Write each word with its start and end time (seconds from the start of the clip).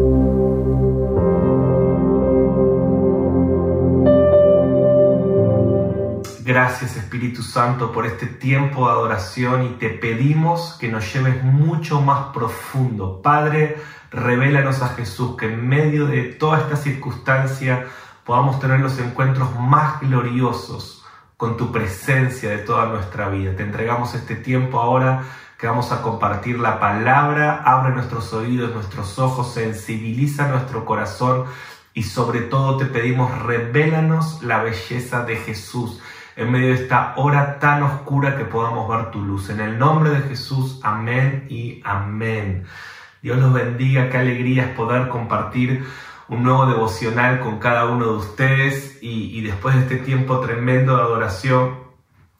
Gracias 6.61 6.97
Espíritu 6.97 7.41
Santo 7.41 7.93
por 7.93 8.05
este 8.05 8.25
tiempo 8.25 8.85
de 8.85 8.91
adoración 8.91 9.63
y 9.63 9.69
te 9.77 9.87
pedimos 9.87 10.75
que 10.77 10.89
nos 10.89 11.13
lleves 11.13 11.41
mucho 11.41 12.01
más 12.01 12.33
profundo. 12.33 13.21
Padre, 13.21 13.77
Revélanos 14.11 14.81
a 14.81 14.89
Jesús, 14.89 15.37
que 15.37 15.45
en 15.45 15.65
medio 15.65 16.05
de 16.05 16.23
toda 16.23 16.59
esta 16.59 16.75
circunstancia 16.75 17.86
podamos 18.25 18.59
tener 18.59 18.81
los 18.81 19.00
encuentros 19.00 19.57
más 19.57 20.01
gloriosos 20.01 21.05
con 21.37 21.55
tu 21.55 21.71
presencia 21.71 22.50
de 22.50 22.57
toda 22.57 22.87
nuestra 22.87 23.29
vida. 23.29 23.55
Te 23.55 23.64
entregamos 23.64 24.14
este 24.14 24.36
tiempo 24.36 24.81
ahora 24.81 25.23
que 25.57 25.65
vamos 25.65 25.93
a 25.93 26.01
compartir 26.01 26.59
la 26.59 26.78
palabra, 26.78 27.64
abre 27.64 27.93
nuestros 27.93 28.33
oídos, 28.33 28.73
nuestros 28.73 29.17
ojos, 29.17 29.53
sensibiliza 29.53 30.50
nuestro 30.50 30.83
corazón 30.83 31.45
y 31.93 32.03
sobre 32.03 32.41
todo 32.41 32.75
te 32.75 32.86
pedimos, 32.86 33.44
revélanos 33.44 34.44
la 34.44 34.61
belleza 34.61 35.23
de 35.23 35.38
Jesús 35.38 36.02
en 36.39 36.52
medio 36.52 36.67
de 36.70 36.75
esta 36.75 37.14
hora 37.17 37.59
tan 37.59 37.84
oscura 37.84 38.38
que 38.38 38.45
podamos 38.45 38.88
ver 38.88 39.11
tu 39.11 39.22
luz. 39.22 39.50
En 39.50 39.59
el 39.59 39.78
nombre 39.78 40.09
de 40.11 40.22
Jesús, 40.22 40.80
amén 40.84 41.45
y 41.50 41.81
amén. 41.84 42.64
Dios 43.22 43.38
los 43.39 43.52
bendiga, 43.52 44.09
qué 44.09 44.20
alegría 44.20 44.64
es 44.64 44.70
poder 44.70 45.09
compartir 45.09 45.86
un 46.30 46.44
nuevo 46.44 46.66
devocional 46.66 47.42
con 47.42 47.59
cada 47.59 47.88
uno 47.88 48.06
de 48.06 48.18
ustedes 48.20 49.00
y, 49.02 49.42
después 49.42 49.76
de 49.76 49.81
este 49.81 49.98
tiempo 49.98 50.40
tremendo 50.40 50.96
de 50.96 51.02
adoración, 51.02 51.76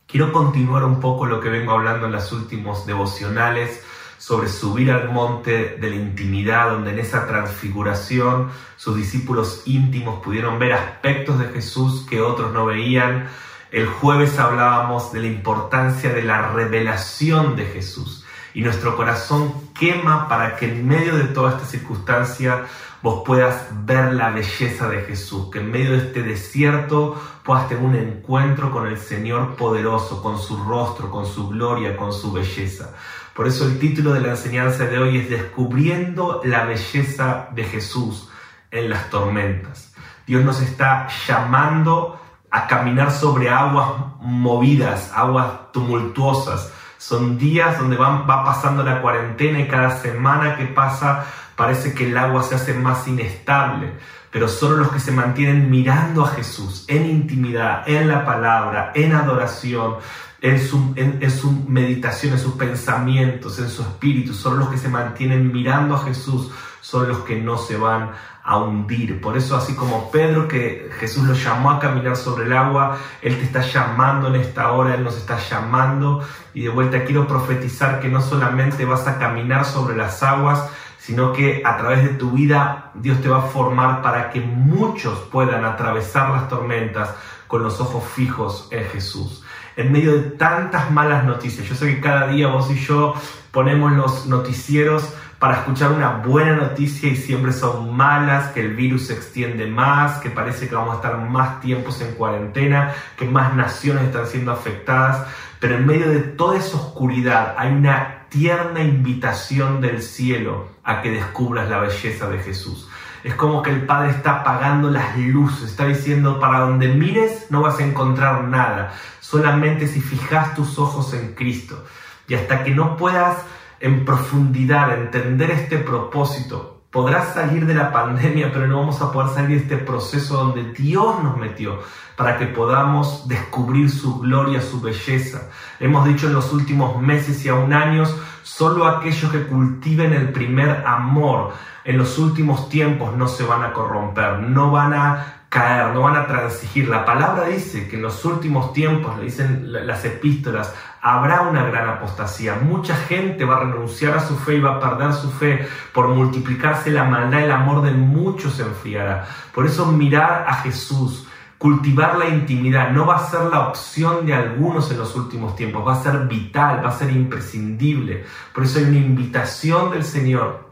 quiero 0.08 0.32
continuar 0.32 0.86
un 0.86 1.02
poco 1.02 1.26
lo 1.26 1.42
que 1.42 1.50
vengo 1.50 1.74
hablando 1.74 2.06
en 2.06 2.14
los 2.14 2.32
últimos 2.32 2.86
devocionales 2.86 3.84
sobre 4.18 4.48
subir 4.48 4.92
al 4.92 5.12
monte 5.12 5.76
de 5.76 5.90
la 5.90 5.96
intimidad, 5.98 6.72
donde 6.72 6.92
en 6.92 7.00
esa 7.00 7.28
transfiguración 7.28 8.50
sus 8.78 8.96
discípulos 8.96 9.64
íntimos 9.66 10.24
pudieron 10.24 10.58
ver 10.58 10.72
aspectos 10.72 11.38
de 11.38 11.50
Jesús 11.50 12.06
que 12.10 12.22
otros 12.22 12.54
no 12.54 12.66
veían. 12.66 13.28
El 13.72 13.86
jueves 13.86 14.40
hablábamos 14.40 15.14
de 15.14 15.20
la 15.20 15.28
importancia 15.28 16.12
de 16.12 16.24
la 16.24 16.50
revelación 16.50 17.56
de 17.56 17.66
Jesús 17.66 18.26
y 18.56 18.62
nuestro 18.62 18.98
corazón 18.98 19.54
quema 19.78 20.28
para 20.28 20.56
que 20.56 20.72
en 20.72 20.88
medio 20.88 21.16
de 21.16 21.26
toda 21.26 21.52
esta 21.52 21.66
circunstancia 21.66 22.66
vos 23.04 23.22
puedas 23.24 23.68
ver 23.86 24.14
la 24.14 24.32
belleza 24.32 24.90
de 24.90 25.02
Jesús, 25.02 25.52
que 25.52 25.60
en 25.60 25.70
medio 25.70 25.92
de 25.92 26.00
este 26.00 26.24
desierto 26.24 27.16
puedas 27.44 27.70
tener 27.70 27.84
un 27.84 27.96
encuentro 27.96 28.72
con 28.72 28.88
el 28.88 28.98
Señor 28.98 29.56
poderoso, 29.56 30.24
con 30.24 30.40
su 30.40 30.64
rostro, 30.64 31.12
con 31.12 31.28
su 31.28 31.50
gloria, 31.50 31.96
con 31.96 32.12
su 32.12 32.32
belleza. 32.32 32.96
Por 33.36 33.46
eso 33.46 33.68
el 33.68 33.78
título 33.78 34.14
de 34.14 34.22
la 34.22 34.30
enseñanza 34.30 34.86
de 34.86 34.98
hoy 34.98 35.20
es 35.20 35.30
Descubriendo 35.30 36.42
la 36.44 36.66
belleza 36.66 37.50
de 37.54 37.66
Jesús 37.66 38.30
en 38.72 38.90
las 38.90 39.12
tormentas. 39.12 39.94
Dios 40.26 40.44
nos 40.44 40.60
está 40.60 41.08
llamando 41.28 42.19
a 42.52 42.68
caminar 42.68 43.12
sobre 43.12 43.50
aguas 43.50 43.90
movidas, 44.22 45.12
aguas 45.14 45.72
tumultuosas, 45.72 46.72
son 46.98 47.38
días 47.38 47.80
donde 47.80 47.96
va, 47.96 48.24
va 48.24 48.44
pasando 48.44 48.84
la 48.84 49.02
cuarentena 49.02 49.60
y 49.60 49.68
cada 49.68 49.98
semana 49.98 50.58
que 50.58 50.66
pasa 50.66 51.26
parece 51.56 51.94
que 51.94 52.08
el 52.08 52.18
agua 52.18 52.44
se 52.44 52.56
hace 52.56 52.74
más 52.74 53.08
inestable. 53.08 53.94
Pero 54.32 54.48
solo 54.48 54.78
los 54.78 54.92
que 54.92 55.00
se 55.00 55.12
mantienen 55.12 55.70
mirando 55.70 56.24
a 56.24 56.30
Jesús 56.30 56.86
en 56.88 57.06
intimidad, 57.06 57.88
en 57.90 58.08
la 58.08 58.26
palabra, 58.26 58.92
en 58.96 59.14
adoración, 59.14 59.96
en 60.42 60.60
su, 60.60 60.94
en, 60.96 61.32
su, 61.32 61.52
meditación, 61.68 62.34
en 62.34 62.40
sus 62.40 62.54
pensamientos, 62.54 63.60
en 63.60 63.70
su 63.70 63.82
espíritu, 63.82 64.34
solo 64.34 64.58
los 64.58 64.70
que 64.70 64.78
se 64.78 64.88
mantienen 64.88 65.52
mirando 65.52 65.96
a 65.96 66.04
Jesús. 66.04 66.52
Son 66.82 67.08
los 67.08 67.20
que 67.20 67.36
no 67.42 67.58
se 67.58 67.76
van 67.76 68.12
a 68.50 68.58
hundir. 68.58 69.22
Por 69.22 69.38
eso, 69.38 69.56
así 69.56 69.76
como 69.76 70.10
Pedro, 70.10 70.48
que 70.48 70.90
Jesús 71.00 71.24
lo 71.28 71.36
llamó 71.36 71.70
a 71.70 71.80
caminar 71.80 72.16
sobre 72.16 72.46
el 72.46 72.54
agua, 72.54 72.98
Él 73.22 73.38
te 73.38 73.44
está 73.44 73.62
llamando 73.62 74.28
en 74.30 74.42
esta 74.42 74.72
hora, 74.72 74.96
Él 74.96 75.04
nos 75.04 75.18
está 75.18 75.38
llamando. 75.38 76.26
Y 76.56 76.64
de 76.64 76.70
vuelta 76.70 77.06
quiero 77.06 77.28
profetizar 77.28 78.00
que 78.00 78.10
no 78.10 78.24
solamente 78.24 78.86
vas 78.86 79.08
a 79.08 79.20
caminar 79.20 79.66
sobre 79.66 79.96
las 79.96 80.24
aguas, 80.24 80.68
sino 80.98 81.32
que 81.32 81.62
a 81.64 81.78
través 81.78 82.02
de 82.02 82.10
tu 82.10 82.32
vida 82.32 82.90
Dios 82.96 83.22
te 83.22 83.30
va 83.30 83.38
a 83.38 83.42
formar 83.50 84.02
para 84.02 84.32
que 84.32 84.42
muchos 84.42 85.20
puedan 85.32 85.64
atravesar 85.64 86.32
las 86.32 86.50
tormentas 86.50 87.14
con 87.46 87.62
los 87.62 87.80
ojos 87.80 88.04
fijos 88.04 88.68
en 88.72 88.84
Jesús. 88.86 89.44
En 89.76 89.92
medio 89.92 90.14
de 90.14 90.22
tantas 90.22 90.90
malas 90.90 91.24
noticias, 91.24 91.70
yo 91.70 91.76
sé 91.76 91.94
que 91.94 92.02
cada 92.02 92.26
día 92.26 92.48
vos 92.48 92.72
y 92.72 92.80
yo 92.80 93.14
ponemos 93.52 93.92
los 93.92 94.26
noticieros 94.26 95.14
para 95.40 95.60
escuchar 95.60 95.94
una 95.94 96.18
buena 96.18 96.54
noticia 96.56 97.10
y 97.10 97.16
siempre 97.16 97.54
son 97.54 97.96
malas, 97.96 98.50
que 98.50 98.60
el 98.60 98.76
virus 98.76 99.08
se 99.08 99.14
extiende 99.14 99.66
más, 99.68 100.20
que 100.20 100.30
parece 100.30 100.68
que 100.68 100.76
vamos 100.76 100.94
a 100.94 100.96
estar 100.98 101.18
más 101.18 101.62
tiempos 101.62 102.02
en 102.02 102.14
cuarentena, 102.16 102.94
que 103.18 103.26
más 103.26 103.56
naciones 103.56 104.04
están 104.04 104.28
siendo 104.28 104.52
afectadas, 104.52 105.26
pero 105.60 105.76
en 105.76 105.86
medio 105.86 106.10
de 106.10 106.20
toda 106.20 106.58
esa 106.58 106.76
oscuridad 106.76 107.56
hay 107.58 107.72
una 107.72 108.26
tierna 108.28 108.82
invitación 108.82 109.80
del 109.80 110.02
cielo 110.02 110.68
a 110.84 111.02
que 111.02 111.12
descubras 111.12 111.70
la 111.70 111.80
belleza 111.80 112.30
de 112.30 112.40
Jesús. 112.40 112.90
Es 113.24 113.34
como 113.34 113.62
que 113.62 113.70
el 113.70 113.86
Padre 113.86 114.12
está 114.12 114.42
apagando 114.42 114.90
las 114.90 115.18
luces, 115.18 115.72
está 115.72 115.86
diciendo, 115.86 116.40
para 116.40 116.60
donde 116.60 116.90
mires 116.90 117.48
no 117.50 117.62
vas 117.62 117.80
a 117.80 117.86
encontrar 117.86 118.44
nada, 118.44 118.94
solamente 119.22 119.88
si 119.88 120.02
fijas 120.02 120.54
tus 120.54 120.78
ojos 120.80 121.14
en 121.14 121.34
Cristo. 121.34 121.86
Y 122.28 122.36
hasta 122.36 122.64
que 122.64 122.72
no 122.72 122.96
puedas 122.96 123.38
en 123.80 124.06
profundidad, 124.06 124.94
entender 124.94 125.52
este 125.52 125.78
propósito, 125.78 126.84
podrás 126.92 127.34
salir 127.34 127.66
de 127.66 127.76
la 127.76 127.92
pandemia, 127.92 128.52
pero 128.52 128.68
no 128.68 128.80
vamos 128.80 129.02
a 129.02 129.12
poder 129.12 129.34
salir 129.34 129.50
de 129.50 129.76
este 129.76 129.78
proceso 129.78 130.38
donde 130.38 130.74
Dios 130.74 131.24
nos 131.24 131.38
metió 131.38 131.80
para 132.16 132.38
que 132.38 132.48
podamos 132.48 133.28
descubrir 133.28 133.90
su 133.90 134.20
gloria, 134.20 134.62
su 134.62 134.82
belleza. 134.82 135.50
Hemos 135.80 136.06
dicho 136.06 136.28
en 136.28 136.34
los 136.34 136.52
últimos 136.52 137.02
meses 137.02 137.46
y 137.46 137.50
aún 137.50 137.74
años, 137.74 138.16
solo 138.44 138.88
aquellos 138.88 139.32
que 139.32 139.46
cultiven 139.46 140.14
el 140.14 140.32
primer 140.32 140.84
amor 140.86 141.54
en 141.86 141.98
los 141.98 142.18
últimos 142.18 142.70
tiempos 142.70 143.16
no 143.16 143.28
se 143.28 143.44
van 143.44 143.64
a 143.64 143.72
corromper, 143.72 144.40
no 144.40 144.72
van 144.72 144.94
a 144.94 145.39
caer, 145.50 145.94
no 145.94 146.02
van 146.02 146.16
a 146.16 146.28
transigir. 146.28 146.88
La 146.88 147.04
palabra 147.04 147.48
dice 147.48 147.88
que 147.88 147.96
en 147.96 148.04
los 148.04 148.24
últimos 148.24 148.72
tiempos, 148.72 149.18
le 149.18 149.26
dicen 149.26 149.66
las 149.88 150.06
epístolas, 150.06 150.74
habrá 151.02 151.42
una 151.42 151.64
gran 151.66 151.90
apostasía. 151.90 152.56
Mucha 152.56 152.96
gente 152.96 153.46
va 153.46 153.58
a 153.58 153.60
renunciar 153.62 154.16
a 154.16 154.20
su 154.20 154.36
fe 154.38 154.56
y 154.56 154.60
va 154.60 154.76
a 154.76 154.80
perder 154.80 155.14
su 155.14 155.32
fe. 155.32 155.68
Por 155.92 156.10
multiplicarse 156.10 156.92
la 156.92 157.04
maldad, 157.04 157.44
el 157.44 157.52
amor 157.52 157.82
de 157.82 157.92
muchos 157.92 158.54
se 158.54 158.64
enfriará. 158.64 159.28
Por 159.54 159.66
eso 159.66 159.92
mirar 159.92 160.46
a 160.48 160.56
Jesús, 160.56 161.28
cultivar 161.58 162.18
la 162.18 162.28
intimidad, 162.28 162.92
no 162.92 163.08
va 163.08 163.18
a 163.18 163.30
ser 163.30 163.42
la 163.44 163.68
opción 163.68 164.26
de 164.26 164.36
algunos 164.36 164.92
en 164.92 165.00
los 165.00 165.16
últimos 165.16 165.56
tiempos, 165.56 165.86
va 165.86 165.94
a 165.94 166.04
ser 166.04 166.28
vital, 166.28 166.86
va 166.86 166.90
a 166.90 166.98
ser 166.98 167.12
imprescindible. 167.12 168.24
Por 168.54 168.66
eso 168.66 168.80
hay 168.80 168.86
una 168.86 168.98
invitación 168.98 169.92
del 169.92 170.06
Señor 170.06 170.69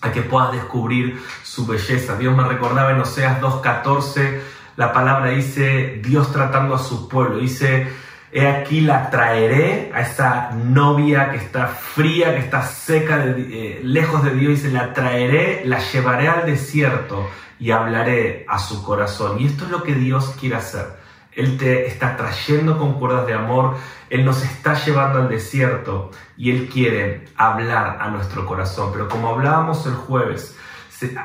a 0.00 0.12
que 0.12 0.22
puedas 0.22 0.52
descubrir 0.52 1.20
su 1.42 1.66
belleza. 1.66 2.16
Dios 2.16 2.36
me 2.36 2.44
recordaba 2.44 2.92
en 2.92 3.00
Oseas 3.00 3.40
2.14, 3.40 4.40
la 4.76 4.92
palabra 4.92 5.30
dice, 5.30 6.00
Dios 6.02 6.32
tratando 6.32 6.74
a 6.74 6.78
su 6.78 7.08
pueblo, 7.08 7.38
dice, 7.38 7.88
he 8.30 8.46
aquí 8.46 8.80
la 8.80 9.10
traeré 9.10 9.90
a 9.94 10.02
esa 10.02 10.50
novia 10.52 11.30
que 11.30 11.38
está 11.38 11.66
fría, 11.66 12.34
que 12.34 12.40
está 12.40 12.62
seca, 12.62 13.24
eh, 13.26 13.80
lejos 13.82 14.22
de 14.22 14.34
Dios, 14.34 14.62
dice, 14.62 14.70
la 14.70 14.92
traeré, 14.92 15.62
la 15.64 15.80
llevaré 15.80 16.28
al 16.28 16.46
desierto 16.46 17.28
y 17.58 17.72
hablaré 17.72 18.44
a 18.48 18.58
su 18.58 18.84
corazón. 18.84 19.40
Y 19.40 19.46
esto 19.46 19.64
es 19.64 19.70
lo 19.70 19.82
que 19.82 19.94
Dios 19.94 20.34
quiere 20.38 20.56
hacer. 20.56 21.07
Él 21.38 21.56
te 21.56 21.86
está 21.86 22.16
trayendo 22.16 22.76
con 22.76 22.94
cuerdas 22.94 23.24
de 23.28 23.34
amor, 23.34 23.76
Él 24.10 24.24
nos 24.24 24.42
está 24.42 24.74
llevando 24.74 25.20
al 25.20 25.28
desierto 25.28 26.10
y 26.36 26.50
Él 26.50 26.68
quiere 26.68 27.26
hablar 27.36 27.98
a 28.00 28.10
nuestro 28.10 28.44
corazón. 28.44 28.90
Pero 28.92 29.08
como 29.08 29.28
hablábamos 29.28 29.86
el 29.86 29.94
jueves, 29.94 30.56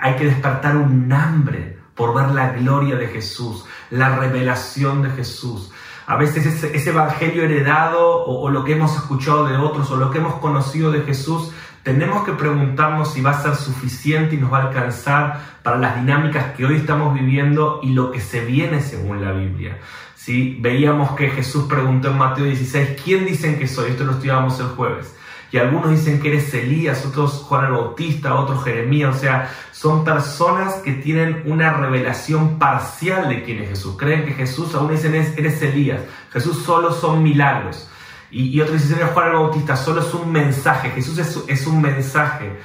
hay 0.02 0.16
que 0.16 0.26
despertar 0.26 0.78
un 0.78 1.12
hambre 1.12 1.80
por 1.96 2.14
ver 2.14 2.30
la 2.30 2.52
gloria 2.52 2.96
de 2.96 3.08
Jesús, 3.08 3.66
la 3.90 4.16
revelación 4.16 5.02
de 5.02 5.10
Jesús. 5.10 5.72
A 6.06 6.16
veces 6.16 6.46
ese, 6.46 6.90
evangelio 6.90 7.44
heredado 7.44 8.24
o, 8.24 8.52
lo 8.52 8.64
que 8.64 8.74
hemos 8.74 8.96
escuchado 8.96 9.46
de 9.48 9.58
otros 9.58 9.90
o 9.90 9.96
lo 9.96 10.12
que 10.12 10.20
hemos 10.20 10.36
conocido 10.36 10.92
de 10.92 11.02
Jesús, 11.02 11.52
tenemos 11.84 12.24
que 12.24 12.32
preguntarnos 12.32 13.14
si 13.14 13.22
va 13.22 13.32
a 13.32 13.42
ser 13.42 13.56
suficiente 13.56 14.36
y 14.36 14.38
nos 14.38 14.52
va 14.52 14.60
a 14.60 14.68
alcanzar 14.68 15.42
para 15.64 15.78
las 15.78 15.98
dinámicas 15.98 16.54
que 16.56 16.66
hoy 16.66 16.78
estamos 16.78 17.14
viviendo 17.14 17.82
y 17.84 17.90
lo 17.90 18.10
que 18.12 18.22
se 18.22 18.46
viene 18.46 18.82
según 18.82 19.22
la 19.22 19.34
Biblia. 19.34 19.78
¿Sí? 20.16 20.58
Veíamos 20.62 21.12
que 21.12 21.30
Jesús 21.30 21.66
preguntó 21.66 22.10
en 22.10 22.18
Mateo 22.18 22.46
16, 22.46 23.02
¿quién 23.04 23.26
dicen 23.26 23.60
que 23.60 23.68
soy? 23.68 23.92
Esto 23.92 24.06
lo 24.06 24.14
estudiábamos 24.14 24.58
el 24.62 24.68
jueves. 24.68 25.14
y 25.52 25.58
algunos 25.58 25.92
dicen 25.92 26.20
que 26.20 26.30
eres 26.30 26.52
Elías, 26.54 27.06
otros 27.06 27.44
Juan 27.48 27.66
el 27.66 27.74
Bautista, 27.74 28.34
otros 28.34 28.64
Jeremías, 28.64 29.18
o 29.18 29.20
sea, 29.20 29.52
son 29.72 30.04
personas 30.04 30.76
que 30.76 30.94
tienen 30.94 31.44
una 31.46 31.74
revelación 31.74 32.58
parcial 32.58 33.30
de 33.30 33.44
quién 33.44 33.62
es 33.62 33.70
Jesús. 33.70 33.96
Creen 33.98 34.26
que 34.26 34.34
Jesús, 34.34 34.74
aún 34.74 34.90
dicen 34.90 35.14
eres 35.14 35.62
Elías, 35.62 36.02
Jesús 36.32 36.64
solo 36.64 36.92
son 36.92 37.22
milagros. 37.22 37.88
Y, 38.34 38.60
otros 38.62 38.82
dicen 38.82 39.08
Juan 39.08 39.28
el 39.28 39.34
Bautista, 39.34 39.76
solo 39.76 40.02
es 40.02 40.14
un 40.14 40.32
mensaje, 40.32 40.90
Jesús 40.90 41.18
es, 41.20 41.44
es 41.48 41.68
un 41.68 41.82
mensaje. 41.82 42.60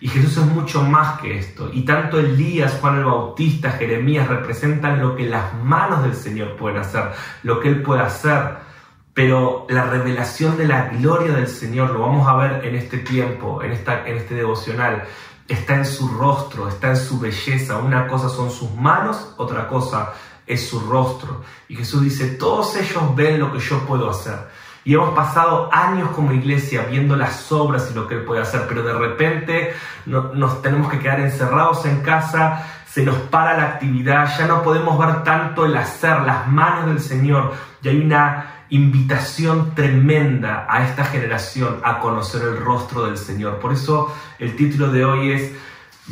Y 0.00 0.08
Jesús 0.08 0.38
es 0.38 0.46
mucho 0.46 0.82
más 0.82 1.20
que 1.20 1.38
esto. 1.38 1.70
Y 1.72 1.82
tanto 1.84 2.18
Elías, 2.18 2.78
Juan 2.80 2.98
el 2.98 3.04
Bautista, 3.04 3.72
Jeremías 3.72 4.28
representan 4.28 4.98
lo 4.98 5.14
que 5.14 5.24
las 5.24 5.52
manos 5.62 6.02
del 6.02 6.14
Señor 6.14 6.56
pueden 6.56 6.78
hacer, 6.78 7.10
lo 7.42 7.60
que 7.60 7.68
Él 7.68 7.82
puede 7.82 8.00
hacer 8.00 8.70
pero 9.12 9.66
la 9.68 9.84
revelación 9.84 10.56
de 10.56 10.66
la 10.66 10.88
gloria 10.88 11.32
del 11.32 11.48
Señor, 11.48 11.90
lo 11.90 12.00
vamos 12.00 12.28
a 12.28 12.36
ver 12.36 12.64
en 12.64 12.74
este 12.76 12.98
tiempo, 12.98 13.62
en, 13.62 13.72
esta, 13.72 14.06
en 14.06 14.16
este 14.16 14.34
devocional, 14.34 15.04
está 15.48 15.76
en 15.76 15.84
su 15.84 16.08
rostro, 16.08 16.68
está 16.68 16.90
en 16.90 16.96
su 16.96 17.18
belleza. 17.18 17.78
Una 17.78 18.06
cosa 18.06 18.28
son 18.28 18.50
sus 18.50 18.72
manos, 18.74 19.34
otra 19.36 19.68
cosa 19.68 20.14
es 20.46 20.68
su 20.68 20.80
rostro. 20.80 21.42
Y 21.68 21.76
Jesús 21.76 22.02
dice, 22.02 22.28
todos 22.28 22.76
ellos 22.76 23.14
ven 23.16 23.40
lo 23.40 23.52
que 23.52 23.58
yo 23.58 23.80
puedo 23.80 24.08
hacer. 24.08 24.38
Y 24.84 24.94
hemos 24.94 25.14
pasado 25.14 25.68
años 25.72 26.10
como 26.10 26.32
iglesia 26.32 26.86
viendo 26.90 27.16
las 27.16 27.50
obras 27.52 27.90
y 27.90 27.94
lo 27.94 28.06
que 28.06 28.14
Él 28.14 28.24
puede 28.24 28.40
hacer, 28.42 28.64
pero 28.68 28.82
de 28.82 28.94
repente 28.94 29.74
nos 30.06 30.62
tenemos 30.62 30.90
que 30.90 30.98
quedar 30.98 31.20
encerrados 31.20 31.84
en 31.84 32.00
casa, 32.00 32.66
se 32.86 33.04
nos 33.04 33.16
para 33.16 33.56
la 33.56 33.64
actividad, 33.64 34.36
ya 34.38 34.46
no 34.46 34.62
podemos 34.62 34.98
ver 34.98 35.22
tanto 35.22 35.66
el 35.66 35.76
hacer, 35.76 36.22
las 36.22 36.48
manos 36.48 36.86
del 36.86 37.00
Señor, 37.00 37.52
y 37.82 37.88
hay 37.88 38.00
una 38.00 38.64
invitación 38.70 39.74
tremenda 39.74 40.66
a 40.68 40.84
esta 40.84 41.04
generación 41.04 41.80
a 41.82 41.98
conocer 41.98 42.42
el 42.42 42.56
rostro 42.56 43.06
del 43.06 43.18
Señor. 43.18 43.58
Por 43.58 43.72
eso 43.72 44.14
el 44.38 44.56
título 44.56 44.90
de 44.90 45.04
hoy 45.04 45.32
es 45.32 45.52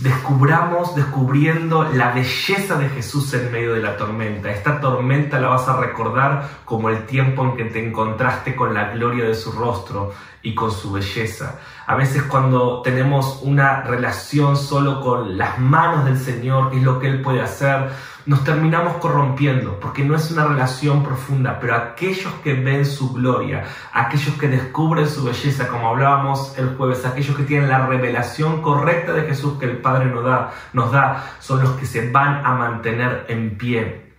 Descubramos, 0.02 0.94
descubriendo 0.94 1.82
la 1.82 2.12
belleza 2.12 2.78
de 2.78 2.88
Jesús 2.88 3.34
en 3.34 3.50
medio 3.50 3.74
de 3.74 3.82
la 3.82 3.96
tormenta. 3.96 4.48
Esta 4.48 4.80
tormenta 4.80 5.40
la 5.40 5.48
vas 5.48 5.66
a 5.66 5.80
recordar 5.80 6.48
como 6.64 6.88
el 6.88 7.04
tiempo 7.04 7.42
en 7.44 7.56
que 7.56 7.64
te 7.64 7.84
encontraste 7.84 8.54
con 8.54 8.74
la 8.74 8.90
gloria 8.90 9.24
de 9.24 9.34
su 9.34 9.50
rostro 9.50 10.12
y 10.40 10.54
con 10.54 10.70
su 10.70 10.92
belleza. 10.92 11.58
A 11.84 11.96
veces 11.96 12.22
cuando 12.22 12.80
tenemos 12.82 13.40
una 13.42 13.82
relación 13.82 14.56
solo 14.56 15.00
con 15.00 15.36
las 15.36 15.58
manos 15.58 16.04
del 16.04 16.18
Señor, 16.18 16.70
que 16.70 16.76
es 16.76 16.84
lo 16.84 17.00
que 17.00 17.08
Él 17.08 17.20
puede 17.20 17.40
hacer, 17.40 17.90
nos 18.28 18.44
terminamos 18.44 18.98
corrompiendo 18.98 19.80
porque 19.80 20.04
no 20.04 20.14
es 20.14 20.30
una 20.30 20.44
relación 20.44 21.02
profunda, 21.02 21.58
pero 21.58 21.75
aquellos 21.75 22.30
que 22.44 22.52
ven 22.52 22.84
su 22.84 23.14
gloria, 23.14 23.64
aquellos 23.94 24.34
que 24.34 24.48
descubren 24.48 25.08
su 25.08 25.25
belleza, 25.25 25.66
como 25.66 25.88
hablábamos 25.88 26.52
el 26.58 26.76
jueves, 26.76 27.06
aquellos 27.06 27.34
que 27.34 27.44
tienen 27.44 27.70
la 27.70 27.86
revelación 27.86 28.60
correcta 28.60 29.14
de 29.14 29.22
Jesús 29.22 29.58
que 29.58 29.64
el 29.64 29.78
Padre 29.78 30.10
nos 30.10 30.25
da, 30.25 30.52
nos 30.75 30.92
da 30.92 31.36
son 31.40 31.62
los 31.62 31.70
que 31.78 31.86
se 31.86 32.10
van 32.10 32.44
a 32.44 32.52
mantener 32.52 33.25
en 33.30 33.56
pie 33.56 34.12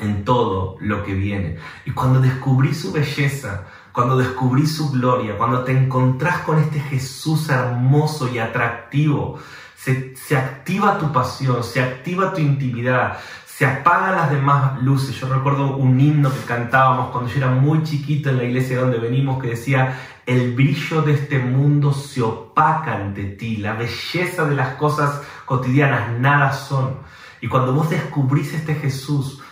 en 0.00 0.24
todo 0.24 0.76
lo 0.80 1.04
que 1.04 1.14
viene. 1.14 1.58
Y 1.84 1.92
cuando 1.92 2.20
descubrí 2.20 2.74
su 2.74 2.90
belleza, 2.90 3.66
cuando 3.92 4.16
descubrí 4.16 4.66
su 4.66 4.90
gloria, 4.90 5.38
cuando 5.38 5.62
te 5.62 5.70
encontrás 5.70 6.38
con 6.40 6.58
este 6.58 6.80
Jesús 6.80 7.48
hermoso 7.48 8.28
y 8.28 8.40
atractivo, 8.40 9.38
se, 9.76 10.16
se, 10.16 10.36
activa 10.36 10.98
tu 10.98 11.12
pasión, 11.12 11.64
se 11.64 11.82
activa 11.82 12.32
tu 12.32 12.40
intimidad, 12.40 13.18
se 13.56 13.66
apagan 13.66 14.16
las 14.16 14.30
demás 14.30 14.82
luces. 14.82 15.14
Yo 15.20 15.28
recuerdo 15.28 15.76
un 15.76 16.00
himno 16.00 16.32
que 16.32 16.40
cantábamos 16.46 17.10
cuando 17.10 17.30
yo 17.30 17.36
era 17.36 17.50
muy 17.50 17.82
chiquito 17.82 18.30
en 18.30 18.38
la 18.38 18.44
iglesia 18.44 18.80
donde 18.80 18.98
venimos 18.98 19.42
que 19.42 19.50
decía, 19.50 20.00
el 20.24 20.54
brillo 20.54 21.02
de 21.02 21.12
este 21.12 21.38
mundo 21.38 21.92
se 21.92 22.22
opaca 22.22 22.94
ante 22.94 23.24
ti, 23.24 23.58
la 23.58 23.74
belleza 23.74 24.46
de 24.46 24.54
las 24.54 24.76
cosas 24.76 25.20
cotidianas 25.44 26.18
nada 26.18 26.52
son. 26.52 26.96
Y 27.42 27.48
cuando 27.48 27.74
vos 27.74 27.90
descubrís 27.90 28.54
este 28.54 28.74
Jesús, 28.74 29.42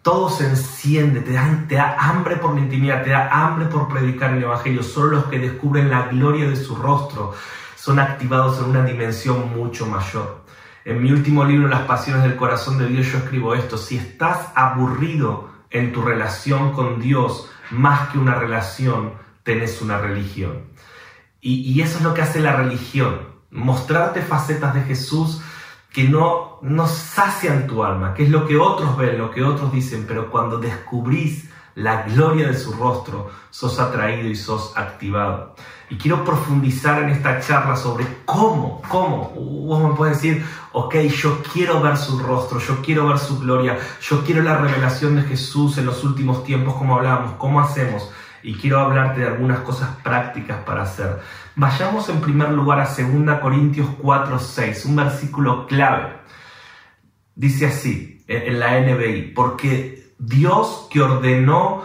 todo 0.00 0.30
se 0.30 0.48
enciende, 0.48 1.20
te 1.20 1.32
da, 1.32 1.64
te 1.68 1.74
da 1.74 1.96
hambre 1.98 2.36
por 2.36 2.54
la 2.54 2.60
intimidad, 2.60 3.02
te 3.02 3.10
da 3.10 3.28
hambre 3.28 3.66
por 3.66 3.88
predicar 3.88 4.32
el 4.32 4.44
Evangelio. 4.44 4.82
Solo 4.82 5.18
los 5.18 5.24
que 5.26 5.38
descubren 5.38 5.90
la 5.90 6.06
gloria 6.06 6.48
de 6.48 6.56
su 6.56 6.74
rostro 6.74 7.34
son 7.74 7.98
activados 7.98 8.58
en 8.60 8.70
una 8.70 8.82
dimensión 8.82 9.54
mucho 9.54 9.84
mayor. 9.86 10.45
En 10.86 11.02
mi 11.02 11.10
último 11.10 11.44
libro, 11.44 11.66
Las 11.66 11.82
Pasiones 11.82 12.22
del 12.22 12.36
Corazón 12.36 12.78
de 12.78 12.86
Dios, 12.86 13.08
yo 13.10 13.18
escribo 13.18 13.56
esto. 13.56 13.76
Si 13.76 13.96
estás 13.96 14.52
aburrido 14.54 15.50
en 15.68 15.92
tu 15.92 16.00
relación 16.00 16.72
con 16.74 17.00
Dios, 17.00 17.50
más 17.72 18.10
que 18.10 18.18
una 18.18 18.36
relación, 18.36 19.14
tenés 19.42 19.82
una 19.82 19.98
religión. 19.98 20.66
Y, 21.40 21.80
eso 21.80 21.98
es 21.98 22.04
lo 22.04 22.14
que 22.14 22.22
hace 22.22 22.38
la 22.38 22.54
religión. 22.54 23.18
Mostrarte 23.50 24.22
facetas 24.22 24.74
de 24.74 24.82
Jesús 24.82 25.42
que 25.92 26.04
no, 26.04 26.60
no 26.62 26.86
sacian 26.86 27.66
tu 27.66 27.82
alma, 27.82 28.14
que 28.14 28.22
es 28.22 28.30
lo 28.30 28.46
que 28.46 28.56
otros 28.56 28.96
ven, 28.96 29.18
lo 29.18 29.32
que 29.32 29.42
otros 29.42 29.72
dicen, 29.72 30.04
pero 30.06 30.30
cuando 30.30 30.58
descubrís 30.58 31.50
la 31.76 32.02
gloria 32.04 32.48
de 32.48 32.56
su 32.56 32.72
rostro, 32.72 33.30
sos 33.50 33.78
atraído 33.78 34.28
y 34.28 34.34
sos 34.34 34.72
activado. 34.76 35.54
Y 35.90 35.96
quiero 35.96 36.24
profundizar 36.24 37.02
en 37.02 37.10
esta 37.10 37.38
charla 37.38 37.76
sobre 37.76 38.06
cómo, 38.24 38.80
cómo, 38.88 39.30
vos 39.36 39.82
me 39.82 39.94
puedes 39.94 40.16
decir, 40.16 40.44
ok, 40.72 40.94
yo 41.02 41.42
quiero 41.52 41.82
ver 41.82 41.98
su 41.98 42.18
rostro, 42.18 42.58
yo 42.58 42.80
quiero 42.80 43.06
ver 43.06 43.18
su 43.18 43.38
gloria, 43.38 43.78
yo 44.00 44.24
quiero 44.24 44.42
la 44.42 44.56
revelación 44.56 45.16
de 45.16 45.22
Jesús 45.22 45.76
en 45.76 45.84
los 45.84 46.02
últimos 46.02 46.44
tiempos, 46.44 46.74
como 46.74 46.96
hablábamos, 46.96 47.32
cómo 47.32 47.60
hacemos. 47.60 48.10
Y 48.42 48.54
quiero 48.54 48.80
hablarte 48.80 49.20
de 49.20 49.26
algunas 49.26 49.58
cosas 49.60 49.90
prácticas 50.02 50.58
para 50.64 50.82
hacer. 50.82 51.20
Vayamos 51.56 52.08
en 52.08 52.22
primer 52.22 52.52
lugar 52.52 52.80
a 52.80 52.88
2 52.88 53.40
Corintios 53.40 53.88
4, 54.00 54.38
6, 54.38 54.86
un 54.86 54.96
versículo 54.96 55.66
clave. 55.66 56.20
Dice 57.34 57.66
así, 57.66 58.24
en 58.26 58.58
la 58.58 58.80
NBI, 58.80 59.32
porque 59.34 59.95
Dios 60.18 60.86
que 60.90 61.02
ordenó 61.02 61.82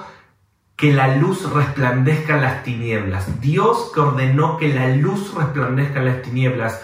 que 0.76 0.94
la 0.94 1.16
luz 1.16 1.48
resplandezca 1.52 2.36
en 2.36 2.42
las 2.42 2.64
tinieblas. 2.64 3.40
Dios 3.40 3.92
que 3.94 4.00
ordenó 4.00 4.58
que 4.58 4.74
la 4.74 4.88
luz 4.88 5.34
resplandezca 5.34 6.00
en 6.00 6.06
las 6.06 6.22
tinieblas, 6.24 6.82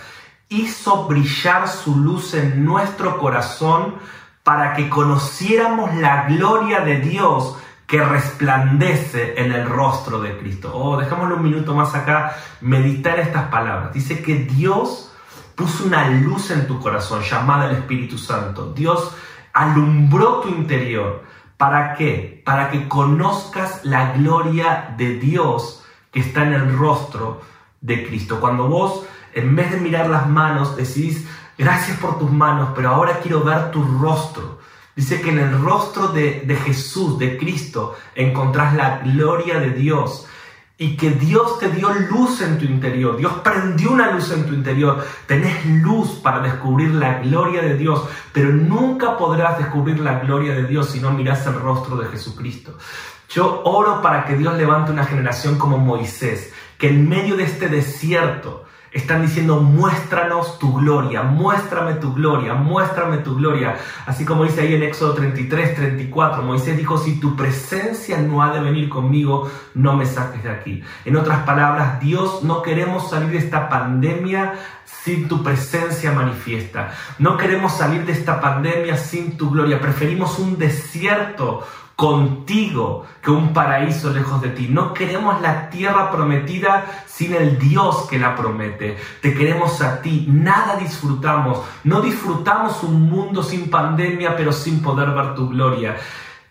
hizo 0.49 1.07
brillar 1.07 1.67
su 1.67 1.95
luz 1.95 2.33
en 2.33 2.63
nuestro 2.63 3.17
corazón 3.17 3.95
para 4.43 4.73
que 4.73 4.87
conociéramos 4.87 5.95
la 5.95 6.27
gloria 6.27 6.81
de 6.81 6.99
Dios 6.99 7.57
que 7.87 8.03
resplandece 8.03 9.41
en 9.41 9.51
el 9.51 9.67
rostro 9.67 10.19
de 10.19 10.37
Cristo. 10.37 10.71
Oh, 10.75 10.97
dejámoslo 10.97 11.37
un 11.37 11.43
minuto 11.43 11.73
más 11.73 11.95
acá, 11.95 12.35
meditar 12.61 13.19
estas 13.19 13.47
palabras. 13.47 13.93
Dice 13.93 14.21
que 14.21 14.35
Dios 14.35 15.11
puso 15.55 15.85
una 15.85 16.09
luz 16.09 16.51
en 16.51 16.67
tu 16.67 16.79
corazón 16.79 17.21
llamada 17.23 17.69
el 17.69 17.77
Espíritu 17.77 18.17
Santo. 18.17 18.73
Dios 18.73 19.15
alumbró 19.53 20.41
tu 20.41 20.49
interior 20.49 21.23
¿Para 21.57 21.95
qué? 21.95 22.41
Para 22.45 22.69
que 22.69 22.87
conozcas 22.87 23.83
la 23.83 24.13
gloria 24.13 24.93
de 24.97 25.15
Dios 25.15 25.83
que 26.11 26.19
está 26.19 26.43
en 26.43 26.53
el 26.53 26.77
rostro 26.77 27.41
de 27.81 28.05
Cristo. 28.07 28.39
Cuando 28.39 28.67
vos, 28.67 29.03
en 29.33 29.55
vez 29.55 29.71
de 29.71 29.79
mirar 29.79 30.07
las 30.09 30.29
manos, 30.29 30.75
decís, 30.77 31.27
gracias 31.57 31.97
por 31.97 32.19
tus 32.19 32.31
manos, 32.31 32.69
pero 32.75 32.89
ahora 32.89 33.19
quiero 33.21 33.43
ver 33.43 33.71
tu 33.71 33.83
rostro. 33.83 34.59
Dice 34.95 35.21
que 35.21 35.29
en 35.29 35.39
el 35.39 35.59
rostro 35.61 36.09
de, 36.09 36.41
de 36.45 36.55
Jesús, 36.55 37.17
de 37.17 37.37
Cristo, 37.37 37.95
encontrás 38.15 38.75
la 38.75 38.99
gloria 38.99 39.59
de 39.59 39.71
Dios 39.71 40.27
y 40.79 40.95
que 40.95 41.09
Dios 41.11 41.57
te 41.57 41.69
dio 41.69 41.89
luz 41.89 42.41
en 42.41 42.59
tu 42.59 42.65
interior, 42.65 43.17
Dios 43.17 43.33
prendió 43.43 43.91
una 43.91 44.11
luz 44.11 44.31
en 44.31 44.45
tu 44.45 44.53
interior, 44.53 45.03
tenés 45.25 45.65
luz 45.65 46.19
para 46.21 46.39
descubrir 46.39 46.93
la 46.93 47.19
gloria 47.19 47.63
de 47.63 47.75
Dios, 47.75 48.03
pero 48.31 48.51
nunca 48.51 49.17
podrás 49.17 49.57
descubrir 49.57 49.99
la 49.99 50.19
gloria 50.19 50.53
de 50.53 50.65
Dios 50.65 50.91
si 50.91 50.99
no 50.99 51.11
miras 51.11 51.47
el 51.47 51.55
rostro 51.55 51.97
de 51.97 52.07
Jesucristo. 52.09 52.77
Yo 53.29 53.63
oro 53.65 54.01
para 54.03 54.25
que 54.25 54.35
Dios 54.35 54.55
levante 54.55 54.91
una 54.91 55.05
generación 55.05 55.57
como 55.57 55.79
Moisés, 55.79 56.53
que 56.77 56.89
en 56.89 57.09
medio 57.09 57.35
de 57.35 57.43
este 57.43 57.69
desierto, 57.69 58.66
están 58.97 59.21
diciendo, 59.21 59.61
muéstranos 59.61 60.59
tu 60.59 60.73
gloria, 60.73 61.23
muéstrame 61.23 61.95
tu 61.95 62.13
gloria, 62.13 62.53
muéstrame 62.53 63.17
tu 63.17 63.35
gloria. 63.35 63.77
Así 64.05 64.25
como 64.25 64.43
dice 64.43 64.61
ahí 64.61 64.75
en 64.75 64.83
Éxodo 64.83 65.13
33, 65.13 65.75
34, 65.75 66.43
Moisés 66.43 66.77
dijo, 66.77 66.97
si 66.97 67.19
tu 67.19 67.35
presencia 67.35 68.17
no 68.19 68.41
ha 68.41 68.51
de 68.51 68.59
venir 68.59 68.89
conmigo, 68.89 69.49
no 69.75 69.95
me 69.95 70.05
saques 70.05 70.43
de 70.43 70.49
aquí. 70.49 70.83
En 71.05 71.15
otras 71.15 71.43
palabras, 71.43 71.99
Dios, 71.99 72.43
no 72.43 72.61
queremos 72.61 73.09
salir 73.09 73.29
de 73.29 73.37
esta 73.37 73.69
pandemia 73.69 74.53
sin 74.85 75.27
tu 75.27 75.43
presencia 75.43 76.11
manifiesta. 76.11 76.91
No 77.19 77.37
queremos 77.37 77.73
salir 77.73 78.05
de 78.05 78.13
esta 78.13 78.41
pandemia 78.41 78.97
sin 78.97 79.37
tu 79.37 79.49
gloria. 79.49 79.79
Preferimos 79.79 80.39
un 80.39 80.57
desierto 80.57 81.65
contigo 81.97 83.07
que 83.23 83.31
un 83.31 83.53
paraíso 83.53 84.11
lejos 84.11 84.39
de 84.39 84.49
ti. 84.49 84.67
No 84.69 84.93
queremos 84.93 85.41
la 85.41 85.71
tierra 85.71 86.11
prometida 86.11 86.85
sin 87.07 87.33
el 87.33 87.57
Dios 87.57 88.05
que 88.07 88.19
la 88.19 88.35
promete. 88.35 88.97
Te 89.19 89.33
queremos 89.33 89.81
a 89.81 89.99
ti. 90.03 90.27
Nada 90.29 90.75
disfrutamos. 90.75 91.59
No 91.83 92.01
disfrutamos 92.01 92.83
un 92.83 93.09
mundo 93.09 93.41
sin 93.41 93.71
pandemia, 93.71 94.37
pero 94.37 94.51
sin 94.53 94.83
poder 94.83 95.09
ver 95.09 95.33
tu 95.33 95.49
gloria. 95.49 95.97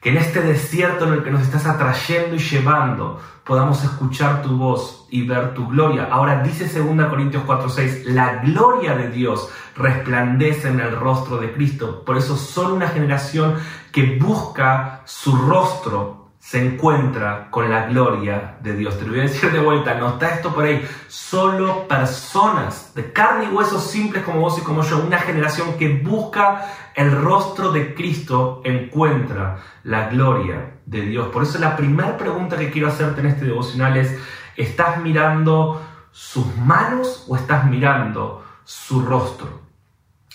En 0.06 0.16
este 0.16 0.40
desierto 0.40 1.04
en 1.08 1.14
el 1.14 1.24
que 1.24 1.32
nos 1.32 1.42
estás 1.42 1.66
atrayendo 1.66 2.36
y 2.36 2.38
llevando, 2.38 3.20
podamos 3.42 3.82
escuchar 3.82 4.40
tu 4.40 4.56
voz 4.56 5.04
y 5.10 5.26
ver 5.26 5.52
tu 5.52 5.66
gloria. 5.66 6.06
Ahora 6.08 6.44
dice 6.44 6.66
2 6.78 7.08
Corintios 7.08 7.42
4:6, 7.44 8.04
la 8.04 8.36
gloria 8.36 8.94
de 8.94 9.10
Dios 9.10 9.48
resplandece 9.74 10.68
en 10.68 10.78
el 10.78 10.94
rostro 10.94 11.38
de 11.38 11.52
Cristo. 11.52 12.04
Por 12.04 12.16
eso 12.16 12.36
son 12.36 12.74
una 12.74 12.86
generación 12.86 13.56
que 13.90 14.16
busca 14.16 15.02
su 15.06 15.34
rostro 15.34 16.25
se 16.46 16.64
encuentra 16.64 17.48
con 17.50 17.68
la 17.68 17.86
gloria 17.86 18.56
de 18.60 18.76
Dios. 18.76 18.96
Te 18.96 19.04
lo 19.04 19.10
voy 19.10 19.18
a 19.18 19.22
decir 19.24 19.50
de 19.50 19.58
vuelta, 19.58 19.94
no 19.94 20.10
está 20.10 20.30
esto 20.30 20.54
por 20.54 20.64
ahí. 20.64 20.88
Solo 21.08 21.88
personas 21.88 22.92
de 22.94 23.12
carne 23.12 23.46
y 23.46 23.48
huesos 23.48 23.90
simples 23.90 24.22
como 24.22 24.42
vos 24.42 24.56
y 24.56 24.60
como 24.60 24.82
yo, 24.82 24.98
una 25.04 25.18
generación 25.18 25.76
que 25.76 25.88
busca 25.88 26.72
el 26.94 27.10
rostro 27.10 27.72
de 27.72 27.96
Cristo, 27.96 28.60
encuentra 28.64 29.58
la 29.82 30.08
gloria 30.08 30.74
de 30.86 31.00
Dios. 31.00 31.30
Por 31.30 31.42
eso 31.42 31.58
la 31.58 31.74
primera 31.74 32.16
pregunta 32.16 32.56
que 32.56 32.70
quiero 32.70 32.86
hacerte 32.86 33.22
en 33.22 33.26
este 33.26 33.46
devocional 33.46 33.96
es, 33.96 34.16
¿estás 34.56 35.00
mirando 35.00 35.84
sus 36.12 36.56
manos 36.58 37.24
o 37.26 37.34
estás 37.34 37.66
mirando 37.66 38.44
su 38.62 39.00
rostro? 39.04 39.62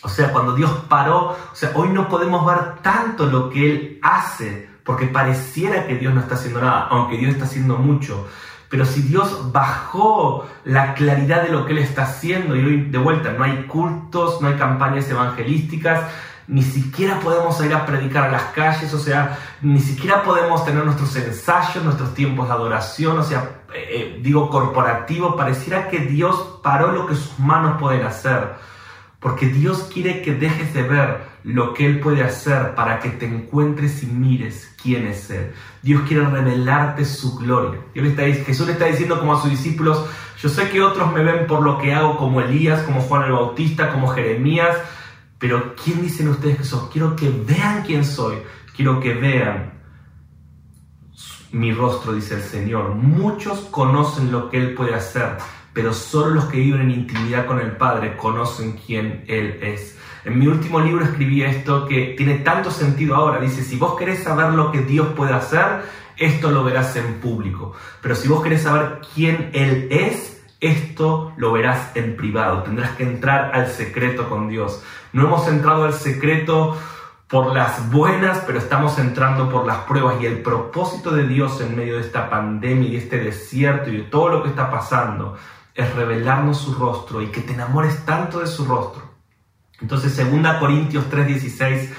O 0.03 0.09
sea, 0.09 0.33
cuando 0.33 0.55
Dios 0.55 0.71
paró, 0.89 1.29
o 1.29 1.55
sea, 1.55 1.71
hoy 1.75 1.87
no 1.87 2.09
podemos 2.09 2.45
ver 2.45 2.81
tanto 2.81 3.27
lo 3.27 3.49
que 3.49 3.71
Él 3.71 3.99
hace 4.01 4.70
porque 4.83 5.07
pareciera 5.07 5.87
que 5.87 5.97
Dios 5.97 6.13
no 6.13 6.21
está 6.21 6.35
haciendo 6.35 6.61
nada, 6.61 6.87
aunque 6.89 7.17
Dios 7.17 7.33
está 7.33 7.45
haciendo 7.45 7.77
mucho. 7.77 8.27
Pero 8.69 8.85
si 8.85 9.01
Dios 9.01 9.51
bajó 9.51 10.47
la 10.63 10.93
claridad 10.93 11.43
de 11.43 11.49
lo 11.49 11.65
que 11.65 11.73
Él 11.73 11.79
está 11.79 12.03
haciendo, 12.03 12.55
y 12.55 12.63
hoy 12.63 12.81
de 12.89 12.97
vuelta 12.97 13.33
no 13.33 13.43
hay 13.43 13.65
cultos, 13.65 14.41
no 14.41 14.47
hay 14.47 14.55
campañas 14.55 15.09
evangelísticas, 15.09 16.05
ni 16.47 16.63
siquiera 16.63 17.19
podemos 17.19 17.63
ir 17.63 17.73
a 17.73 17.85
predicar 17.85 18.25
a 18.25 18.31
las 18.31 18.43
calles, 18.53 18.93
o 18.93 18.99
sea, 18.99 19.37
ni 19.61 19.79
siquiera 19.79 20.23
podemos 20.23 20.65
tener 20.65 20.83
nuestros 20.83 21.15
ensayos, 21.15 21.83
nuestros 21.83 22.13
tiempos 22.13 22.47
de 22.47 22.53
adoración, 22.53 23.19
o 23.19 23.23
sea, 23.23 23.61
eh, 23.73 23.87
eh, 23.89 24.19
digo 24.21 24.49
corporativo, 24.49 25.35
pareciera 25.35 25.87
que 25.87 25.99
Dios 25.99 26.59
paró 26.63 26.91
lo 26.91 27.07
que 27.07 27.15
sus 27.15 27.39
manos 27.39 27.79
pueden 27.79 28.05
hacer, 28.05 28.53
porque 29.19 29.47
Dios 29.47 29.89
quiere 29.93 30.21
que 30.21 30.33
dejes 30.33 30.73
de 30.73 30.83
ver 30.83 31.30
lo 31.43 31.73
que 31.73 31.85
Él 31.85 31.99
puede 31.99 32.23
hacer 32.23 32.75
para 32.75 32.99
que 32.99 33.09
te 33.09 33.25
encuentres 33.25 34.03
y 34.03 34.07
mires 34.07 34.75
quién 34.81 35.07
es 35.07 35.29
Él. 35.29 35.51
Dios 35.81 36.03
quiere 36.07 36.25
revelarte 36.25 37.05
su 37.05 37.37
gloria. 37.37 37.79
Dios 37.93 38.07
está, 38.07 38.23
Jesús 38.23 38.67
le 38.67 38.73
está 38.73 38.85
diciendo 38.85 39.19
como 39.19 39.33
a 39.33 39.41
sus 39.41 39.49
discípulos, 39.49 40.05
yo 40.41 40.49
sé 40.49 40.69
que 40.69 40.81
otros 40.81 41.13
me 41.13 41.23
ven 41.23 41.47
por 41.47 41.61
lo 41.61 41.77
que 41.77 41.93
hago 41.93 42.17
como 42.17 42.41
Elías, 42.41 42.81
como 42.83 43.01
Juan 43.01 43.23
el 43.23 43.31
Bautista, 43.31 43.91
como 43.91 44.07
Jeremías, 44.07 44.77
pero 45.39 45.75
¿quién 45.75 46.01
dicen 46.01 46.29
ustedes 46.29 46.57
que 46.57 46.63
soy? 46.63 46.89
Quiero 46.91 47.15
que 47.15 47.29
vean 47.29 47.83
quién 47.83 48.05
soy, 48.05 48.37
quiero 48.75 48.99
que 48.99 49.13
vean 49.13 49.81
mi 51.51 51.73
rostro, 51.73 52.13
dice 52.13 52.35
el 52.35 52.43
Señor. 52.43 52.95
Muchos 52.95 53.59
conocen 53.71 54.31
lo 54.31 54.49
que 54.49 54.57
Él 54.57 54.73
puede 54.73 54.93
hacer, 54.93 55.37
pero 55.73 55.93
solo 55.93 56.35
los 56.35 56.45
que 56.45 56.57
viven 56.57 56.81
en 56.81 56.91
intimidad 56.91 57.45
con 57.45 57.59
el 57.59 57.71
Padre 57.71 58.15
conocen 58.17 58.79
quién 58.85 59.25
Él 59.27 59.59
es. 59.61 59.97
En 60.23 60.37
mi 60.37 60.45
último 60.45 60.79
libro 60.79 61.03
escribí 61.03 61.43
esto 61.43 61.87
que 61.87 62.13
tiene 62.15 62.35
tanto 62.39 62.69
sentido 62.69 63.15
ahora. 63.15 63.39
Dice, 63.39 63.63
si 63.63 63.77
vos 63.77 63.97
querés 63.97 64.23
saber 64.23 64.53
lo 64.53 64.71
que 64.71 64.81
Dios 64.81 65.07
puede 65.15 65.33
hacer, 65.33 65.83
esto 66.17 66.51
lo 66.51 66.63
verás 66.63 66.95
en 66.95 67.15
público. 67.15 67.73
Pero 68.01 68.13
si 68.13 68.27
vos 68.27 68.43
querés 68.43 68.61
saber 68.61 69.01
quién 69.15 69.49
Él 69.53 69.87
es, 69.89 70.43
esto 70.59 71.33
lo 71.37 71.51
verás 71.51 71.95
en 71.95 72.15
privado. 72.15 72.61
Tendrás 72.61 72.91
que 72.91 73.03
entrar 73.03 73.55
al 73.55 73.67
secreto 73.67 74.29
con 74.29 74.47
Dios. 74.47 74.83
No 75.11 75.25
hemos 75.25 75.47
entrado 75.47 75.85
al 75.85 75.93
secreto 75.93 76.77
por 77.27 77.55
las 77.55 77.89
buenas, 77.89 78.43
pero 78.45 78.59
estamos 78.59 78.99
entrando 78.99 79.49
por 79.49 79.65
las 79.65 79.79
pruebas. 79.79 80.21
Y 80.21 80.27
el 80.27 80.43
propósito 80.43 81.09
de 81.09 81.27
Dios 81.27 81.59
en 81.61 81.75
medio 81.75 81.95
de 81.95 82.01
esta 82.01 82.29
pandemia 82.29 82.89
y 82.89 82.97
este 82.97 83.17
desierto 83.17 83.89
y 83.89 83.97
de 83.97 84.03
todo 84.03 84.29
lo 84.29 84.43
que 84.43 84.49
está 84.49 84.69
pasando 84.69 85.35
es 85.73 85.95
revelarnos 85.95 86.59
su 86.59 86.75
rostro 86.75 87.23
y 87.23 87.27
que 87.27 87.41
te 87.41 87.53
enamores 87.53 88.05
tanto 88.05 88.39
de 88.39 88.47
su 88.47 88.65
rostro 88.65 89.10
entonces, 89.81 90.15
2 90.17 90.57
Corintios 90.59 91.05
3:16 91.09 91.89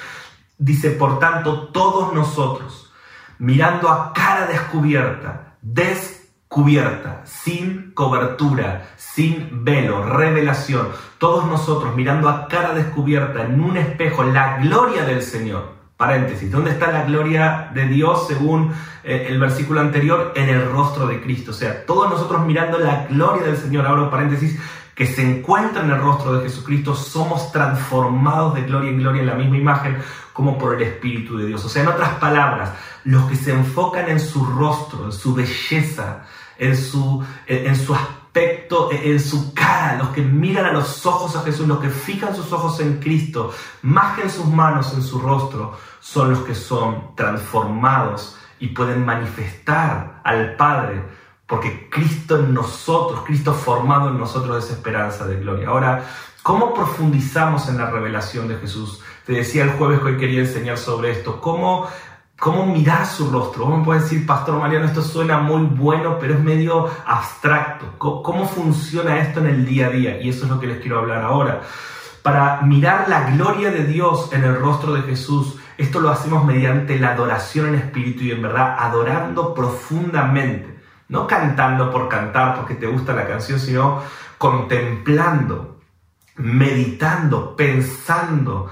dice, 0.59 0.91
por 0.91 1.19
tanto, 1.19 1.69
todos 1.69 2.15
nosotros, 2.15 2.93
mirando 3.39 3.89
a 3.89 4.13
cara 4.13 4.47
descubierta, 4.47 5.57
descubierta, 5.61 7.23
sin 7.25 7.93
cobertura, 7.93 8.91
sin 8.97 9.65
velo, 9.65 10.05
revelación, 10.05 10.89
todos 11.19 11.47
nosotros 11.47 11.97
mirando 11.97 12.29
a 12.29 12.47
cara 12.47 12.73
descubierta 12.75 13.43
en 13.43 13.61
un 13.61 13.77
espejo 13.77 14.23
la 14.23 14.59
gloria 14.59 15.05
del 15.05 15.23
Señor. 15.23 15.83
Paréntesis, 15.97 16.51
¿dónde 16.51 16.71
está 16.71 16.91
la 16.91 17.05
gloria 17.05 17.71
de 17.75 17.87
Dios 17.87 18.27
según 18.27 18.73
eh, 19.05 19.27
el 19.29 19.39
versículo 19.39 19.81
anterior? 19.81 20.33
En 20.35 20.49
el 20.49 20.69
rostro 20.69 21.07
de 21.07 21.21
Cristo. 21.21 21.53
O 21.53 21.55
sea, 21.55 21.87
todos 21.87 22.11
nosotros 22.11 22.45
mirando 22.45 22.79
la 22.79 23.07
gloria 23.07 23.45
del 23.45 23.57
Señor, 23.57 23.87
ahora 23.87 24.11
paréntesis, 24.11 24.59
que 24.95 25.07
se 25.07 25.23
encuentra 25.23 25.83
en 25.83 25.91
el 25.91 26.01
rostro 26.01 26.35
de 26.35 26.49
Jesucristo, 26.49 26.95
somos 26.95 27.51
transformados 27.53 28.55
de 28.55 28.63
gloria 28.63 28.91
en 28.91 28.99
gloria 28.99 29.21
en 29.23 29.27
la 29.27 29.35
misma 29.35 29.57
imagen 29.57 29.99
como 30.33 30.59
por 30.59 30.75
el 30.75 30.83
Espíritu 30.83 31.39
de 31.39 31.47
Dios. 31.47 31.65
O 31.65 31.69
sea, 31.69 31.83
en 31.83 31.89
otras 31.89 32.11
palabras, 32.15 32.73
los 33.05 33.29
que 33.29 33.37
se 33.37 33.53
enfocan 33.53 34.09
en 34.09 34.21
su 34.21 34.45
rostro, 34.45 35.07
en 35.07 35.13
su 35.13 35.35
belleza, 35.35 36.25
en 36.59 36.77
su, 36.77 37.25
en 37.47 37.77
su 37.77 37.95
aspecto, 37.95 38.91
en 38.93 39.19
su 39.21 39.53
cara, 39.53 39.99
los 39.99 40.09
que 40.09 40.23
miran 40.23 40.67
a 40.67 40.73
los 40.73 41.05
ojos 41.05 41.37
a 41.37 41.43
Jesús, 41.43 41.67
los 41.67 41.81
que 41.81 41.91
fijan 41.91 42.35
sus 42.35 42.53
ojos 42.53 42.81
en 42.81 42.99
Cristo, 42.99 43.53
más 43.83 44.17
que 44.17 44.23
en 44.23 44.31
sus 44.31 44.47
manos, 44.47 44.95
en 44.95 45.03
su 45.03 45.21
rostro, 45.21 45.79
son 46.01 46.31
los 46.31 46.41
que 46.41 46.55
son 46.55 47.15
transformados 47.15 48.39
y 48.59 48.69
pueden 48.69 49.05
manifestar 49.05 50.21
al 50.25 50.57
Padre 50.57 51.03
porque 51.53 51.87
Cristo 51.91 52.39
en 52.39 52.55
nosotros, 52.55 53.25
Cristo 53.27 53.53
formado 53.53 54.09
en 54.09 54.17
nosotros 54.17 54.65
es 54.65 54.71
esperanza 54.71 55.27
de 55.27 55.37
gloria. 55.37 55.69
Ahora, 55.69 56.03
¿cómo 56.43 56.73
profundizamos 56.73 57.69
en 57.69 57.77
la 57.77 57.91
revelación 57.91 58.49
de 58.49 58.57
Jesús? 58.57 59.03
Te 59.27 59.35
decía 59.35 59.65
el 59.65 59.73
jueves 59.73 59.99
que 59.99 60.07
hoy 60.07 60.17
quería 60.17 60.41
enseñar 60.41 60.79
sobre 60.79 61.11
esto. 61.11 61.43
¿Cómo, 61.43 61.87
cómo 62.41 62.65
mirar 62.65 63.05
su 63.05 63.31
rostro? 63.31 63.67
Vos 63.67 63.81
me 63.81 63.85
puedes 63.85 64.05
decir, 64.05 64.27
Pastor 64.27 64.59
Mariano, 64.59 64.87
esto 64.87 65.03
suena 65.03 65.41
muy 65.41 65.67
bueno, 65.67 66.17
pero 66.19 66.33
es 66.33 66.41
medio 66.41 66.89
abstracto. 67.05 67.99
¿Cómo, 67.99 68.23
¿Cómo 68.23 68.49
funciona 68.49 69.21
esto 69.21 69.41
en 69.41 69.49
el 69.49 69.67
día 69.67 69.89
a 69.89 69.91
día? 69.91 70.23
Y 70.23 70.31
eso 70.31 70.45
es 70.45 70.51
lo 70.51 70.59
que 70.59 70.69
les 70.69 70.81
quiero 70.81 71.01
hablar 71.01 71.23
ahora. 71.23 71.61
Para 72.23 72.63
mirar 72.63 73.11
la 73.11 73.29
gloria 73.29 73.71
de 73.71 73.85
Dios 73.85 74.31
en 74.33 74.45
el 74.45 74.57
rostro 74.57 74.95
de 74.95 75.03
Jesús, 75.03 75.59
esto 75.77 76.01
lo 76.01 76.09
hacemos 76.09 76.47
mediante 76.47 76.99
la 76.99 77.11
adoración 77.11 77.69
en 77.69 77.75
espíritu 77.75 78.25
y 78.25 78.31
en 78.31 78.41
verdad, 78.41 78.75
adorando 78.79 79.53
profundamente 79.53 80.72
no 81.13 81.27
cantando 81.27 81.91
por 81.91 82.09
cantar 82.09 82.57
porque 82.57 82.75
te 82.75 82.87
gusta 82.87 83.13
la 83.13 83.29
canción, 83.29 83.61
sino 83.61 84.03
contemplando, 84.39 85.79
meditando, 86.37 87.55
pensando, 87.55 88.71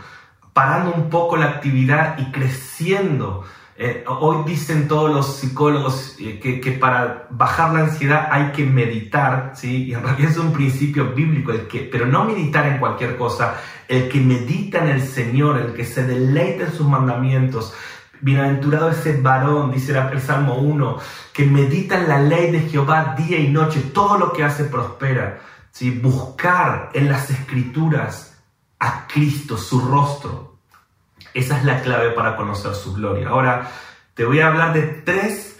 parando 0.54 0.94
un 0.94 1.10
poco 1.10 1.36
la 1.36 1.46
actividad 1.46 2.18
y 2.18 2.32
creciendo. 2.32 3.44
Eh, 3.76 4.04
hoy 4.06 4.38
dicen 4.46 4.88
todos 4.88 5.14
los 5.14 5.36
psicólogos 5.36 6.16
eh, 6.18 6.40
que, 6.40 6.72
para 6.72 7.26
bajar 7.28 7.74
la 7.74 7.80
ansiedad 7.80 8.28
hay 8.30 8.52
que 8.52 8.64
meditar, 8.64 9.52
¿sí? 9.54 9.84
y 9.84 9.94
en 9.94 10.02
realidad 10.02 10.30
es 10.30 10.38
un 10.38 10.54
principio 10.54 11.12
bíblico, 11.12 11.52
el 11.52 11.68
que, 11.68 11.80
pero 11.92 12.06
no 12.06 12.24
meditar 12.24 12.66
en 12.66 12.78
cualquier 12.78 13.18
cosa, 13.18 13.60
el 13.86 14.08
que 14.08 14.18
medita 14.18 14.78
en 14.78 14.88
el 14.88 15.02
Señor, 15.02 15.58
el 15.58 15.74
que 15.74 15.84
se 15.84 16.06
deleita 16.06 16.64
en 16.64 16.72
sus 16.72 16.86
mandamientos, 16.86 17.74
Bienaventurado 18.20 18.90
ese 18.90 19.20
varón, 19.20 19.72
dice 19.72 19.96
el 19.96 20.20
Salmo 20.20 20.56
1, 20.56 20.98
que 21.32 21.46
medita 21.46 21.98
en 21.98 22.08
la 22.08 22.20
ley 22.20 22.50
de 22.50 22.68
Jehová 22.68 23.14
día 23.16 23.38
y 23.38 23.48
noche, 23.48 23.80
todo 23.94 24.18
lo 24.18 24.32
que 24.32 24.44
hace 24.44 24.64
prospera. 24.64 25.40
¿sí? 25.72 25.90
Buscar 25.90 26.90
en 26.92 27.08
las 27.08 27.30
escrituras 27.30 28.38
a 28.78 29.06
Cristo, 29.06 29.56
su 29.56 29.80
rostro. 29.80 30.56
Esa 31.32 31.58
es 31.58 31.64
la 31.64 31.80
clave 31.80 32.10
para 32.10 32.36
conocer 32.36 32.74
su 32.74 32.94
gloria. 32.94 33.28
Ahora, 33.28 33.70
te 34.14 34.24
voy 34.24 34.40
a 34.40 34.48
hablar 34.48 34.72
de 34.72 34.82
tres 34.82 35.58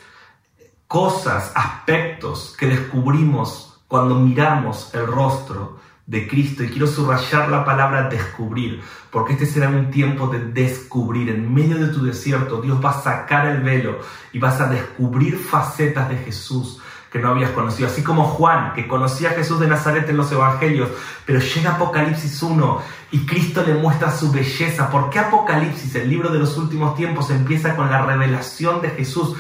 cosas, 0.87 1.53
aspectos 1.55 2.55
que 2.59 2.67
descubrimos 2.67 3.81
cuando 3.87 4.17
miramos 4.17 4.93
el 4.95 5.07
rostro 5.07 5.81
de 6.11 6.27
Cristo. 6.27 6.65
Y 6.65 6.69
quiero 6.69 6.89
subrayar 6.89 7.49
la 7.49 7.65
palabra 7.65 8.09
descubrir, 8.09 8.83
porque 9.11 9.35
este 9.35 9.47
será 9.47 9.69
un 9.69 9.93
tiempo 9.93 10.27
de 10.27 10.41
descubrir. 10.41 11.29
En 11.31 11.55
medio 11.55 11.79
de 11.79 11.93
tu 11.93 12.05
desierto, 12.05 12.61
Dios 12.61 12.85
va 12.85 12.91
a 12.91 13.01
sacar 13.01 13.47
el 13.47 13.63
velo 13.63 14.01
y 14.33 14.41
vas 14.41 14.61
a 14.61 14.67
descubrir 14.67 15.39
facetas 15.39 16.09
de 16.09 16.17
Jesús 16.17 16.81
que 17.13 17.21
no 17.21 17.31
habías 17.31 17.51
conocido. 17.51 17.89
Así 17.89 18.03
como 18.03 18.25
Juan, 18.25 18.73
que 18.75 18.89
conocía 18.89 19.31
a 19.31 19.35
Jesús 19.35 19.61
de 19.61 19.69
Nazaret 19.69 20.09
en 20.09 20.17
los 20.17 20.31
evangelios, 20.33 20.91
pero 21.25 21.39
llega 21.39 21.75
Apocalipsis 21.77 22.43
1 22.43 22.83
y 23.13 23.27
Cristo 23.27 23.63
le 23.65 23.75
muestra 23.75 24.11
su 24.11 24.33
belleza. 24.33 24.91
¿Por 24.91 25.11
qué 25.11 25.21
Apocalipsis, 25.21 25.95
el 25.95 26.09
libro 26.09 26.31
de 26.31 26.41
los 26.41 26.57
últimos 26.57 26.97
tiempos, 26.97 27.31
empieza 27.31 27.77
con 27.77 27.89
la 27.89 28.05
revelación 28.05 28.81
de 28.81 28.91
Jesús? 28.91 29.37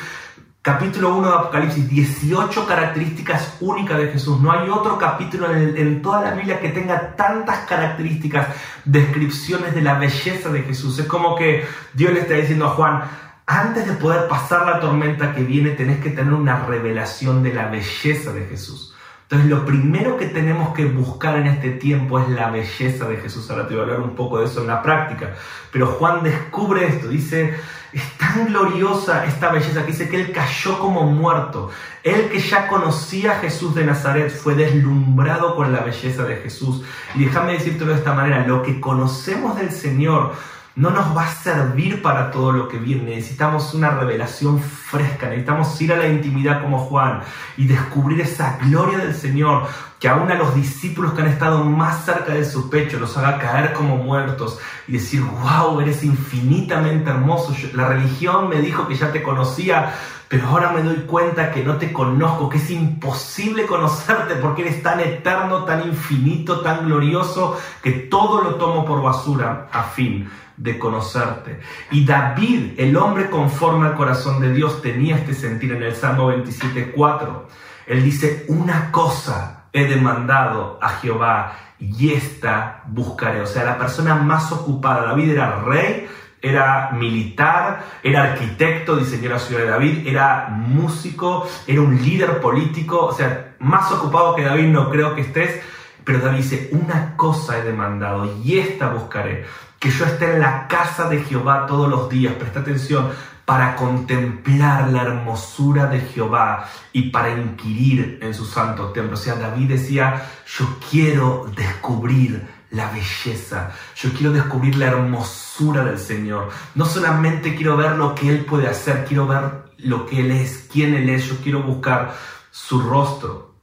Capítulo 0.62 1.16
1 1.16 1.26
de 1.26 1.34
Apocalipsis, 1.38 1.88
18 1.88 2.66
características 2.66 3.56
únicas 3.60 3.96
de 3.96 4.08
Jesús. 4.08 4.38
No 4.42 4.52
hay 4.52 4.68
otro 4.68 4.98
capítulo 4.98 5.50
en, 5.54 6.02
toda 6.02 6.20
la 6.20 6.32
Biblia 6.32 6.60
que 6.60 6.68
tenga 6.68 7.16
tantas 7.16 7.60
características, 7.60 8.48
descripciones 8.84 9.74
de 9.74 9.80
la 9.80 9.94
belleza 9.94 10.50
de 10.50 10.60
Jesús. 10.62 10.98
Es 10.98 11.06
como 11.06 11.34
que 11.34 11.64
Dios 11.94 12.12
le 12.12 12.20
está 12.20 12.34
diciendo 12.34 12.66
a 12.66 12.74
Juan, 12.74 13.04
antes 13.46 13.86
de 13.86 13.94
poder 13.94 14.28
pasar 14.28 14.66
la 14.66 14.80
tormenta 14.80 15.34
que 15.34 15.44
viene, 15.44 15.70
tenés 15.70 15.98
que 16.00 16.10
tener 16.10 16.34
una 16.34 16.66
revelación 16.66 17.42
de 17.42 17.54
la 17.54 17.68
belleza 17.68 18.30
de 18.34 18.44
Jesús. 18.44 18.94
Entonces 19.22 19.48
lo 19.48 19.64
primero 19.64 20.18
que 20.18 20.26
tenemos 20.26 20.74
que 20.74 20.84
buscar 20.84 21.36
en 21.36 21.46
este 21.46 21.70
tiempo 21.70 22.20
es 22.20 22.28
la 22.28 22.50
belleza 22.50 23.08
de 23.08 23.16
Jesús. 23.16 23.50
Ahora 23.50 23.66
te 23.66 23.72
voy 23.72 23.80
a 23.80 23.84
hablar 23.84 24.00
un 24.00 24.14
poco 24.14 24.40
de 24.40 24.44
eso 24.44 24.60
en 24.60 24.66
la 24.66 24.82
práctica. 24.82 25.36
Pero 25.72 25.86
Juan 25.86 26.22
descubre 26.22 26.86
esto, 26.86 27.08
dice, 27.08 27.54
es 27.92 28.02
tan 28.18 28.46
gloriosa 28.46 29.24
esta 29.24 29.50
belleza 29.50 29.84
que 29.84 29.92
dice 29.92 30.08
que 30.08 30.20
él 30.20 30.32
cayó 30.32 30.78
como 30.78 31.02
muerto. 31.02 31.70
Él 32.02 32.28
que 32.30 32.38
ya 32.38 32.68
conocía 32.68 33.32
a 33.32 33.38
Jesús 33.40 33.74
de 33.74 33.84
Nazaret 33.84 34.30
fue 34.30 34.54
deslumbrado 34.54 35.56
con 35.56 35.72
la 35.72 35.80
belleza 35.80 36.24
de 36.24 36.36
Jesús. 36.36 36.82
Y 37.14 37.24
déjame 37.24 37.52
decírtelo 37.54 37.92
de 37.92 37.98
esta 37.98 38.14
manera, 38.14 38.46
lo 38.46 38.62
que 38.62 38.80
conocemos 38.80 39.56
del 39.56 39.70
Señor 39.72 40.34
no 40.76 40.90
nos 40.90 41.16
va 41.16 41.24
a 41.24 41.34
servir 41.34 42.00
para 42.00 42.30
todo 42.30 42.52
lo 42.52 42.68
que 42.68 42.78
viene. 42.78 43.16
Necesitamos 43.16 43.74
una 43.74 43.90
revelación 43.90 44.60
fresca, 44.60 45.26
necesitamos 45.26 45.80
ir 45.80 45.92
a 45.92 45.96
la 45.96 46.08
intimidad 46.08 46.62
como 46.62 46.78
Juan 46.78 47.20
y 47.56 47.66
descubrir 47.66 48.20
esa 48.20 48.58
gloria 48.58 48.98
del 48.98 49.14
Señor 49.14 49.66
que 49.98 50.08
aún 50.08 50.30
a 50.30 50.34
los 50.34 50.54
discípulos 50.54 51.12
que 51.12 51.20
han 51.20 51.28
estado 51.28 51.62
más 51.62 52.06
cerca 52.06 52.32
de 52.32 52.44
su 52.44 52.70
pecho 52.70 52.98
los 52.98 53.18
haga 53.18 53.38
caer 53.38 53.74
como 53.74 53.96
muertos 53.98 54.58
y 54.88 54.92
decir, 54.92 55.20
wow, 55.22 55.78
eres 55.80 56.02
infinitamente 56.02 57.10
hermoso. 57.10 57.54
la 57.74 57.86
religión 57.86 58.48
me 58.48 58.62
dijo 58.62 58.88
que 58.88 58.94
ya 58.94 59.12
te 59.12 59.22
conocía, 59.22 59.92
pero 60.30 60.46
ahora 60.46 60.70
me 60.70 60.84
doy 60.84 60.98
cuenta 61.08 61.50
que 61.50 61.64
no 61.64 61.76
te 61.76 61.92
conozco, 61.92 62.48
que 62.48 62.58
es 62.58 62.70
imposible 62.70 63.66
conocerte 63.66 64.36
porque 64.36 64.62
eres 64.62 64.80
tan 64.80 65.00
eterno, 65.00 65.64
tan 65.64 65.84
infinito, 65.88 66.60
tan 66.60 66.86
glorioso, 66.86 67.58
que 67.82 67.90
todo 67.90 68.40
lo 68.40 68.54
tomo 68.54 68.84
por 68.84 69.02
basura 69.02 69.66
a 69.72 69.82
fin 69.82 70.30
de 70.56 70.78
conocerte. 70.78 71.58
Y 71.90 72.04
David, 72.04 72.74
el 72.78 72.96
hombre 72.96 73.28
conforme 73.28 73.88
al 73.88 73.96
corazón 73.96 74.40
de 74.40 74.52
Dios, 74.52 74.80
tenía 74.80 75.16
este 75.16 75.34
sentir 75.34 75.72
en 75.72 75.82
el 75.82 75.96
Salmo 75.96 76.30
27.4. 76.30 77.46
Él 77.88 78.04
dice, 78.04 78.44
una 78.46 78.92
cosa 78.92 79.64
he 79.72 79.86
demandado 79.86 80.78
a 80.80 80.90
Jehová 80.90 81.56
y 81.80 82.12
esta 82.12 82.84
buscaré. 82.86 83.40
O 83.40 83.46
sea, 83.46 83.64
la 83.64 83.78
persona 83.78 84.14
más 84.14 84.52
ocupada, 84.52 85.06
David 85.06 85.30
era 85.30 85.62
rey, 85.62 86.06
era 86.42 86.90
militar, 86.92 87.84
era 88.02 88.32
arquitecto, 88.32 88.96
diseñó 88.96 89.30
la 89.30 89.38
ciudad 89.38 89.62
de 89.62 89.70
David, 89.70 90.06
era 90.06 90.48
músico, 90.48 91.48
era 91.66 91.80
un 91.80 92.00
líder 92.00 92.40
político, 92.40 93.06
o 93.06 93.12
sea, 93.12 93.54
más 93.58 93.92
ocupado 93.92 94.34
que 94.34 94.44
David 94.44 94.68
no 94.68 94.90
creo 94.90 95.14
que 95.14 95.22
estés, 95.22 95.60
pero 96.04 96.18
David 96.18 96.38
dice, 96.38 96.70
una 96.72 97.14
cosa 97.16 97.58
he 97.58 97.62
demandado 97.62 98.40
y 98.42 98.58
esta 98.58 98.88
buscaré 98.88 99.44
que 99.78 99.90
yo 99.90 100.04
esté 100.04 100.34
en 100.34 100.40
la 100.40 100.68
casa 100.68 101.08
de 101.08 101.22
Jehová 101.24 101.66
todos 101.66 101.88
los 101.88 102.08
días, 102.10 102.34
presta 102.34 102.60
atención, 102.60 103.10
para 103.46 103.74
contemplar 103.74 104.90
la 104.90 105.02
hermosura 105.02 105.86
de 105.86 106.00
Jehová 106.00 106.68
y 106.92 107.10
para 107.10 107.30
inquirir 107.30 108.18
en 108.22 108.34
su 108.34 108.44
santo 108.44 108.92
templo. 108.92 109.14
O 109.14 109.16
sea, 109.16 109.34
David 109.34 109.70
decía, 109.70 110.22
yo 110.46 110.66
quiero 110.88 111.50
descubrir 111.56 112.46
la 112.70 112.90
belleza, 112.90 113.72
yo 113.96 114.12
quiero 114.12 114.32
descubrir 114.32 114.76
la 114.76 114.86
hermosura 114.88 115.49
del 115.60 115.98
Señor. 115.98 116.48
No 116.74 116.86
solamente 116.86 117.54
quiero 117.54 117.76
ver 117.76 117.92
lo 117.92 118.14
que 118.14 118.28
Él 118.30 118.44
puede 118.44 118.66
hacer, 118.66 119.04
quiero 119.04 119.26
ver 119.26 119.64
lo 119.78 120.06
que 120.06 120.20
Él 120.20 120.30
es, 120.30 120.68
quién 120.72 120.94
Él 120.94 121.08
es, 121.10 121.26
yo 121.26 121.36
quiero 121.42 121.62
buscar 121.62 122.14
su 122.50 122.80
rostro. 122.80 123.54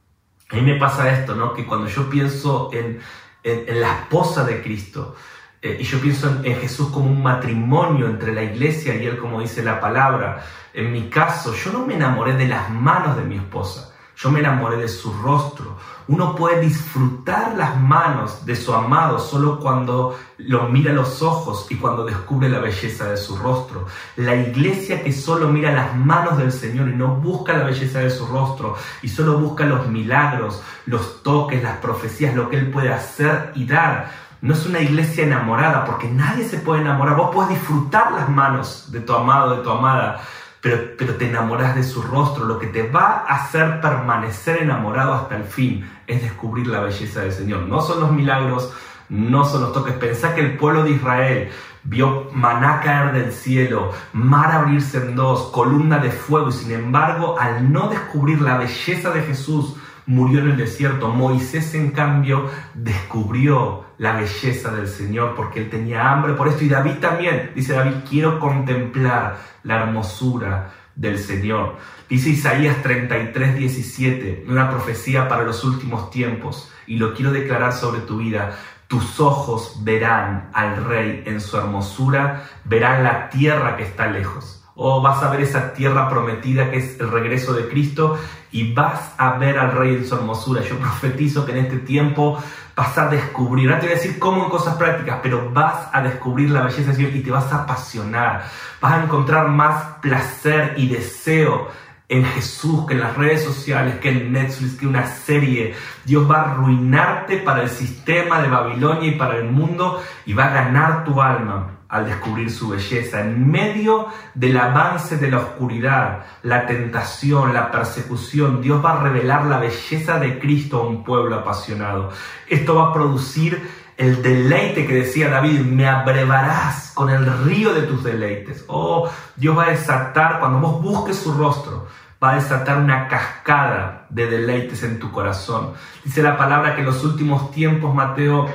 A 0.50 0.56
mí 0.56 0.62
me 0.62 0.76
pasa 0.76 1.12
esto, 1.12 1.34
¿no? 1.34 1.52
Que 1.52 1.66
cuando 1.66 1.88
yo 1.88 2.08
pienso 2.08 2.70
en, 2.72 3.00
en 3.42 3.80
la 3.80 4.00
esposa 4.00 4.44
de 4.44 4.62
Cristo, 4.62 5.16
eh, 5.60 5.78
y 5.80 5.82
yo 5.82 6.00
pienso 6.00 6.28
en, 6.44 6.54
Jesús 6.56 6.88
como 6.90 7.10
un 7.10 7.20
matrimonio 7.20 8.06
entre 8.06 8.32
la 8.32 8.44
iglesia 8.44 8.94
y 8.94 9.06
Él, 9.06 9.18
como 9.18 9.40
dice 9.40 9.62
la 9.62 9.80
palabra. 9.80 10.44
En 10.72 10.92
mi 10.92 11.08
caso, 11.08 11.52
yo 11.54 11.72
no 11.72 11.84
me 11.84 11.94
enamoré 11.94 12.34
de 12.34 12.46
las 12.46 12.70
manos 12.70 13.16
de 13.16 13.24
mi 13.24 13.36
esposa, 13.36 13.92
yo 14.16 14.30
me 14.30 14.38
enamoré 14.38 14.76
de 14.76 14.88
su 14.88 15.12
rostro. 15.12 15.76
Uno 16.08 16.34
puede 16.34 16.60
disfrutar 16.60 17.54
las 17.56 17.78
manos 17.78 18.46
de 18.46 18.56
su 18.56 18.72
amado 18.72 19.18
solo 19.18 19.60
cuando 19.60 20.18
lo 20.38 20.68
mira 20.68 20.90
a 20.90 20.94
los 20.94 21.20
ojos 21.22 21.66
y 21.68 21.76
cuando 21.76 22.04
descubre 22.04 22.48
la 22.48 22.60
belleza 22.60 23.10
de 23.10 23.18
su 23.18 23.36
rostro. 23.36 23.86
La 24.16 24.34
iglesia 24.34 25.04
que 25.04 25.12
solo 25.12 25.48
mira 25.48 25.70
las 25.72 25.94
manos 25.94 26.38
del 26.38 26.50
Señor 26.50 26.88
y 26.88 26.96
no 26.96 27.16
busca 27.16 27.52
la 27.52 27.64
belleza 27.64 27.98
de 28.00 28.08
su 28.08 28.26
rostro 28.26 28.74
y 29.02 29.08
solo 29.08 29.38
busca 29.38 29.64
los 29.66 29.86
milagros, 29.88 30.62
los 30.86 31.22
toques, 31.22 31.62
las 31.62 31.76
profecías, 31.76 32.34
lo 32.34 32.48
que 32.48 32.56
Él 32.56 32.70
puede 32.70 32.92
hacer 32.92 33.52
y 33.54 33.66
dar 33.66 34.28
no 34.40 34.54
es 34.54 34.66
una 34.66 34.80
iglesia 34.80 35.24
enamorada, 35.24 35.84
porque 35.84 36.08
nadie 36.08 36.44
se 36.44 36.58
puede 36.58 36.82
enamorar. 36.82 37.16
Vos 37.16 37.30
puedes 37.34 37.50
disfrutar 37.50 38.12
las 38.12 38.28
manos 38.28 38.90
de 38.92 39.00
tu 39.00 39.12
amado, 39.12 39.56
de 39.56 39.62
tu 39.62 39.70
amada, 39.70 40.20
pero, 40.60 40.96
pero 40.96 41.14
te 41.14 41.28
enamoras 41.28 41.74
de 41.74 41.82
su 41.82 42.02
rostro. 42.02 42.44
Lo 42.44 42.58
que 42.58 42.68
te 42.68 42.88
va 42.88 43.24
a 43.26 43.36
hacer 43.36 43.80
permanecer 43.80 44.62
enamorado 44.62 45.14
hasta 45.14 45.36
el 45.36 45.44
fin 45.44 45.88
es 46.06 46.22
descubrir 46.22 46.66
la 46.66 46.80
belleza 46.80 47.20
del 47.20 47.32
Señor. 47.32 47.62
No 47.62 47.80
son 47.80 48.00
los 48.00 48.10
milagros, 48.12 48.72
no 49.08 49.44
son 49.44 49.62
los 49.62 49.72
toques. 49.72 49.94
Pensá 49.94 50.34
que 50.34 50.40
el 50.40 50.56
pueblo 50.56 50.82
de 50.82 50.90
Israel 50.90 51.50
vio 51.84 52.28
maná 52.32 52.80
caer 52.80 53.12
del 53.12 53.32
cielo, 53.32 53.92
mar 54.12 54.52
abrirse 54.52 54.98
en 54.98 55.14
dos, 55.14 55.50
columna 55.52 55.98
de 55.98 56.10
fuego, 56.10 56.48
y 56.48 56.52
sin 56.52 56.72
embargo, 56.72 57.38
al 57.38 57.72
no 57.72 57.88
descubrir 57.88 58.42
la 58.42 58.58
belleza 58.58 59.10
de 59.10 59.22
Jesús, 59.22 59.76
murió 60.08 60.40
en 60.40 60.50
el 60.50 60.56
desierto. 60.56 61.08
Moisés, 61.08 61.74
en 61.74 61.90
cambio, 61.90 62.50
descubrió 62.74 63.84
la 63.98 64.14
belleza 64.14 64.72
del 64.72 64.88
Señor 64.88 65.34
porque 65.36 65.60
él 65.60 65.70
tenía 65.70 66.10
hambre 66.10 66.32
por 66.32 66.48
esto. 66.48 66.64
Y 66.64 66.68
David 66.68 66.94
también, 67.00 67.52
dice 67.54 67.74
David, 67.74 68.04
quiero 68.08 68.40
contemplar 68.40 69.38
la 69.62 69.82
hermosura 69.82 70.72
del 70.96 71.18
Señor. 71.18 71.76
Dice 72.08 72.30
Isaías 72.30 72.82
33, 72.82 73.56
17, 73.56 74.46
una 74.48 74.70
profecía 74.70 75.28
para 75.28 75.44
los 75.44 75.62
últimos 75.62 76.10
tiempos. 76.10 76.72
Y 76.86 76.96
lo 76.96 77.12
quiero 77.12 77.30
declarar 77.30 77.74
sobre 77.74 78.00
tu 78.00 78.16
vida. 78.16 78.58
Tus 78.86 79.20
ojos 79.20 79.84
verán 79.84 80.48
al 80.54 80.82
Rey 80.86 81.22
en 81.26 81.42
su 81.42 81.58
hermosura, 81.58 82.48
verán 82.64 83.04
la 83.04 83.28
tierra 83.28 83.76
que 83.76 83.82
está 83.82 84.06
lejos 84.06 84.58
o 84.80 85.02
vas 85.02 85.20
a 85.24 85.30
ver 85.30 85.40
esa 85.40 85.72
tierra 85.72 86.08
prometida 86.08 86.70
que 86.70 86.76
es 86.76 87.00
el 87.00 87.10
regreso 87.10 87.52
de 87.52 87.68
Cristo 87.68 88.16
y 88.50 88.72
vas 88.72 89.14
a 89.18 89.38
ver 89.38 89.58
al 89.58 89.72
Rey 89.72 89.96
en 89.96 90.06
su 90.06 90.14
hermosura. 90.14 90.62
Yo 90.62 90.78
profetizo 90.78 91.44
que 91.44 91.52
en 91.52 91.58
este 91.58 91.78
tiempo 91.78 92.42
vas 92.74 92.96
a 92.96 93.08
descubrir, 93.08 93.68
no 93.68 93.76
te 93.76 93.86
voy 93.86 93.92
a 93.92 93.94
decir 93.96 94.18
cómo 94.18 94.44
en 94.44 94.50
cosas 94.50 94.76
prácticas, 94.76 95.18
pero 95.22 95.50
vas 95.52 95.88
a 95.92 96.00
descubrir 96.00 96.50
la 96.50 96.62
belleza 96.62 96.92
de 96.92 96.96
Dios 96.96 97.14
y 97.14 97.20
te 97.20 97.30
vas 97.30 97.52
a 97.52 97.62
apasionar. 97.62 98.44
Vas 98.80 98.92
a 98.92 99.02
encontrar 99.02 99.48
más 99.48 99.82
placer 100.00 100.74
y 100.76 100.88
deseo 100.88 101.68
en 102.08 102.24
Jesús, 102.24 102.86
que 102.86 102.94
en 102.94 103.00
las 103.00 103.16
redes 103.16 103.44
sociales, 103.44 103.96
que 103.96 104.08
en 104.08 104.32
Netflix, 104.32 104.78
que 104.78 104.86
una 104.86 105.06
serie. 105.06 105.74
Dios 106.04 106.30
va 106.30 106.42
a 106.42 106.52
arruinarte 106.52 107.38
para 107.38 107.62
el 107.62 107.68
sistema 107.68 108.40
de 108.40 108.48
Babilonia 108.48 109.10
y 109.10 109.16
para 109.16 109.36
el 109.36 109.44
mundo 109.44 110.02
y 110.24 110.32
va 110.32 110.46
a 110.46 110.54
ganar 110.54 111.04
tu 111.04 111.20
alma 111.20 111.77
al 111.88 112.06
descubrir 112.06 112.50
su 112.50 112.68
belleza. 112.68 113.20
En 113.20 113.50
medio 113.50 114.08
del 114.34 114.58
avance 114.58 115.16
de 115.16 115.30
la 115.30 115.38
oscuridad, 115.38 116.26
la 116.42 116.66
tentación, 116.66 117.54
la 117.54 117.70
persecución, 117.70 118.60
Dios 118.60 118.84
va 118.84 119.00
a 119.00 119.02
revelar 119.02 119.46
la 119.46 119.58
belleza 119.58 120.18
de 120.18 120.38
Cristo 120.38 120.78
a 120.78 120.86
un 120.86 121.02
pueblo 121.02 121.36
apasionado. 121.36 122.10
Esto 122.46 122.74
va 122.74 122.88
a 122.88 122.92
producir 122.92 123.60
el 123.96 124.22
deleite 124.22 124.86
que 124.86 124.94
decía 124.94 125.28
David, 125.28 125.60
me 125.60 125.88
abrevarás 125.88 126.92
con 126.94 127.10
el 127.10 127.26
río 127.44 127.74
de 127.74 127.82
tus 127.82 128.04
deleites. 128.04 128.64
Oh, 128.68 129.10
Dios 129.34 129.58
va 129.58 129.64
a 129.64 129.70
desatar, 129.70 130.38
cuando 130.38 130.60
vos 130.60 130.80
busques 130.80 131.16
su 131.16 131.32
rostro, 131.32 131.88
va 132.22 132.32
a 132.32 132.34
desatar 132.36 132.78
una 132.78 133.08
cascada 133.08 134.06
de 134.10 134.26
deleites 134.26 134.82
en 134.82 134.98
tu 134.98 135.10
corazón. 135.10 135.72
Dice 136.04 136.22
la 136.22 136.36
palabra 136.36 136.74
que 136.74 136.80
en 136.80 136.86
los 136.86 137.02
últimos 137.04 137.50
tiempos, 137.50 137.92
Mateo 137.94 138.46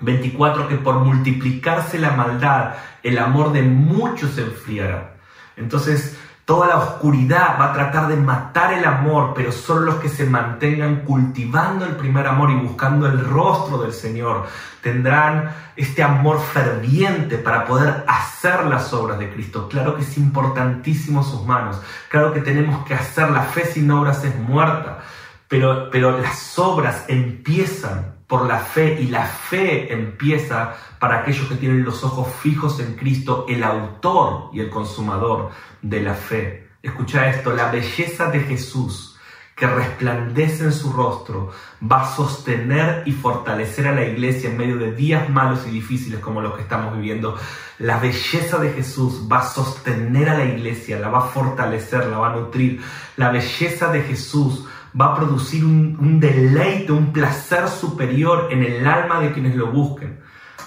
24, 0.00 0.68
que 0.68 0.76
por 0.76 0.96
multiplicarse 0.96 1.98
la 1.98 2.12
maldad, 2.12 2.74
el 3.02 3.18
amor 3.18 3.52
de 3.52 3.62
muchos 3.62 4.32
se 4.32 4.42
enfriará. 4.42 5.14
Entonces, 5.56 6.18
toda 6.44 6.68
la 6.68 6.76
oscuridad 6.76 7.58
va 7.60 7.70
a 7.70 7.72
tratar 7.72 8.08
de 8.08 8.16
matar 8.16 8.72
el 8.72 8.84
amor, 8.84 9.32
pero 9.34 9.50
solo 9.50 9.80
los 9.80 9.94
que 9.96 10.08
se 10.08 10.26
mantengan 10.26 11.00
cultivando 11.00 11.84
el 11.84 11.96
primer 11.96 12.26
amor 12.26 12.50
y 12.50 12.54
buscando 12.54 13.06
el 13.06 13.24
rostro 13.24 13.78
del 13.78 13.92
Señor 13.92 14.46
tendrán 14.80 15.50
este 15.74 16.04
amor 16.04 16.40
ferviente 16.40 17.38
para 17.38 17.64
poder 17.64 18.04
hacer 18.06 18.64
las 18.66 18.92
obras 18.92 19.18
de 19.18 19.32
Cristo. 19.32 19.68
Claro 19.68 19.96
que 19.96 20.02
es 20.02 20.16
importantísimo 20.18 21.24
sus 21.24 21.44
manos, 21.44 21.80
claro 22.08 22.32
que 22.32 22.40
tenemos 22.40 22.86
que 22.86 22.94
hacer, 22.94 23.30
la 23.30 23.42
fe 23.42 23.64
sin 23.64 23.90
obras 23.90 24.22
es 24.22 24.38
muerta, 24.38 25.00
pero, 25.48 25.90
pero 25.90 26.18
las 26.18 26.56
obras 26.58 27.04
empiezan 27.08 28.15
por 28.26 28.46
la 28.46 28.58
fe 28.58 29.00
y 29.00 29.06
la 29.06 29.24
fe 29.24 29.92
empieza 29.92 30.74
para 30.98 31.20
aquellos 31.20 31.48
que 31.48 31.56
tienen 31.56 31.84
los 31.84 32.02
ojos 32.02 32.28
fijos 32.40 32.80
en 32.80 32.94
Cristo, 32.94 33.46
el 33.48 33.62
autor 33.62 34.50
y 34.52 34.60
el 34.60 34.70
consumador 34.70 35.50
de 35.82 36.00
la 36.02 36.14
fe. 36.14 36.68
Escucha 36.82 37.28
esto, 37.28 37.52
la 37.52 37.70
belleza 37.70 38.30
de 38.30 38.40
Jesús 38.40 39.16
que 39.56 39.66
resplandece 39.66 40.64
en 40.64 40.72
su 40.72 40.92
rostro, 40.92 41.50
va 41.82 42.02
a 42.02 42.14
sostener 42.14 43.02
y 43.06 43.12
fortalecer 43.12 43.88
a 43.88 43.94
la 43.94 44.04
iglesia 44.04 44.50
en 44.50 44.58
medio 44.58 44.76
de 44.76 44.92
días 44.92 45.30
malos 45.30 45.66
y 45.66 45.70
difíciles 45.70 46.20
como 46.20 46.42
los 46.42 46.54
que 46.54 46.60
estamos 46.60 46.94
viviendo. 46.94 47.38
La 47.78 47.98
belleza 47.98 48.58
de 48.58 48.72
Jesús 48.72 49.26
va 49.32 49.38
a 49.38 49.48
sostener 49.48 50.28
a 50.28 50.36
la 50.36 50.44
iglesia, 50.44 50.98
la 50.98 51.08
va 51.08 51.20
a 51.20 51.28
fortalecer, 51.28 52.04
la 52.06 52.18
va 52.18 52.32
a 52.32 52.36
nutrir. 52.36 52.82
La 53.16 53.30
belleza 53.30 53.90
de 53.90 54.02
Jesús 54.02 54.66
va 54.98 55.12
a 55.12 55.14
producir 55.14 55.64
un, 55.64 56.20
deleite, 56.20 56.92
un 56.92 57.12
placer 57.12 57.68
superior 57.68 58.48
en 58.50 58.62
el 58.62 58.86
alma 58.86 59.20
de 59.20 59.32
quienes 59.32 59.54
lo 59.54 59.70
busquen. 59.70 60.20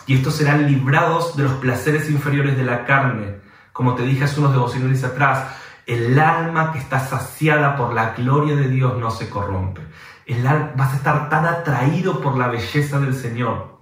Y 0.06 0.16
estos 0.16 0.36
serán 0.36 0.68
librados 0.68 1.36
de 1.36 1.44
los 1.44 1.54
placeres 1.54 2.10
inferiores 2.10 2.58
de 2.58 2.64
la 2.64 2.86
carne. 2.86 3.38
Como 3.74 3.96
te 3.96 4.04
dije 4.04 4.24
hace 4.24 4.40
unos 4.40 4.54
devocionales 4.54 5.04
atrás, 5.04 5.56
el 5.86 6.20
alma 6.20 6.72
que 6.72 6.80
está 6.80 7.00
saciada 7.00 7.76
por 7.76 7.94
la 7.94 8.14
gloria 8.14 8.56
de 8.56 8.70
Dios 8.70 8.98
no 9.00 9.10
se 9.10 9.30
corrompe. 9.30 9.82
El 10.26 10.44
vas 10.44 10.94
a 10.94 10.98
estar 10.98 11.30
tan 11.30 11.46
atraído 11.46 12.22
por 12.22 12.38
la 12.38 12.48
belleza 12.48 13.00
del 13.00 13.16
Señor 13.16 13.80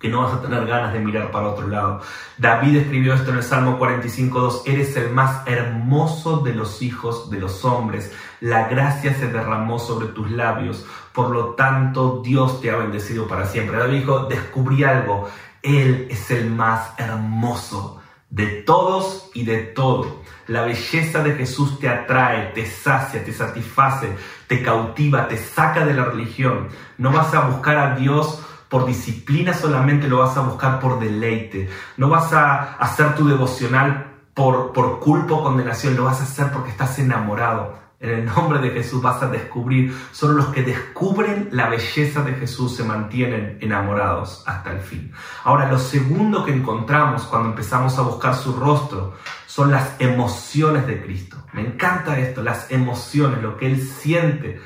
que 0.00 0.08
no 0.08 0.22
vas 0.22 0.32
a 0.32 0.40
tener 0.40 0.66
ganas 0.66 0.94
de 0.94 0.98
mirar 0.98 1.30
para 1.30 1.48
otro 1.48 1.68
lado. 1.68 2.00
David 2.38 2.76
escribió 2.76 3.12
esto 3.12 3.30
en 3.30 3.36
el 3.36 3.42
Salmo 3.42 3.78
45.2, 3.78 4.62
eres 4.64 4.96
el 4.96 5.10
más 5.10 5.46
hermoso 5.46 6.38
de 6.38 6.54
los 6.54 6.80
hijos 6.80 7.28
de 7.28 7.38
los 7.38 7.66
hombres, 7.66 8.10
la 8.40 8.68
gracia 8.68 9.14
se 9.14 9.28
derramó 9.28 9.78
sobre 9.78 10.08
tus 10.08 10.30
labios, 10.30 10.86
por 11.12 11.30
lo 11.30 11.50
tanto 11.54 12.22
Dios 12.24 12.60
te 12.60 12.70
ha 12.70 12.76
bendecido 12.76 13.28
para 13.28 13.46
siempre. 13.46 13.78
David 13.78 14.00
dijo, 14.00 14.24
descubrí 14.24 14.84
algo, 14.84 15.28
Él 15.62 16.08
es 16.10 16.30
el 16.30 16.50
más 16.50 16.92
hermoso 16.96 18.00
de 18.30 18.46
todos 18.46 19.30
y 19.34 19.44
de 19.44 19.58
todo. 19.58 20.22
La 20.46 20.62
belleza 20.62 21.22
de 21.22 21.34
Jesús 21.34 21.78
te 21.78 21.88
atrae, 21.88 22.52
te 22.54 22.64
sacia, 22.64 23.22
te 23.24 23.32
satisface, 23.32 24.16
te 24.46 24.62
cautiva, 24.62 25.28
te 25.28 25.36
saca 25.36 25.84
de 25.84 25.94
la 25.94 26.06
religión. 26.06 26.68
No 26.96 27.12
vas 27.12 27.34
a 27.34 27.42
buscar 27.42 27.76
a 27.76 27.94
Dios 27.96 28.42
por 28.68 28.86
disciplina 28.86 29.52
solamente, 29.52 30.08
lo 30.08 30.18
vas 30.18 30.36
a 30.36 30.42
buscar 30.42 30.80
por 30.80 30.98
deleite. 31.00 31.68
No 31.96 32.08
vas 32.08 32.32
a 32.32 32.74
hacer 32.76 33.14
tu 33.16 33.28
devocional 33.28 34.06
por, 34.32 34.72
por 34.72 35.00
culpa 35.00 35.34
o 35.34 35.42
condenación, 35.42 35.96
lo 35.96 36.04
vas 36.04 36.20
a 36.20 36.24
hacer 36.24 36.50
porque 36.52 36.70
estás 36.70 36.98
enamorado. 36.98 37.89
En 38.00 38.08
el 38.08 38.24
nombre 38.24 38.60
de 38.60 38.70
Jesús 38.70 39.02
vas 39.02 39.22
a 39.22 39.28
descubrir, 39.28 39.94
solo 40.10 40.32
los 40.32 40.46
que 40.46 40.62
descubren 40.62 41.50
la 41.52 41.68
belleza 41.68 42.22
de 42.22 42.32
Jesús 42.32 42.74
se 42.74 42.82
mantienen 42.82 43.58
enamorados 43.60 44.42
hasta 44.46 44.72
el 44.72 44.80
fin. 44.80 45.12
Ahora, 45.44 45.70
lo 45.70 45.78
segundo 45.78 46.42
que 46.42 46.54
encontramos 46.54 47.24
cuando 47.24 47.50
empezamos 47.50 47.98
a 47.98 48.02
buscar 48.02 48.34
su 48.34 48.54
rostro 48.54 49.16
son 49.46 49.70
las 49.70 49.96
emociones 49.98 50.86
de 50.86 51.02
Cristo. 51.02 51.44
Me 51.52 51.60
encanta 51.60 52.18
esto, 52.18 52.42
las 52.42 52.70
emociones, 52.70 53.42
lo 53.42 53.58
que 53.58 53.66
Él 53.66 53.82
siente, 53.82 54.62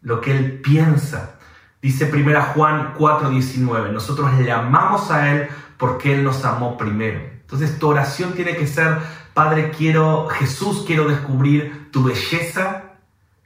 lo 0.00 0.20
que 0.20 0.30
Él 0.30 0.60
piensa. 0.60 1.40
Dice 1.82 2.08
1 2.08 2.40
Juan 2.54 2.94
4:19, 2.94 3.90
nosotros 3.90 4.32
le 4.38 4.52
amamos 4.52 5.10
a 5.10 5.32
Él 5.32 5.48
porque 5.76 6.14
Él 6.14 6.22
nos 6.22 6.44
amó 6.44 6.78
primero. 6.78 7.18
Entonces 7.18 7.80
tu 7.80 7.88
oración 7.88 8.34
tiene 8.34 8.56
que 8.56 8.68
ser 8.68 8.98
Padre, 9.34 9.72
quiero, 9.76 10.28
Jesús, 10.28 10.84
quiero 10.86 11.08
descubrir 11.08 11.90
tu 11.90 12.04
belleza. 12.04 12.84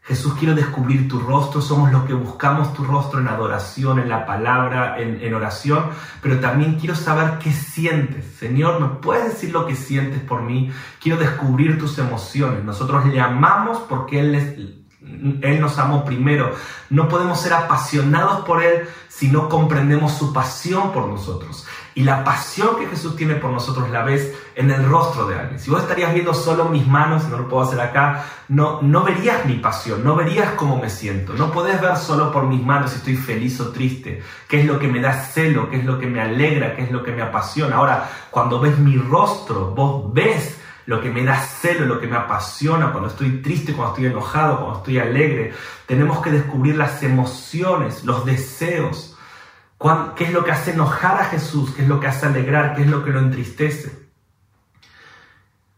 Jesús, 0.03 0.35
quiero 0.39 0.55
descubrir 0.55 1.09
tu 1.09 1.19
rostro. 1.19 1.63
Somos 1.63 1.91
los 1.91 2.05
que 2.05 2.13
buscamos 2.13 2.75
tu 2.75 2.85
rostro 2.85 3.21
en 3.21 3.29
adoración, 3.29 3.99
en 3.99 4.11
la 4.11 4.27
palabra, 4.27 4.99
en, 4.99 5.33
oración. 5.35 5.87
Pero 6.23 6.41
también 6.41 6.79
quiero 6.79 6.95
saber 6.95 7.39
qué 7.39 7.53
sientes. 7.53 8.27
Señor, 8.39 8.81
¿me 8.81 8.89
puedes 9.01 9.33
decir 9.33 9.51
lo 9.51 9.67
que 9.67 9.75
sientes 9.75 10.21
por 10.21 10.43
mí? 10.43 10.71
Quiero 11.01 11.19
descubrir 11.19 11.79
tus 11.79 11.99
emociones. 11.99 12.63
Nosotros 12.65 13.07
le 13.07 13.21
amamos 13.21 13.79
porque 13.89 14.21
Él 14.21 14.79
él 15.43 15.61
nos 15.61 15.79
amó 15.79 16.05
primero. 16.05 16.55
No 16.91 17.09
podemos 17.09 17.41
ser 17.41 17.55
apasionados 17.55 18.45
por 18.45 18.63
Él 18.63 18.89
si 19.09 19.29
no 19.29 19.49
comprendemos 19.49 20.13
su 20.13 20.33
pasión 20.33 20.93
por 20.93 21.09
nosotros. 21.09 21.67
Y 21.95 22.05
la 22.05 22.23
pasión 22.23 22.77
que 22.77 22.87
Jesús 22.87 23.17
tiene 23.17 23.35
por 23.35 23.51
nosotros 23.51 23.91
la 23.91 24.03
ves 24.05 24.33
en 24.55 24.71
el 24.71 24.85
rostro 24.85 25.27
de 25.27 25.39
alguien. 25.39 25.59
Si 25.59 25.71
vos 25.71 25.83
estarías 25.83 26.13
viendo 26.13 26.35
solo 26.35 26.67
mis 26.67 26.87
manos, 26.87 27.29
no 27.29 27.39
lo 27.39 27.49
puedo 27.49 27.65
hacer 27.65 27.81
acá, 27.81 28.25
no, 28.49 28.81
no 28.83 29.03
verías 29.03 29.45
mi 29.47 29.55
pasión, 29.55 30.05
no 30.05 30.15
verías 30.15 30.53
cómo 30.53 30.79
me 30.79 30.91
siento. 30.91 31.35
No 31.35 31.51
podés 31.51 31.81
ver 31.81 31.97
solo 31.97 32.31
por 32.31 32.47
mis 32.47 32.65
manos 32.65 32.93
si 32.93 32.99
estoy 32.99 33.17
feliz 33.17 33.61
o 33.61 33.71
triste, 33.71 34.23
qué 34.49 34.61
es 34.61 34.67
lo 34.67 34.79
que 34.79 34.89
me 34.89 35.01
da 35.01 35.13
celo, 35.13 35.71
qué 35.71 35.79
es 35.79 35.85
lo 35.85 35.99
que 35.99 36.07
me 36.07 36.21
alegra, 36.21 36.77
qué 36.77 36.85
es 36.85 36.91
lo 36.91 37.03
que 37.03 37.13
me 37.13 37.23
apasiona. 37.23 37.77
Ahora, 37.77 38.09
cuando 38.31 38.61
ves 38.61 38.79
mi 38.79 38.97
rostro, 38.97 39.73
vos 39.75 40.13
ves 40.13 40.59
lo 40.89 41.03
que 41.03 41.11
me 41.11 41.23
da 41.23 41.39
celo, 41.39 41.85
lo 41.85 42.01
que 42.01 42.07
me 42.07 42.17
apasiona, 42.17 42.91
cuando 42.93 43.11
estoy 43.11 43.43
triste, 43.43 43.75
cuando 43.75 43.95
estoy 43.95 44.07
enojado, 44.07 44.61
cuando 44.61 44.79
estoy 44.79 44.99
alegre. 44.99 45.53
Tenemos 45.85 46.23
que 46.23 46.31
descubrir 46.31 46.77
las 46.77 47.03
emociones, 47.03 48.05
los 48.05 48.25
deseos. 48.25 49.08
¿Qué 50.17 50.25
es 50.25 50.33
lo 50.33 50.45
que 50.45 50.51
hace 50.51 50.73
enojar 50.73 51.21
a 51.21 51.25
Jesús? 51.27 51.73
¿Qué 51.75 51.83
es 51.83 51.89
lo 51.89 52.01
que 52.01 52.09
hace 52.09 52.27
alegrar? 52.27 52.75
¿Qué 52.75 52.83
es 52.83 52.89
lo 52.89 53.05
que 53.05 53.11
lo 53.11 53.21
entristece? 53.21 54.09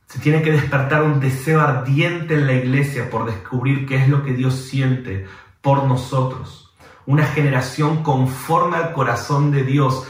Se 0.06 0.18
tiene 0.18 0.42
que 0.42 0.52
despertar 0.52 1.02
un 1.02 1.20
deseo 1.20 1.60
ardiente 1.60 2.34
en 2.34 2.46
la 2.46 2.54
iglesia 2.54 3.10
por 3.10 3.26
descubrir 3.26 3.86
qué 3.86 3.96
es 3.96 4.08
lo 4.08 4.24
que 4.24 4.32
Dios 4.32 4.54
siente 4.54 5.26
por 5.60 5.84
nosotros. 5.84 6.74
Una 7.06 7.26
generación 7.26 8.02
conforme 8.02 8.78
al 8.78 8.92
corazón 8.92 9.50
de 9.50 9.64
Dios 9.64 10.06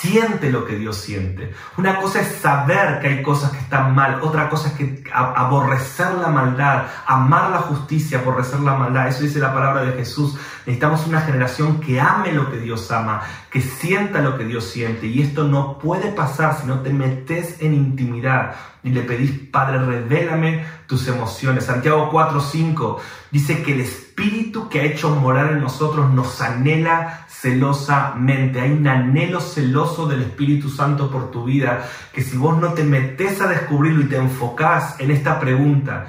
siente 0.00 0.50
lo 0.50 0.64
que 0.64 0.76
Dios 0.76 0.96
siente. 0.96 1.52
Una 1.76 1.98
cosa 1.98 2.20
es 2.20 2.28
saber 2.28 3.00
que 3.00 3.08
hay 3.08 3.22
cosas 3.22 3.52
que 3.52 3.58
están 3.58 3.94
mal, 3.94 4.20
otra 4.22 4.48
cosa 4.48 4.72
es 4.78 5.02
aborrecer 5.12 6.12
la 6.14 6.28
maldad, 6.28 6.84
amar 7.06 7.50
la 7.50 7.58
justicia, 7.58 8.18
aborrecer 8.18 8.60
la 8.60 8.74
maldad. 8.74 9.08
Eso 9.08 9.22
dice 9.22 9.38
la 9.38 9.54
palabra 9.54 9.82
de 9.82 9.92
Jesús. 9.92 10.36
Necesitamos 10.66 11.06
una 11.06 11.20
generación 11.20 11.78
que 11.78 12.00
ame 12.00 12.32
lo 12.32 12.50
que 12.50 12.58
Dios 12.58 12.90
ama, 12.90 13.22
que 13.50 13.60
sienta 13.60 14.20
lo 14.20 14.36
que 14.36 14.44
Dios 14.44 14.64
siente. 14.64 15.06
Y 15.06 15.22
esto 15.22 15.44
no 15.44 15.78
puede 15.78 16.10
pasar 16.10 16.58
si 16.60 16.66
no 16.66 16.80
te 16.80 16.92
metes 16.92 17.62
en 17.62 17.72
intimidad 17.72 18.56
y 18.82 18.90
le 18.90 19.02
pedís, 19.02 19.32
Padre, 19.50 19.78
revélame 19.78 20.64
tus 20.86 21.06
emociones. 21.08 21.64
Santiago 21.64 22.10
4:5 22.10 22.98
dice 23.30 23.62
que 23.62 23.74
el 23.74 23.80
Espíritu 23.80 24.68
que 24.68 24.80
ha 24.80 24.84
hecho 24.84 25.10
morar 25.10 25.52
en 25.52 25.60
nosotros 25.60 26.10
nos 26.12 26.40
anhela 26.40 27.26
celosamente. 27.28 28.60
Hay 28.60 28.72
un 28.72 28.86
anhelo 28.88 29.40
celoso 29.40 30.06
del 30.06 30.22
Espíritu 30.22 30.68
Santo 30.68 31.10
por 31.10 31.30
tu 31.30 31.44
vida, 31.44 31.88
que 32.12 32.22
si 32.22 32.36
vos 32.36 32.58
no 32.58 32.74
te 32.74 32.82
metes 32.82 33.40
a 33.40 33.48
descubrirlo 33.48 34.02
y 34.02 34.08
te 34.08 34.16
enfocás 34.16 35.00
en 35.00 35.10
esta 35.10 35.38
pregunta, 35.38 36.06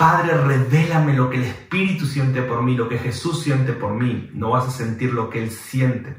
Padre, 0.00 0.32
revélame 0.32 1.12
lo 1.12 1.28
que 1.28 1.36
el 1.36 1.42
Espíritu 1.42 2.06
siente 2.06 2.40
por 2.40 2.62
mí, 2.62 2.74
lo 2.74 2.88
que 2.88 2.96
Jesús 2.96 3.42
siente 3.42 3.74
por 3.74 3.92
mí, 3.92 4.30
no 4.32 4.48
vas 4.48 4.66
a 4.66 4.70
sentir 4.70 5.12
lo 5.12 5.28
que 5.28 5.42
Él 5.42 5.50
siente. 5.50 6.16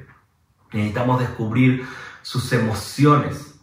Necesitamos 0.72 1.20
descubrir 1.20 1.88
sus 2.22 2.54
emociones, 2.54 3.56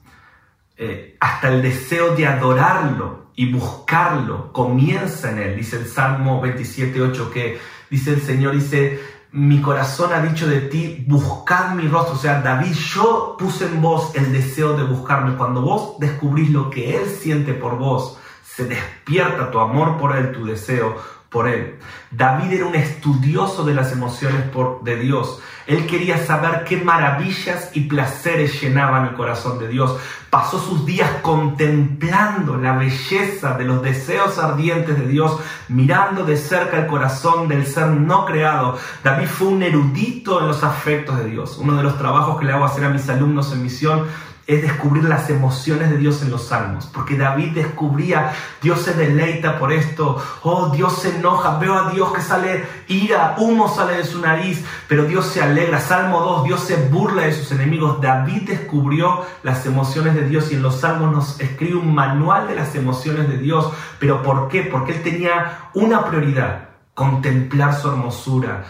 eh, 0.77 1.17
hasta 1.21 1.51
el 1.51 1.63
deseo 1.63 2.17
de 2.17 2.27
adorarlo 2.27 3.31
y 3.37 3.53
buscarlo 3.53 4.53
comienza 4.53 5.31
en 5.31 5.39
él. 5.39 5.57
Dice 5.57 5.77
el 5.77 5.87
Salmo 5.87 6.43
27.8 6.43 7.31
que 7.31 7.61
dice 7.89 8.15
el 8.15 8.21
Señor, 8.21 8.55
dice, 8.55 8.99
mi 9.31 9.61
corazón 9.61 10.13
ha 10.13 10.21
dicho 10.21 10.49
de 10.49 10.63
ti, 10.63 11.05
buscad 11.07 11.77
mi 11.77 11.87
rostro. 11.87 12.17
O 12.17 12.19
sea, 12.19 12.43
David, 12.43 12.73
yo 12.73 13.37
puse 13.39 13.67
en 13.67 13.81
vos 13.81 14.17
el 14.17 14.33
deseo 14.33 14.77
de 14.77 14.83
buscarme. 14.83 15.37
Cuando 15.37 15.63
vos 15.63 15.97
descubrís 16.01 16.51
lo 16.51 16.71
que 16.71 16.97
Él 16.97 17.07
siente 17.07 17.55
por 17.55 17.79
vos, 17.79 18.19
se 18.59 18.65
despierta 18.65 19.53
tu 19.53 19.61
amor 19.61 19.99
por 19.99 20.17
Él, 20.17 20.33
tu 20.33 20.45
deseo 20.45 20.97
por 21.29 21.47
Él. 21.47 21.79
David 22.11 22.55
era 22.55 22.67
un 22.67 22.75
estudioso 22.75 23.65
de 23.65 23.73
las 23.73 23.93
emociones 23.93 24.43
por, 24.51 24.83
de 24.83 24.97
Dios. 24.97 25.41
Él 25.69 25.87
quería 25.87 26.19
saber 26.27 26.65
qué 26.65 26.77
maravillas 26.77 27.71
y 27.75 27.83
placeres 27.83 28.61
llenaban 28.61 29.07
el 29.07 29.15
corazón 29.15 29.61
de 29.61 29.69
Dios. 29.69 29.97
Pasó 30.29 30.59
sus 30.59 30.85
días 30.85 31.09
contemplando 31.23 32.57
la 32.57 32.73
belleza 32.73 33.55
de 33.57 33.63
los 33.63 33.81
deseos 33.81 34.39
ardientes 34.39 34.99
de 34.99 35.07
Dios, 35.07 35.39
mirando 35.69 36.25
de 36.25 36.37
cerca 36.37 36.79
el 36.79 36.89
corazón 36.89 37.47
del 37.47 37.65
ser 37.65 37.87
no 37.87 38.25
creado. 38.25 38.77
David 39.05 39.29
fue 39.29 39.49
un 39.49 39.63
erudito 39.63 40.41
en 40.41 40.49
los 40.49 40.65
afectos 40.65 41.17
de 41.19 41.27
Dios. 41.27 41.59
Uno 41.59 41.77
de 41.77 41.85
los 41.85 41.97
trabajos 41.97 42.41
que 42.41 42.47
le 42.47 42.55
hago 42.55 42.65
hacer 42.65 42.85
a 42.85 42.89
mis 42.89 43.09
alumnos 43.09 43.53
en 43.53 43.63
misión 43.63 44.07
es 44.49 44.63
descubrir 44.63 45.05
las 45.05 45.29
emociones 45.29 45.91
de 45.91 45.99
Dios 45.99 46.23
en 46.23 46.31
los 46.31 46.47
salmos, 46.47 46.87
porque 46.87 47.19
David 47.19 47.51
descubría, 47.51 48.33
Dios 48.63 48.81
se 48.81 48.95
deleita 48.95 49.59
por 49.59 49.71
esto, 49.71 50.17
oh 50.43 50.71
Dios 50.71 51.03
se 51.03 51.17
enoja, 51.17 51.59
veo 51.59 51.75
a 51.75 51.91
Dios 51.91 52.15
que 52.15 52.23
sale 52.23 52.65
ira, 52.89 53.35
humo 53.37 53.69
sale 53.69 53.99
de 53.99 54.05
su 54.05 54.19
nariz, 54.23 54.65
pero 54.89 55.05
Dios 55.05 55.27
se 55.27 55.43
alegra, 55.43 55.79
Salmo 55.79 56.21
2, 56.23 56.45
Dios 56.45 56.61
se 56.61 56.77
burla 56.89 57.25
de 57.25 57.35
sus 57.35 57.53
enemigos, 57.53 58.01
David 58.01 58.49
descubrió 58.49 59.27
las 59.43 59.67
emociones 59.67 60.15
de 60.15 60.27
Dios 60.27 60.51
y 60.51 60.55
en 60.55 60.63
los 60.63 60.81
salmos 60.81 61.13
nos 61.13 61.41
escribe 61.41 61.77
un 61.77 61.95
manual 61.95 62.49
de 62.49 62.55
las 62.55 62.75
emociones 62.75 63.29
de 63.29 63.37
Dios, 63.37 63.71
pero 63.99 64.23
¿por 64.23 64.49
qué? 64.49 64.63
Porque 64.63 64.93
él 64.93 65.03
tenía 65.03 65.69
una 65.75 66.07
prioridad, 66.07 66.71
contemplar 66.95 67.75
su 67.75 67.89
hermosura, 67.89 68.65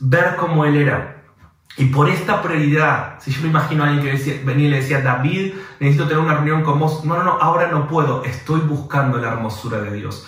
ver 0.00 0.36
cómo 0.36 0.66
él 0.66 0.76
era, 0.76 1.13
y 1.76 1.86
por 1.86 2.08
esta 2.08 2.40
prioridad, 2.40 3.16
si 3.20 3.32
yo 3.32 3.42
me 3.42 3.48
imagino 3.48 3.82
a 3.82 3.88
alguien 3.88 4.16
que 4.16 4.42
venía 4.44 4.68
y 4.68 4.70
le 4.70 4.76
decía, 4.76 5.00
David, 5.00 5.54
necesito 5.80 6.06
tener 6.06 6.22
una 6.22 6.34
reunión 6.34 6.62
con 6.62 6.78
vos. 6.78 7.04
No, 7.04 7.16
no, 7.16 7.24
no, 7.24 7.32
ahora 7.32 7.68
no 7.68 7.88
puedo. 7.88 8.22
Estoy 8.24 8.60
buscando 8.60 9.18
la 9.18 9.32
hermosura 9.32 9.80
de 9.80 9.92
Dios. 9.92 10.24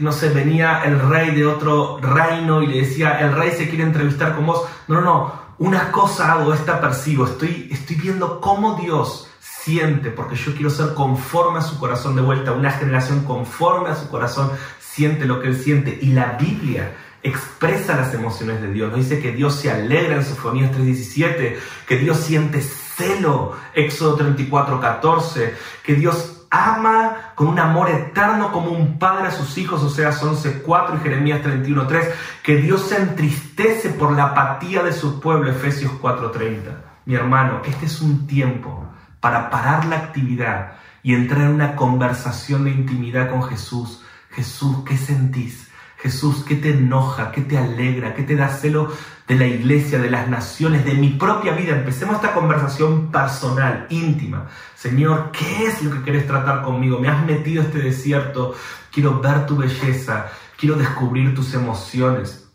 no 0.00 0.12
sé, 0.12 0.28
venía 0.30 0.82
el 0.84 1.00
rey 1.00 1.34
de 1.34 1.46
otro 1.46 1.98
reino 2.00 2.62
y 2.62 2.66
le 2.66 2.80
decía, 2.82 3.20
el 3.20 3.34
rey 3.34 3.52
se 3.52 3.68
quiere 3.68 3.84
entrevistar 3.84 4.34
con 4.34 4.44
vos. 4.44 4.64
No, 4.86 4.96
no, 4.96 5.00
no, 5.00 5.32
una 5.58 5.90
cosa 5.90 6.32
hago, 6.32 6.52
esta 6.52 6.80
percibo, 6.80 7.24
estoy, 7.24 7.68
estoy 7.70 7.96
viendo 7.96 8.40
cómo 8.40 8.74
Dios 8.74 9.28
siente, 9.40 10.10
porque 10.10 10.36
yo 10.36 10.52
quiero 10.52 10.70
ser 10.70 10.92
conforme 10.92 11.60
a 11.60 11.62
su 11.62 11.78
corazón 11.78 12.16
de 12.16 12.22
vuelta, 12.22 12.52
una 12.52 12.70
generación 12.70 13.24
conforme 13.24 13.90
a 13.90 13.94
su 13.94 14.10
corazón 14.10 14.50
siente 14.78 15.24
lo 15.24 15.40
que 15.40 15.48
él 15.48 15.56
siente. 15.56 15.98
Y 16.02 16.12
la 16.12 16.36
Biblia 16.38 16.94
expresa 17.22 17.96
las 17.96 18.12
emociones 18.14 18.60
de 18.60 18.72
Dios. 18.72 18.90
No 18.90 18.98
dice 18.98 19.20
que 19.20 19.32
Dios 19.32 19.54
se 19.54 19.70
alegra 19.70 20.16
en 20.16 20.24
Sofonías 20.24 20.72
3.17, 20.72 21.56
que 21.86 21.98
Dios 21.98 22.18
siente 22.18 22.60
celo, 22.60 23.56
Éxodo 23.74 24.18
34.14, 24.18 25.52
que 25.82 25.94
Dios 25.94 26.46
ama 26.50 27.32
con 27.34 27.46
un 27.46 27.58
amor 27.58 27.88
eterno 27.88 28.52
como 28.52 28.72
un 28.72 28.98
padre 28.98 29.28
a 29.28 29.30
sus 29.30 29.56
hijos, 29.56 29.82
o 29.82 29.88
sea, 29.88 30.12
11.4 30.12 30.96
y 30.96 31.02
Jeremías 31.02 31.40
31.3, 31.42 32.10
que 32.42 32.56
Dios 32.56 32.82
se 32.82 32.96
entristece 32.96 33.88
por 33.90 34.12
la 34.12 34.24
apatía 34.24 34.82
de 34.82 34.92
su 34.92 35.18
pueblo, 35.18 35.50
Efesios 35.50 35.92
4.30. 35.92 36.60
Mi 37.06 37.14
hermano, 37.14 37.62
este 37.64 37.86
es 37.86 38.00
un 38.02 38.26
tiempo 38.26 38.86
para 39.18 39.48
parar 39.48 39.86
la 39.86 39.96
actividad 39.96 40.74
y 41.02 41.14
entrar 41.14 41.42
en 41.42 41.54
una 41.54 41.74
conversación 41.74 42.64
de 42.64 42.70
intimidad 42.70 43.30
con 43.30 43.42
Jesús. 43.44 44.04
Jesús, 44.30 44.78
¿qué 44.86 44.96
sentís? 44.96 45.71
Jesús, 46.02 46.44
¿qué 46.44 46.56
te 46.56 46.70
enoja? 46.70 47.30
¿Qué 47.30 47.42
te 47.42 47.56
alegra? 47.56 48.12
¿Qué 48.12 48.24
te 48.24 48.34
da 48.34 48.48
celo 48.48 48.92
de 49.28 49.36
la 49.36 49.46
iglesia, 49.46 50.00
de 50.00 50.10
las 50.10 50.28
naciones, 50.28 50.84
de 50.84 50.94
mi 50.94 51.10
propia 51.10 51.52
vida? 51.52 51.76
Empecemos 51.76 52.16
esta 52.16 52.34
conversación 52.34 53.12
personal, 53.12 53.86
íntima. 53.88 54.48
Señor, 54.74 55.30
¿qué 55.30 55.66
es 55.66 55.80
lo 55.80 55.92
que 55.92 56.02
quieres 56.02 56.26
tratar 56.26 56.62
conmigo? 56.62 56.98
Me 56.98 57.06
has 57.06 57.24
metido 57.24 57.62
a 57.62 57.66
este 57.66 57.78
desierto. 57.78 58.52
Quiero 58.90 59.20
ver 59.20 59.46
tu 59.46 59.56
belleza. 59.56 60.26
Quiero 60.58 60.74
descubrir 60.74 61.36
tus 61.36 61.54
emociones. 61.54 62.50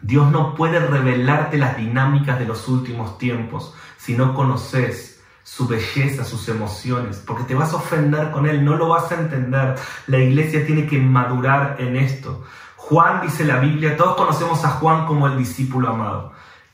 Dios 0.00 0.30
no 0.30 0.54
puede 0.54 0.78
revelarte 0.78 1.58
las 1.58 1.76
dinámicas 1.76 2.38
de 2.38 2.46
los 2.46 2.68
últimos 2.68 3.18
tiempos 3.18 3.74
si 3.96 4.14
no 4.14 4.32
conoces 4.32 5.20
su 5.42 5.66
belleza, 5.66 6.24
sus 6.24 6.48
emociones, 6.48 7.22
porque 7.26 7.44
te 7.44 7.54
vas 7.54 7.72
a 7.72 7.76
ofender 7.76 8.30
con 8.30 8.46
Él, 8.46 8.64
no 8.64 8.76
lo 8.76 8.88
vas 8.88 9.10
a 9.10 9.16
entender. 9.16 9.74
La 10.06 10.18
iglesia 10.18 10.64
tiene 10.64 10.86
que 10.86 10.98
madurar 10.98 11.76
en 11.80 11.96
esto. 11.96 12.44
Juan 12.88 13.20
dice 13.20 13.44
la 13.44 13.58
Biblia, 13.58 13.96
todos 13.96 14.14
conocemos 14.14 14.64
a 14.64 14.68
Juan 14.68 15.06
como 15.06 15.26
el 15.26 15.36
discípulo 15.36 15.88
amado. 15.88 16.30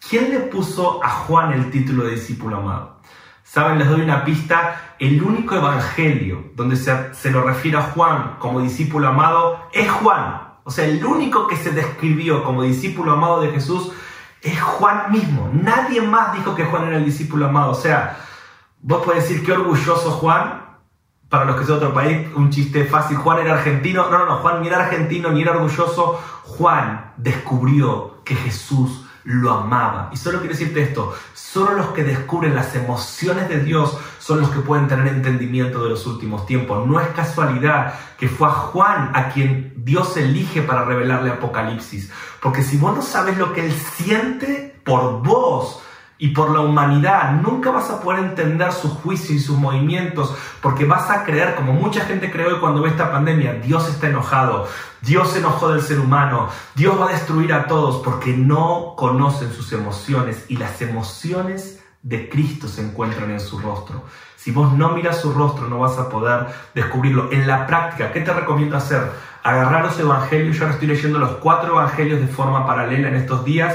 ¿Quién 0.06 0.30
le 0.30 0.40
puso 0.40 1.02
a 1.02 1.08
Juan 1.08 1.54
el 1.54 1.70
título 1.70 2.04
de 2.04 2.10
discípulo 2.10 2.58
amado? 2.58 3.00
Saben, 3.42 3.78
les 3.78 3.88
doy 3.88 4.02
una 4.02 4.22
pista, 4.22 4.94
el 4.98 5.22
único 5.22 5.54
evangelio 5.54 6.50
donde 6.54 6.76
se, 6.76 7.14
se, 7.14 7.30
lo 7.30 7.42
refiere 7.42 7.78
a 7.78 7.82
Juan 7.82 8.36
como 8.38 8.60
discípulo 8.60 9.08
amado 9.08 9.58
es 9.72 9.90
Juan. 9.90 10.52
O 10.64 10.70
sea, 10.70 10.84
el 10.84 11.02
único 11.02 11.46
que 11.46 11.56
se 11.56 11.70
describió 11.70 12.44
como 12.44 12.62
discípulo 12.62 13.12
amado 13.12 13.40
de 13.40 13.50
Jesús 13.50 13.90
es 14.42 14.60
Juan 14.60 15.10
mismo. 15.12 15.48
Nadie 15.54 16.02
más 16.02 16.34
dijo 16.34 16.54
que 16.54 16.66
Juan 16.66 16.88
era 16.88 16.98
el 16.98 17.06
discípulo 17.06 17.46
amado. 17.46 17.70
O 17.70 17.74
sea, 17.74 18.18
vos 18.82 19.02
podés 19.02 19.26
decir 19.26 19.46
qué 19.46 19.52
orgulloso 19.52 20.10
Juan, 20.10 20.61
para 21.32 21.46
los 21.46 21.56
que 21.56 21.64
son 21.64 21.80
de 21.80 21.86
otro 21.86 21.94
país, 21.94 22.28
un 22.36 22.50
chiste 22.50 22.84
fácil. 22.84 23.16
Juan 23.16 23.38
era 23.38 23.54
argentino. 23.54 24.10
No, 24.10 24.18
no, 24.18 24.26
no. 24.26 24.36
Juan 24.36 24.60
ni 24.60 24.68
era 24.68 24.84
argentino 24.84 25.30
ni 25.30 25.40
era 25.40 25.52
orgulloso. 25.52 26.20
Juan 26.42 27.14
descubrió 27.16 28.22
que 28.22 28.34
Jesús 28.34 29.06
lo 29.24 29.50
amaba. 29.50 30.10
Y 30.12 30.18
solo 30.18 30.40
quiero 30.40 30.52
decirte 30.52 30.82
esto. 30.82 31.14
Solo 31.32 31.72
los 31.72 31.86
que 31.92 32.04
descubren 32.04 32.54
las 32.54 32.74
emociones 32.74 33.48
de 33.48 33.60
Dios 33.60 33.96
son 34.18 34.42
los 34.42 34.50
que 34.50 34.60
pueden 34.60 34.88
tener 34.88 35.08
entendimiento 35.08 35.82
de 35.82 35.88
los 35.88 36.06
últimos 36.06 36.44
tiempos. 36.44 36.86
No 36.86 37.00
es 37.00 37.08
casualidad 37.08 37.94
que 38.18 38.28
fue 38.28 38.48
a 38.48 38.50
Juan 38.50 39.12
a 39.14 39.30
quien 39.30 39.72
Dios 39.74 40.14
elige 40.18 40.60
para 40.60 40.84
revelarle 40.84 41.30
Apocalipsis. 41.30 42.10
Porque 42.42 42.62
si 42.62 42.76
vos 42.76 42.94
no 42.94 43.00
sabes 43.00 43.38
lo 43.38 43.54
que 43.54 43.64
Él 43.64 43.72
siente 43.72 44.78
por 44.84 45.22
vos, 45.22 45.41
y 46.22 46.28
por 46.28 46.52
la 46.52 46.60
humanidad. 46.60 47.32
Nunca 47.32 47.72
vas 47.72 47.90
a 47.90 48.00
poder 48.00 48.20
entender 48.20 48.70
su 48.72 48.88
juicio 48.88 49.34
y 49.34 49.40
sus 49.40 49.58
movimientos 49.58 50.32
porque 50.60 50.84
vas 50.84 51.10
a 51.10 51.24
creer, 51.24 51.56
como 51.56 51.72
mucha 51.72 52.04
gente 52.04 52.30
creó 52.30 52.60
cuando 52.60 52.80
ve 52.80 52.90
esta 52.90 53.10
pandemia, 53.10 53.54
Dios 53.54 53.88
está 53.88 54.06
enojado, 54.06 54.68
Dios 55.00 55.32
se 55.32 55.40
enojó 55.40 55.72
del 55.72 55.82
ser 55.82 55.98
humano, 55.98 56.48
Dios 56.76 56.94
va 57.00 57.08
a 57.08 57.12
destruir 57.12 57.52
a 57.52 57.66
todos 57.66 58.04
porque 58.04 58.36
no 58.36 58.94
conocen 58.96 59.52
sus 59.52 59.72
emociones 59.72 60.44
y 60.46 60.58
las 60.58 60.80
emociones 60.80 61.82
de 62.02 62.28
Cristo 62.28 62.68
se 62.68 62.82
encuentran 62.82 63.32
en 63.32 63.40
su 63.40 63.58
rostro. 63.58 64.04
Si 64.36 64.52
vos 64.52 64.72
no 64.74 64.90
miras 64.90 65.20
su 65.20 65.32
rostro 65.32 65.66
no 65.66 65.80
vas 65.80 65.98
a 65.98 66.08
poder 66.08 66.46
descubrirlo. 66.72 67.32
En 67.32 67.48
la 67.48 67.66
práctica, 67.66 68.12
¿qué 68.12 68.20
te 68.20 68.32
recomiendo 68.32 68.76
hacer? 68.76 69.10
Agarrar 69.42 69.84
los 69.84 69.98
evangelios, 69.98 70.56
yo 70.56 70.62
ahora 70.62 70.74
estoy 70.74 70.86
leyendo 70.86 71.18
los 71.18 71.32
cuatro 71.38 71.72
evangelios 71.72 72.20
de 72.20 72.28
forma 72.28 72.64
paralela 72.64 73.08
en 73.08 73.16
estos 73.16 73.44
días 73.44 73.74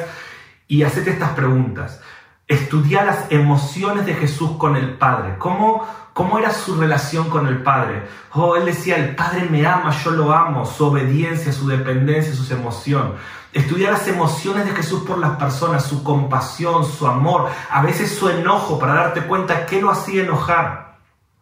y 0.69 0.83
hacete 0.83 1.09
estas 1.09 1.31
preguntas. 1.31 1.99
Estudiar 2.47 3.05
las 3.05 3.29
emociones 3.29 4.05
de 4.05 4.13
Jesús 4.13 4.51
con 4.57 4.77
el 4.77 4.93
Padre. 4.93 5.35
¿Cómo, 5.37 5.85
¿Cómo 6.13 6.39
era 6.39 6.51
su 6.51 6.79
relación 6.79 7.29
con 7.29 7.45
el 7.45 7.61
Padre? 7.61 8.07
Oh, 8.31 8.55
él 8.55 8.65
decía, 8.65 8.95
el 8.95 9.15
Padre 9.15 9.47
me 9.49 9.67
ama, 9.67 9.91
yo 9.91 10.11
lo 10.11 10.31
amo, 10.31 10.65
su 10.65 10.85
obediencia, 10.85 11.51
su 11.51 11.67
dependencia, 11.67 12.33
su 12.33 12.53
emoción. 12.53 13.15
Estudiar 13.51 13.91
las 13.91 14.07
emociones 14.07 14.65
de 14.65 14.71
Jesús 14.71 15.03
por 15.03 15.17
las 15.17 15.37
personas, 15.37 15.85
su 15.85 16.03
compasión, 16.03 16.85
su 16.85 17.05
amor, 17.05 17.49
a 17.69 17.81
veces 17.81 18.15
su 18.17 18.29
enojo, 18.29 18.79
para 18.79 18.93
darte 18.93 19.23
cuenta 19.23 19.65
qué 19.65 19.81
lo 19.81 19.91
hacía 19.91 20.23
enojar 20.23 20.86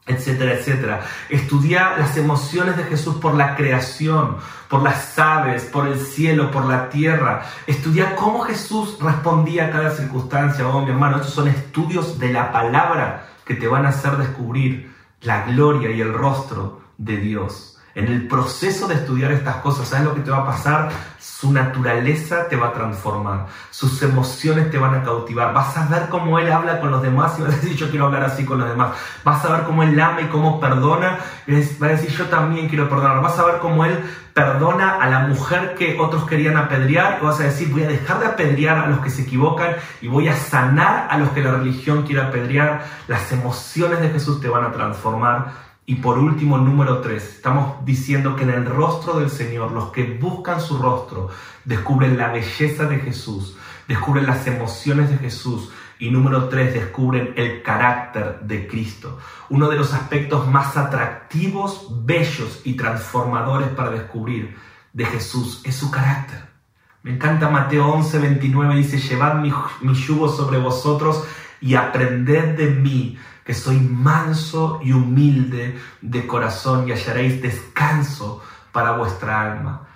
etcétera, 0.08 0.54
etcétera. 0.54 1.02
Estudiar 1.30 1.98
las 1.98 2.16
emociones 2.16 2.78
de 2.78 2.84
Jesús 2.84 3.16
por 3.16 3.34
la 3.34 3.56
creación, 3.56 4.38
por 4.70 4.84
las 4.84 5.18
aves, 5.18 5.64
por 5.64 5.88
el 5.88 6.00
cielo, 6.00 6.52
por 6.52 6.66
la 6.66 6.90
tierra. 6.90 7.44
Estudiar 7.66 8.16
cómo 8.16 8.42
Jesús 8.42 8.98
respondía 9.02 9.68
a 9.68 9.72
cada 9.72 9.92
circunstancia. 9.92 10.68
Oh, 10.68 10.82
mi 10.82 10.92
hermano, 10.92 11.18
estos 11.18 11.34
son 11.34 11.48
estudios 11.48 12.20
de 12.20 12.32
la 12.32 12.52
palabra 12.52 13.28
que 13.46 13.56
te 13.56 13.68
van 13.68 13.86
a 13.86 13.90
hacer 13.90 14.18
descubrir 14.18 14.94
la 15.22 15.46
gloria 15.46 15.90
y 15.90 16.02
el 16.02 16.14
rostro 16.14 16.82
de 16.98 17.18
Dios. 17.18 17.75
En 17.96 18.10
el 18.10 18.28
proceso 18.28 18.90
de 18.90 18.96
estudiar 18.96 19.32
estas 19.32 19.56
cosas, 19.58 19.88
¿sabes 19.88 20.06
lo 20.06 20.14
que 20.14 20.20
te 20.20 20.30
va 20.30 20.40
a 20.40 20.46
pasar? 20.46 20.90
Su 21.18 21.54
naturaleza 21.54 22.50
te 22.50 22.58
va 22.58 22.68
a 22.68 22.74
transformar, 22.74 23.46
sus 23.72 24.02
emociones 24.04 24.70
te 24.70 24.78
van 24.78 24.96
a 24.96 25.04
cautivar. 25.04 25.54
Vas 25.54 25.78
a 25.78 25.88
ver 25.88 26.10
cómo 26.10 26.38
Él 26.38 26.52
habla 26.52 26.82
con 26.82 26.92
los 26.92 27.02
demás 27.02 27.40
y 27.40 27.44
vas 27.44 27.54
a 27.54 27.56
decir, 27.56 27.78
yo 27.78 27.90
quiero 27.90 28.08
hablar 28.08 28.26
así 28.26 28.44
con 28.44 28.60
los 28.60 28.68
demás. 28.68 28.92
Vas 29.24 29.46
a 29.46 29.52
ver 29.54 29.64
cómo 29.64 29.82
Él 29.82 29.98
ama 29.98 30.20
y 30.22 30.26
cómo 30.26 30.60
perdona. 30.60 31.20
Y 31.48 31.54
vas 31.54 31.82
a 31.82 31.88
decir, 31.88 32.10
yo 32.10 32.26
también 32.26 32.68
quiero 32.68 32.90
perdonar. 32.90 33.22
Vas 33.22 33.40
a 33.40 33.46
ver 33.46 33.60
cómo 33.60 33.86
Él 33.86 33.98
perdona 34.34 34.96
a 34.96 35.10
la 35.10 35.20
mujer 35.20 35.76
que 35.76 35.98
otros 35.98 36.26
querían 36.26 36.58
apedrear. 36.58 37.20
Y 37.22 37.26
vas 37.26 37.40
a 37.40 37.44
decir, 37.44 37.70
voy 37.72 37.84
a 37.84 37.88
dejar 37.88 38.20
de 38.20 38.26
apedrear 38.26 38.78
a 38.78 38.88
los 38.88 39.00
que 39.00 39.10
se 39.10 39.22
equivocan 39.22 39.74
y 40.02 40.10
voy 40.10 40.28
a 40.28 40.36
sanar 40.36 41.08
a 41.10 41.18
los 41.18 41.30
que 41.30 41.42
la 41.42 41.52
religión 41.52 42.04
quiere 42.04 42.24
apedrear. 42.24 42.84
Las 43.08 43.32
emociones 43.32 44.02
de 44.02 44.10
Jesús 44.10 44.42
te 44.42 44.50
van 44.50 44.66
a 44.66 44.74
transformar 44.74 45.65
y 45.88 45.96
por 45.96 46.18
último, 46.18 46.58
número 46.58 47.00
tres, 47.02 47.36
estamos 47.36 47.86
diciendo 47.86 48.36
que 48.36 48.44
en 48.44 48.50
el 48.50 48.66
rostro 48.66 49.20
del 49.20 49.30
Señor, 49.30 49.72
los 49.72 49.92
que 49.92 50.04
buscan 50.04 50.60
su 50.60 50.80
rostro, 50.80 51.30
descubren 51.64 52.18
la 52.18 52.30
belleza 52.30 52.86
de 52.86 52.98
Jesús, 52.98 53.56
descubren 53.88 54.26
las 54.26 54.48
emociones 54.48 55.12
de 55.12 55.18
Jesús. 55.18 55.70
Y 55.98 56.10
número 56.10 56.50
tres, 56.50 56.74
descubren 56.74 57.34
el 57.38 57.62
carácter 57.62 58.40
de 58.42 58.68
Cristo. 58.68 59.20
Uno 59.50 59.70
de 59.70 59.78
los 59.78 59.94
aspectos 59.94 60.48
más 60.48 60.76
atractivos, 60.76 61.88
bellos 62.04 62.62
y 62.66 62.74
transformadores 62.74 63.70
para 63.70 63.92
descubrir 63.92 64.58
de 64.92 65.06
Jesús 65.06 65.62
es 65.64 65.76
su 65.76 65.92
carácter. 65.92 66.48
Me 67.04 67.12
encanta 67.12 67.50
Mateo 67.50 67.88
11, 67.94 68.18
29, 68.18 68.76
dice, 68.76 68.98
llevad 68.98 69.36
mi, 69.36 69.54
mi 69.82 69.94
yugo 69.94 70.30
sobre 70.30 70.58
vosotros 70.58 71.24
y 71.62 71.76
aprended 71.76 72.58
de 72.58 72.72
mí 72.72 73.18
que 73.46 73.54
soy 73.54 73.78
manso 73.80 74.80
y 74.84 74.92
humilde 74.92 75.80
de 76.02 76.28
corazón 76.28 76.90
y 76.90 76.92
hallaréis 76.92 77.42
descanso 77.42 78.44
para 78.72 78.94
vuestra 78.94 79.40
alma. 79.40 79.88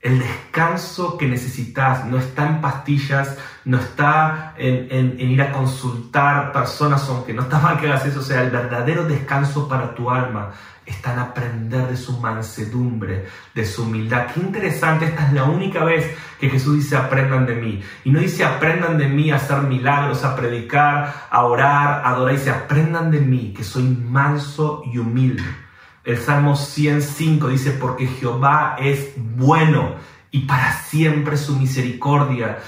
El 0.00 0.20
descanso 0.20 1.16
que 1.16 1.26
necesitas 1.26 2.04
no 2.04 2.18
está 2.18 2.46
en 2.46 2.60
pastillas, 2.60 3.36
no 3.64 3.78
está 3.78 4.54
en, 4.56 5.18
ir 5.18 5.40
a 5.42 5.52
consultar 5.52 6.52
personas, 6.52 7.08
aunque 7.08 7.32
no 7.32 7.42
está 7.42 7.58
mal 7.58 7.80
que 7.80 7.88
hagas 7.88 8.04
eso, 8.06 8.20
o 8.20 8.22
sea, 8.22 8.42
el 8.42 8.50
verdadero 8.50 9.04
descanso 9.04 9.66
para 9.66 9.94
tu 9.94 10.10
alma 10.10 10.52
está 10.86 11.14
en 11.14 11.18
aprender 11.18 11.88
de 11.88 11.96
su 11.96 12.18
mansedumbre, 12.20 13.26
de 13.54 13.66
su 13.66 13.84
humildad. 13.84 14.28
Qué 14.32 14.40
interesante, 14.40 15.06
esta 15.06 15.26
es 15.26 15.32
la 15.32 15.44
única 15.44 15.82
vez 15.82 16.14
que 16.38 16.50
Jesús 16.50 16.76
dice 16.76 16.96
aprendan 16.96 17.46
de 17.46 17.54
mí. 17.54 17.82
Y 18.04 18.10
no 18.10 18.20
dice 18.20 18.44
aprendan 18.44 18.98
de 18.98 19.08
mí 19.08 19.30
a 19.30 19.36
hacer 19.36 19.62
milagros, 19.62 20.24
a 20.24 20.36
predicar, 20.36 21.26
a 21.30 21.44
orar, 21.44 22.02
a 22.04 22.10
adorar. 22.10 22.34
Dice 22.34 22.50
aprendan 22.50 23.10
de 23.10 23.20
mí, 23.20 23.52
que 23.56 23.64
soy 23.64 23.84
manso 23.84 24.82
y 24.92 24.98
humilde. 24.98 25.44
El 26.04 26.16
Salmo 26.16 26.56
105 26.56 27.48
dice, 27.48 27.72
porque 27.72 28.06
Jehová 28.06 28.76
es 28.78 29.12
bueno 29.16 29.96
y 30.30 30.40
para 30.40 30.72
siempre 30.72 31.36
su 31.36 31.56
misericordia. 31.56 32.58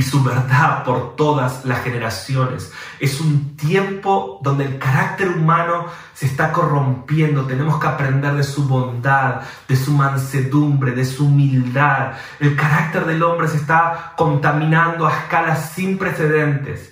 Y 0.00 0.02
su 0.02 0.24
verdad 0.24 0.82
por 0.82 1.14
todas 1.14 1.66
las 1.66 1.82
generaciones. 1.82 2.72
Es 2.98 3.20
un 3.20 3.54
tiempo 3.54 4.40
donde 4.42 4.64
el 4.64 4.78
carácter 4.78 5.28
humano 5.28 5.88
se 6.14 6.24
está 6.24 6.52
corrompiendo. 6.52 7.44
Tenemos 7.44 7.78
que 7.78 7.86
aprender 7.86 8.32
de 8.32 8.42
su 8.42 8.66
bondad, 8.66 9.42
de 9.68 9.76
su 9.76 9.92
mansedumbre, 9.92 10.92
de 10.92 11.04
su 11.04 11.26
humildad. 11.26 12.12
El 12.38 12.56
carácter 12.56 13.04
del 13.04 13.22
hombre 13.22 13.46
se 13.48 13.58
está 13.58 14.14
contaminando 14.16 15.06
a 15.06 15.14
escalas 15.14 15.72
sin 15.72 15.98
precedentes. 15.98 16.89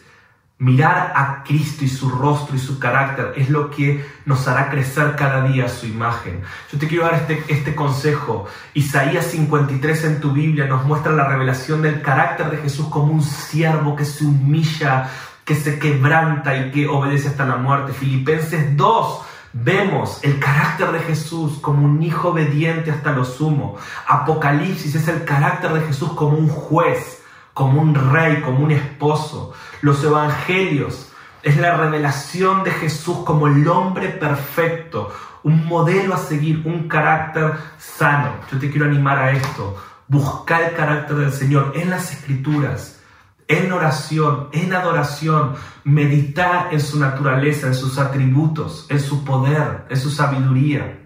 Mirar 0.60 1.12
a 1.14 1.44
Cristo 1.44 1.84
y 1.84 1.88
su 1.88 2.10
rostro 2.10 2.56
y 2.56 2.58
su 2.58 2.80
carácter 2.80 3.32
es 3.36 3.48
lo 3.48 3.70
que 3.70 4.04
nos 4.24 4.48
hará 4.48 4.68
crecer 4.70 5.14
cada 5.14 5.46
día 5.46 5.68
su 5.68 5.86
imagen. 5.86 6.42
Yo 6.72 6.76
te 6.80 6.88
quiero 6.88 7.04
dar 7.04 7.14
este, 7.14 7.44
este 7.46 7.76
consejo. 7.76 8.46
Isaías 8.74 9.26
53 9.26 10.04
en 10.04 10.20
tu 10.20 10.32
Biblia 10.32 10.66
nos 10.66 10.84
muestra 10.84 11.12
la 11.12 11.28
revelación 11.28 11.80
del 11.80 12.02
carácter 12.02 12.50
de 12.50 12.56
Jesús 12.56 12.88
como 12.88 13.12
un 13.12 13.22
siervo 13.22 13.94
que 13.94 14.04
se 14.04 14.24
humilla, 14.24 15.08
que 15.44 15.54
se 15.54 15.78
quebranta 15.78 16.56
y 16.56 16.72
que 16.72 16.88
obedece 16.88 17.28
hasta 17.28 17.46
la 17.46 17.56
muerte. 17.56 17.92
Filipenses 17.92 18.76
2 18.76 19.22
Vemos 19.52 20.18
el 20.24 20.38
carácter 20.40 20.92
de 20.92 20.98
Jesús 20.98 21.58
como 21.60 21.86
un 21.86 22.02
hijo 22.02 22.30
obediente 22.30 22.90
hasta 22.90 23.12
lo 23.12 23.24
sumo. 23.24 23.76
Apocalipsis 24.08 24.94
es 24.96 25.06
el 25.06 25.24
carácter 25.24 25.72
de 25.72 25.80
Jesús 25.82 26.12
como 26.14 26.36
un 26.36 26.48
juez 26.48 27.18
como 27.58 27.82
un 27.82 27.92
rey, 27.92 28.40
como 28.40 28.60
un 28.60 28.70
esposo. 28.70 29.52
Los 29.80 30.02
evangelios 30.02 31.12
es 31.42 31.56
la 31.56 31.76
revelación 31.76 32.64
de 32.64 32.72
Jesús 32.72 33.18
como 33.24 33.46
el 33.46 33.66
hombre 33.68 34.08
perfecto, 34.08 35.12
un 35.44 35.66
modelo 35.66 36.14
a 36.14 36.18
seguir, 36.18 36.62
un 36.64 36.88
carácter 36.88 37.52
sano. 37.78 38.32
Yo 38.50 38.58
te 38.58 38.70
quiero 38.70 38.86
animar 38.86 39.18
a 39.18 39.30
esto. 39.32 39.76
Buscar 40.08 40.62
el 40.62 40.74
carácter 40.74 41.16
del 41.16 41.32
Señor 41.32 41.72
en 41.76 41.90
las 41.90 42.12
escrituras, 42.12 43.00
en 43.46 43.70
oración, 43.70 44.48
en 44.52 44.74
adoración, 44.74 45.54
meditar 45.84 46.68
en 46.72 46.80
su 46.80 46.98
naturaleza, 46.98 47.68
en 47.68 47.74
sus 47.74 47.98
atributos, 47.98 48.86
en 48.88 49.00
su 49.00 49.24
poder, 49.24 49.86
en 49.88 49.96
su 49.96 50.10
sabiduría. 50.10 50.98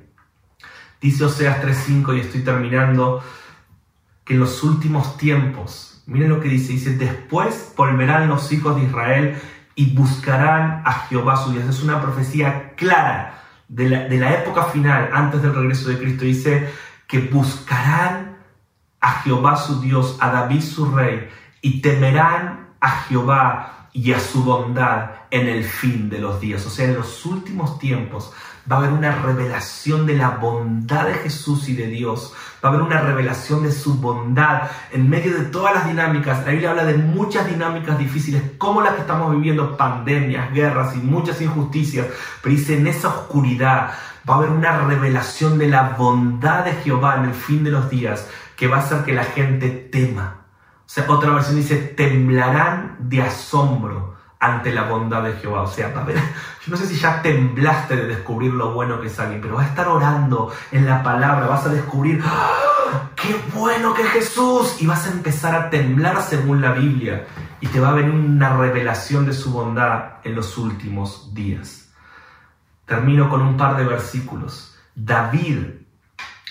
Dice 1.01 1.25
Oseas 1.25 1.63
3.5 1.63 2.17
y 2.17 2.21
estoy 2.21 2.43
terminando, 2.43 3.23
que 4.25 4.35
en 4.35 4.41
los 4.41 4.63
últimos 4.63 5.17
tiempos 5.17 5.92
Miren 6.07 6.31
lo 6.31 6.41
que 6.41 6.49
dice, 6.49 6.73
dice, 6.73 6.97
después 6.97 7.73
volverán 7.77 8.29
los 8.29 8.51
hijos 8.53 8.77
de 8.77 8.85
Israel 8.85 9.41
y 9.75 9.95
buscarán 9.95 10.83
a 10.85 10.93
Jehová 11.09 11.37
su 11.37 11.53
Dios. 11.53 11.65
Es 11.69 11.83
una 11.83 12.01
profecía 12.01 12.75
clara 12.77 13.43
de 13.69 13.89
la, 13.89 14.09
de 14.09 14.19
la 14.19 14.35
época 14.35 14.65
final, 14.65 15.11
antes 15.13 15.43
del 15.43 15.55
regreso 15.55 15.89
de 15.89 15.99
Cristo. 15.99 16.25
Dice 16.25 16.69
que 17.07 17.21
buscarán 17.21 18.37
a 19.01 19.13
Jehová 19.23 19.57
su 19.57 19.81
Dios, 19.81 20.17
a 20.21 20.31
David 20.31 20.63
su 20.63 20.91
rey, 20.95 21.29
y 21.61 21.81
temerán 21.81 22.69
a 22.81 22.91
Jehová 23.03 23.89
y 23.93 24.13
a 24.13 24.21
su 24.21 24.43
bondad 24.43 25.11
en 25.31 25.49
el 25.49 25.65
fin 25.65 26.09
de 26.09 26.19
los 26.19 26.41
días. 26.41 26.65
O 26.67 26.71
sea, 26.71 26.87
en 26.87 26.95
los 26.95 27.25
últimos 27.27 27.79
tiempos 27.79 28.33
va 28.71 28.77
a 28.77 28.79
haber 28.81 28.93
una 28.93 29.23
revelación 29.23 30.07
de 30.07 30.17
la 30.17 30.31
bondad 30.31 31.07
de 31.07 31.15
Jesús 31.15 31.69
y 31.69 31.75
de 31.75 31.87
Dios. 31.87 32.33
Va 32.65 32.69
a 32.69 32.73
haber 32.73 32.83
una 32.83 33.01
revelación 33.01 33.63
de 33.63 33.73
su 33.73 33.95
bondad 33.95 34.71
en 34.93 35.09
medio 35.09 35.37
de 35.37 35.45
todas 35.47 35.75
las 35.75 35.87
dinámicas. 35.87 36.45
La 36.45 36.53
Biblia 36.53 36.71
habla 36.71 36.85
de 36.85 36.97
muchas 36.97 37.47
dinámicas 37.47 37.99
difíciles, 37.99 38.43
como 38.59 38.81
las 38.81 38.95
que 38.95 39.01
estamos 39.01 39.33
viviendo, 39.33 39.77
pandemias, 39.77 40.53
guerras 40.53 40.95
y 40.95 40.99
muchas 40.99 41.41
injusticias. 41.41 42.07
Pero 42.41 42.55
dice, 42.55 42.79
en 42.79 42.87
esa 42.87 43.09
oscuridad 43.09 43.93
va 44.29 44.35
a 44.35 44.37
haber 44.39 44.51
una 44.51 44.79
revelación 44.83 45.59
de 45.59 45.69
la 45.69 45.95
bondad 45.99 46.65
de 46.65 46.73
Jehová 46.75 47.17
en 47.17 47.25
el 47.25 47.35
fin 47.35 47.65
de 47.65 47.73
los 47.73 47.91
días 47.91 48.29
que 48.57 48.69
va 48.69 48.77
a 48.77 48.81
hacer 48.81 49.05
que 49.05 49.13
la 49.13 49.25
gente 49.25 49.71
tema. 49.71 50.37
O 50.87 50.95
sea, 50.95 51.05
otra 51.09 51.33
versión 51.33 51.57
dice, 51.57 51.77
temblarán 51.77 52.97
de 53.01 53.23
asombro 53.23 54.12
ante 54.43 54.75
la 54.75 54.83
bondad 54.83 55.23
de 55.23 55.35
Jehová. 55.35 55.63
O 55.63 55.69
sea, 55.69 55.95
yo 55.95 56.71
no 56.71 56.77
sé 56.77 56.87
si 56.87 56.97
ya 56.97 57.23
temblaste 57.23 57.97
de 57.97 58.07
descubrir 58.07 58.53
lo 58.53 58.73
bueno 58.73 59.01
que 59.01 59.07
es 59.07 59.19
alguien, 59.21 59.41
pero 59.41 59.55
vas 59.55 59.67
a 59.67 59.69
estar 59.69 59.87
orando 59.87 60.53
en 60.73 60.85
la 60.85 61.01
palabra, 61.01 61.47
vas 61.47 61.65
a 61.65 61.69
descubrir, 61.69 62.21
¡Ah! 62.25 63.11
¡qué 63.15 63.37
bueno 63.55 63.95
que 63.95 64.03
es 64.03 64.09
Jesús! 64.09 64.83
Y 64.83 64.87
vas 64.87 65.07
a 65.07 65.13
empezar 65.13 65.55
a 65.55 65.71
temblar 65.71 66.21
según 66.23 66.61
la 66.61 66.73
Biblia 66.73 67.25
y 67.61 67.69
te 67.69 67.79
va 67.79 67.91
a 67.91 67.95
venir 67.95 68.13
una 68.13 68.57
revelación 68.57 69.25
de 69.27 69.33
su 69.33 69.53
bondad 69.53 70.17
en 70.25 70.35
los 70.35 70.59
últimos 70.59 71.33
días. 71.33 71.93
Termino 72.85 73.31
con 73.31 73.43
un 73.43 73.57
par 73.57 73.77
de 73.77 73.85
versículos. 73.85 74.77
David 74.93 75.67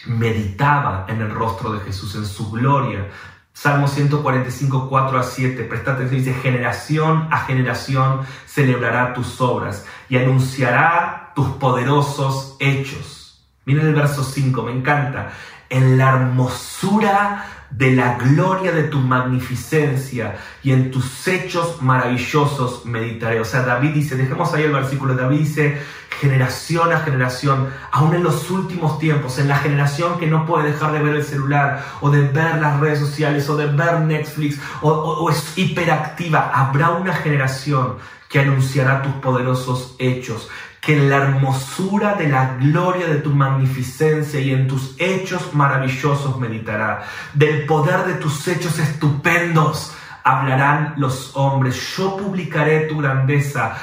meditaba 0.05 1.05
en 1.09 1.19
el 1.19 1.29
rostro 1.29 1.73
de 1.73 1.81
Jesús, 1.81 2.15
en 2.15 2.25
su 2.25 2.49
gloria, 2.51 3.09
Salmo 3.53 3.87
145, 3.87 4.87
4 4.89 5.19
a 5.19 5.23
7, 5.23 5.63
presta 5.65 5.93
atención, 5.93 6.19
dice, 6.19 6.33
generación 6.33 7.27
a 7.31 7.39
generación 7.39 8.21
celebrará 8.45 9.13
tus 9.13 9.39
obras 9.41 9.85
y 10.09 10.17
anunciará 10.17 11.31
tus 11.35 11.47
poderosos 11.49 12.55
hechos. 12.59 13.45
Miren 13.65 13.87
el 13.87 13.93
verso 13.93 14.23
5, 14.23 14.63
me 14.63 14.71
encanta. 14.71 15.31
En 15.69 15.97
la 15.97 16.09
hermosura 16.09 17.45
de 17.71 17.95
la 17.95 18.15
gloria 18.15 18.71
de 18.71 18.83
tu 18.83 18.99
magnificencia 18.99 20.37
y 20.61 20.71
en 20.71 20.91
tus 20.91 21.27
hechos 21.27 21.81
maravillosos 21.81 22.85
meditaré. 22.85 23.39
O 23.39 23.45
sea, 23.45 23.63
David 23.63 23.91
dice, 23.91 24.15
dejemos 24.15 24.53
ahí 24.53 24.63
el 24.63 24.73
versículo, 24.73 25.15
David 25.15 25.39
dice, 25.39 25.81
generación 26.19 26.93
a 26.93 26.99
generación, 26.99 27.69
aún 27.91 28.13
en 28.13 28.23
los 28.23 28.51
últimos 28.51 28.99
tiempos, 28.99 29.39
en 29.39 29.47
la 29.47 29.57
generación 29.57 30.19
que 30.19 30.27
no 30.27 30.45
puede 30.45 30.71
dejar 30.71 30.91
de 30.91 30.99
ver 30.99 31.15
el 31.15 31.23
celular 31.23 31.83
o 32.01 32.11
de 32.11 32.21
ver 32.21 32.61
las 32.61 32.79
redes 32.79 32.99
sociales 32.99 33.49
o 33.49 33.57
de 33.57 33.65
ver 33.65 34.01
Netflix 34.01 34.59
o, 34.81 35.29
es 35.31 35.57
hiperactiva, 35.57 36.51
habrá 36.53 36.91
una 36.91 37.13
generación 37.13 37.95
que 38.29 38.39
anunciará 38.39 39.01
tus 39.01 39.13
poderosos 39.13 39.95
hechos, 39.97 40.49
que 40.81 40.97
en 40.97 41.09
la 41.11 41.17
hermosura 41.17 42.15
de 42.15 42.27
la 42.27 42.55
gloria 42.59 43.07
de 43.07 43.19
tu 43.19 43.29
magnificencia 43.29 44.39
y 44.39 44.51
en 44.51 44.67
tus 44.67 44.95
hechos 44.97 45.53
maravillosos 45.53 46.39
meditará, 46.39 47.03
del 47.35 47.67
poder 47.67 48.05
de 48.05 48.15
tus 48.15 48.47
hechos 48.47 48.79
estupendos 48.79 49.93
hablarán 50.23 50.95
los 50.97 51.35
hombres, 51.35 51.95
yo 51.95 52.17
publicaré 52.17 52.81
tu 52.81 52.99
grandeza, 52.99 53.75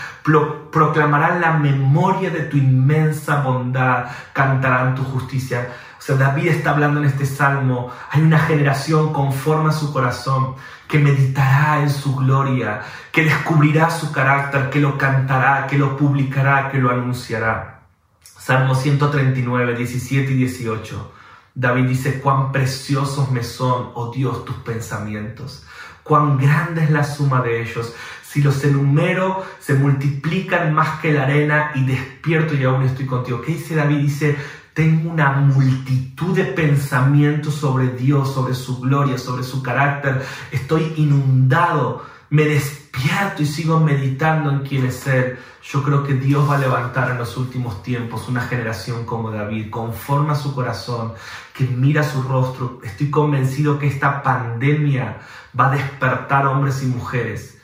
proclamarán 0.71 1.41
la 1.41 1.53
memoria 1.53 2.31
de 2.31 2.43
tu 2.43 2.57
inmensa 2.57 3.43
bondad, 3.43 4.07
cantarán 4.33 4.95
tu 4.95 5.05
justicia. 5.05 5.69
O 5.99 6.03
sea, 6.03 6.17
David 6.17 6.49
está 6.49 6.71
hablando 6.71 7.01
en 7.01 7.07
este 7.07 7.27
salmo, 7.27 7.91
hay 8.11 8.23
una 8.23 8.39
generación 8.39 9.13
conforme 9.13 9.71
a 9.71 9.73
su 9.73 9.93
corazón 9.93 10.55
que 10.87 10.99
meditará 10.99 11.81
en 11.83 11.91
su 11.91 12.15
gloria, 12.17 12.83
que 13.13 13.25
descubrirá 13.25 13.91
su 13.91 14.13
carácter, 14.13 14.71
que 14.71 14.81
lo 14.81 14.97
cantará, 14.97 15.67
que 15.67 15.77
lo 15.77 15.97
publicará, 15.97 16.71
que 16.71 16.79
lo 16.79 16.91
anunciará. 16.91 17.81
Salmo 18.23 18.75
139, 18.75 19.77
17 19.77 20.33
y 20.33 20.37
18. 20.37 21.13
David 21.55 21.89
dice, 21.89 22.21
cuán 22.21 22.53
preciosos 22.53 23.31
me 23.33 23.43
son, 23.43 23.91
oh 23.95 24.13
Dios, 24.13 24.45
tus 24.45 24.57
pensamientos 24.57 25.67
cuán 26.09 26.39
grande 26.39 26.83
es 26.83 26.91
la 26.91 27.05
suma 27.05 27.43
de 27.43 27.63
ellos. 27.63 27.95
Si 28.23 28.43
los 28.43 28.63
enumero, 28.65 29.45
se 29.61 29.75
multiplican 29.75 30.75
más 30.75 31.01
que 31.01 31.13
la 31.13 31.23
arena 31.23 31.71
y 31.75 31.85
despierto 31.85 32.55
y 32.55 32.65
aún 32.65 32.83
estoy 32.83 33.07
contigo. 33.07 33.41
¿Qué 33.41 33.53
dice 33.53 33.75
David? 33.75 33.99
Dice, 33.99 34.37
tengo 34.75 35.11
una 35.11 35.33
multitud 35.33 36.37
de 36.37 36.45
pensamientos 36.45 37.55
sobre 37.55 37.89
Dios, 37.89 38.33
sobre 38.33 38.55
su 38.55 38.81
gloria, 38.81 39.19
sobre 39.19 39.43
su 39.43 39.63
carácter. 39.63 40.23
Estoy 40.53 40.93
inundado, 40.97 42.05
me 42.31 42.45
despierto 42.45 43.43
y 43.43 43.47
sigo 43.47 43.81
meditando 43.81 44.51
en 44.51 44.61
quién 44.61 44.87
es 44.87 45.07
Él. 45.07 45.39
Yo 45.71 45.83
creo 45.83 46.05
que 46.05 46.15
Dios 46.15 46.49
va 46.49 46.57
a 46.57 46.59
levantar 46.59 47.11
en 47.11 47.19
los 47.19 47.37
últimos 47.37 47.83
tiempos 47.83 48.29
una 48.29 48.43
generación 48.43 49.05
como 49.05 49.31
David, 49.31 49.71
conforme 49.71 50.33
a 50.33 50.37
su 50.37 50.55
corazón, 50.55 51.13
que 51.53 51.65
mira 51.65 52.03
su 52.03 52.23
rostro. 52.23 52.81
Estoy 52.85 53.11
convencido 53.11 53.79
que 53.79 53.87
esta 53.87 54.23
pandemia 54.23 55.19
va 55.59 55.69
a 55.69 55.77
despertar 55.77 56.47
hombres 56.47 56.83
y 56.83 56.87
mujeres 56.87 57.59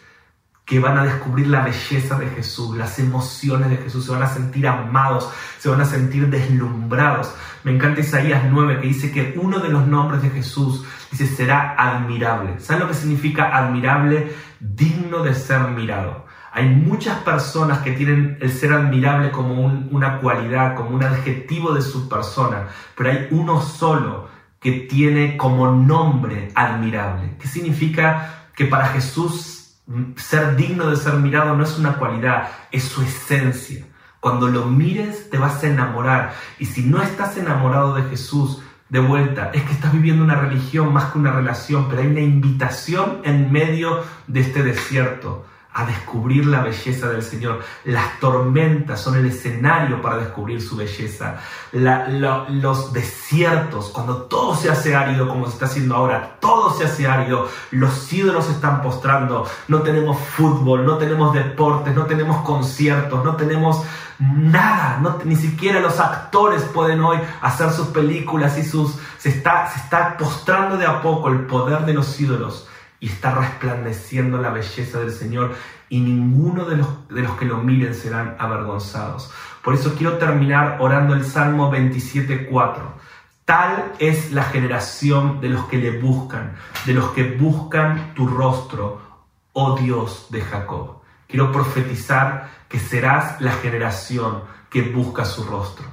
que 0.65 0.81
van 0.81 0.97
a 0.97 1.05
descubrir 1.05 1.49
la 1.49 1.63
belleza 1.63 2.19
de 2.19 2.27
Jesús, 2.29 2.77
las 2.77 2.99
emociones 2.99 3.69
de 3.69 3.77
Jesús, 3.77 4.07
se 4.07 4.13
van 4.13 4.23
a 4.23 4.29
sentir 4.29 4.67
amados, 4.67 5.31
se 5.59 5.69
van 5.69 5.81
a 5.83 5.85
sentir 5.85 6.29
deslumbrados. 6.29 7.35
Me 7.65 7.73
encanta 7.73 8.01
Isaías 8.01 8.45
9 8.51 8.81
que 8.81 8.87
dice 8.87 9.13
que 9.13 9.39
uno 9.39 9.59
de 9.59 9.69
los 9.69 9.87
nombres 9.87 10.23
de 10.23 10.31
Jesús 10.31 10.85
dice 11.11 11.27
será 11.27 11.75
admirable. 11.77 12.61
¿Saben 12.61 12.83
lo 12.83 12.89
que 12.89 12.95
significa 12.95 13.55
admirable? 13.55 14.33
Digno 14.59 15.23
de 15.23 15.35
ser 15.35 15.61
mirado. 15.69 16.25
Hay 16.51 16.69
muchas 16.69 17.19
personas 17.19 17.81
que 17.81 17.93
tienen 17.93 18.39
el 18.41 18.51
ser 18.51 18.73
admirable 18.73 19.33
como 19.33 19.65
una 19.65 20.21
cualidad, 20.21 20.77
como 20.77 20.91
un 20.91 21.05
adjetivo 21.05 21.75
de 21.75 21.83
su 21.83 22.09
persona, 22.09 22.69
pero 22.97 23.11
hay 23.11 23.29
uno 23.33 23.61
solo 23.61 24.29
que 24.65 24.73
tiene 24.73 25.37
como 25.37 25.71
nombre 25.71 26.51
admirable. 26.55 27.37
¿Qué 27.39 27.49
significa 27.49 28.47
que 28.57 28.65
para 28.65 28.87
Jesús 28.87 29.77
mm, 29.87 30.17
ser 30.17 30.57
digno 30.57 30.89
de 30.89 30.97
ser 30.97 31.17
mirado 31.17 31.55
no 31.55 31.65
es 31.65 31.79
una 31.79 31.99
cualidad, 31.99 32.49
es 32.73 32.85
su 32.85 33.03
esencia? 33.03 33.85
Cuando 34.21 34.49
lo 34.49 34.65
mires 34.65 35.29
te 35.29 35.37
vas 35.37 35.63
a 35.63 35.67
enamorar 35.67 36.33
y 36.59 36.65
si 36.65 36.83
no 36.83 37.03
estás 37.03 37.37
enamorado 37.37 37.95
de 37.95 38.05
Jesús, 38.05 38.63
de 38.89 39.01
vuelta, 39.01 39.51
es 39.53 39.65
que 39.65 39.73
estás 39.75 39.93
viviendo 39.93 40.25
una 40.25 40.37
religión 40.37 40.95
más 40.95 41.13
que 41.13 41.19
una 41.19 41.33
relación, 41.33 41.87
pero 41.91 42.01
hay 42.01 42.09
una 42.09 42.21
invitación 42.21 43.21
en 43.25 43.53
medio 43.53 44.03
de 44.29 44.41
este 44.41 44.63
desierto 44.63 45.45
a 45.75 45.85
descubrir 45.85 46.47
la 46.47 46.63
belleza 46.63 47.09
del 47.09 47.23
Señor. 47.23 47.61
Las 47.85 48.21
tormentas 48.21 49.01
son 49.01 49.17
el 49.17 49.27
escenario 49.27 50.01
para 50.01 50.19
descubrir 50.19 50.63
su 50.63 50.77
belleza. 50.77 51.41
los 51.73 52.93
desiertos, 52.93 53.89
cuando 53.89 54.23
todo 54.23 54.55
se 54.55 54.71
hace 54.71 54.95
árido 54.95 55.29
como 55.29 55.47
se 55.47 55.55
está 55.55 55.67
haciendo 55.67 55.97
ahora, 55.97 56.37
todo 56.41 56.73
se 56.73 56.85
hace 56.85 57.09
árido, 57.09 57.49
los 57.73 58.13
ídolos 58.13 58.49
están 58.49 58.83
postrando, 58.83 59.49
no 59.67 59.83
tenemos 59.83 60.17
fútbol, 60.17 60.87
no 60.87 60.97
tenemos 60.97 61.35
deportes, 61.35 61.93
no 61.95 62.07
tenemos 62.07 62.43
conciertos, 62.43 63.25
no 63.25 63.35
tenemos 63.35 63.83
nada, 64.21 65.01
ni 65.25 65.35
siquiera 65.35 65.81
los 65.81 65.99
actores 65.99 66.63
pueden 66.63 67.01
hoy 67.01 67.19
hacer 67.43 67.73
sus 67.73 67.89
películas 67.89 68.57
y 68.59 68.63
sus... 68.63 68.95
Se 69.19 69.31
está, 69.31 69.69
se 69.71 69.81
está 69.81 70.17
postrando 70.19 70.77
de 70.77 70.87
a 70.87 71.01
poco 71.03 71.31
el 71.31 71.47
poder 71.47 71.85
de 71.87 71.95
los 71.95 72.21
ídolos 72.21 72.69
y 73.05 73.09
está 73.09 73.35
resplandeciendo 73.35 74.41
la 74.41 74.49
belleza 74.49 74.99
del 74.99 75.13
Señor 75.13 75.55
y 75.91 76.01
ninguno 76.01 76.65
de 76.65 76.79
los, 76.79 77.07
de 77.09 77.21
los 77.21 77.33
que 77.33 77.45
lo 77.45 77.59
miren 77.59 77.95
serán 77.95 78.35
avergonzados. 78.39 79.31
Por 79.63 79.75
eso 79.75 79.95
quiero 79.95 80.17
terminar 80.17 80.79
orando 80.81 81.13
el 81.13 81.23
Salmo 81.23 81.71
27.4. 81.71 82.77
Tal 83.45 83.93
es 83.99 84.33
la 84.33 84.45
generación 84.45 85.43
de 85.43 85.51
los 85.51 85.67
que 85.67 85.77
le 85.77 86.01
buscan, 86.01 86.55
de 86.87 86.95
los 86.95 87.11
que 87.11 87.33
buscan 87.33 88.15
tu 88.15 88.27
rostro, 88.27 89.03
oh 89.53 89.77
Dios 89.77 90.29
de 90.31 90.41
Jacob. 90.41 91.03
Quiero 91.29 91.53
profetizar 91.53 92.49
que 92.71 92.81
serás 92.81 93.39
la 93.43 93.53
generación 93.53 94.45
que 94.71 94.81
busca 94.81 95.27
su 95.27 95.45
rostro. 95.45 95.85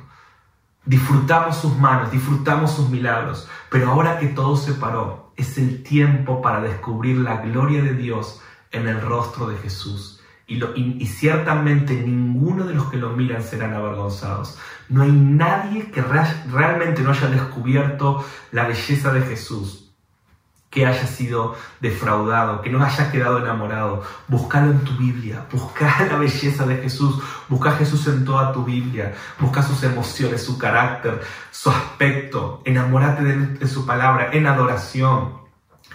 Disfrutamos 0.85 1.57
sus 1.57 1.77
manos, 1.77 2.11
disfrutamos 2.11 2.71
sus 2.71 2.89
milagros, 2.89 3.47
pero 3.69 3.91
ahora 3.91 4.17
que 4.19 4.27
todo 4.27 4.57
se 4.57 4.73
paró, 4.73 5.31
es 5.37 5.57
el 5.57 5.83
tiempo 5.83 6.41
para 6.41 6.61
descubrir 6.61 7.17
la 7.17 7.37
gloria 7.37 7.83
de 7.83 7.93
Dios 7.93 8.41
en 8.71 8.87
el 8.87 8.99
rostro 9.01 9.47
de 9.47 9.57
Jesús. 9.57 10.19
Y, 10.47 11.05
ciertamente 11.05 11.93
ninguno 11.93 12.65
de 12.65 12.73
los 12.73 12.89
que 12.89 12.97
lo 12.97 13.11
miran 13.11 13.41
serán 13.41 13.73
avergonzados. 13.73 14.57
No 14.89 15.03
hay 15.03 15.11
nadie 15.11 15.91
que 15.91 16.01
realmente 16.01 17.03
no 17.03 17.11
haya 17.11 17.27
descubierto 17.27 18.25
la 18.51 18.67
belleza 18.67 19.13
de 19.13 19.21
Jesús 19.21 19.90
que 20.71 20.85
haya 20.85 21.05
sido 21.05 21.55
defraudado, 21.81 22.61
que 22.61 22.69
no 22.69 22.83
haya 22.83 23.11
quedado 23.11 23.39
enamorado. 23.39 24.03
Búscalo 24.29 24.71
en 24.71 24.79
tu 24.79 24.93
Biblia, 24.93 25.45
busca 25.51 26.05
la 26.09 26.15
belleza 26.15 26.65
de 26.65 26.77
Jesús, 26.77 27.21
busca 27.49 27.73
Jesús 27.73 28.07
en 28.07 28.23
toda 28.23 28.53
tu 28.53 28.63
Biblia, 28.63 29.13
busca 29.37 29.61
sus 29.61 29.83
emociones, 29.83 30.41
su 30.41 30.57
carácter, 30.57 31.21
su 31.51 31.69
aspecto, 31.69 32.61
enamórate 32.63 33.23
de, 33.23 33.67
su 33.67 33.85
palabra 33.85 34.29
en 34.31 34.47
adoración, 34.47 35.41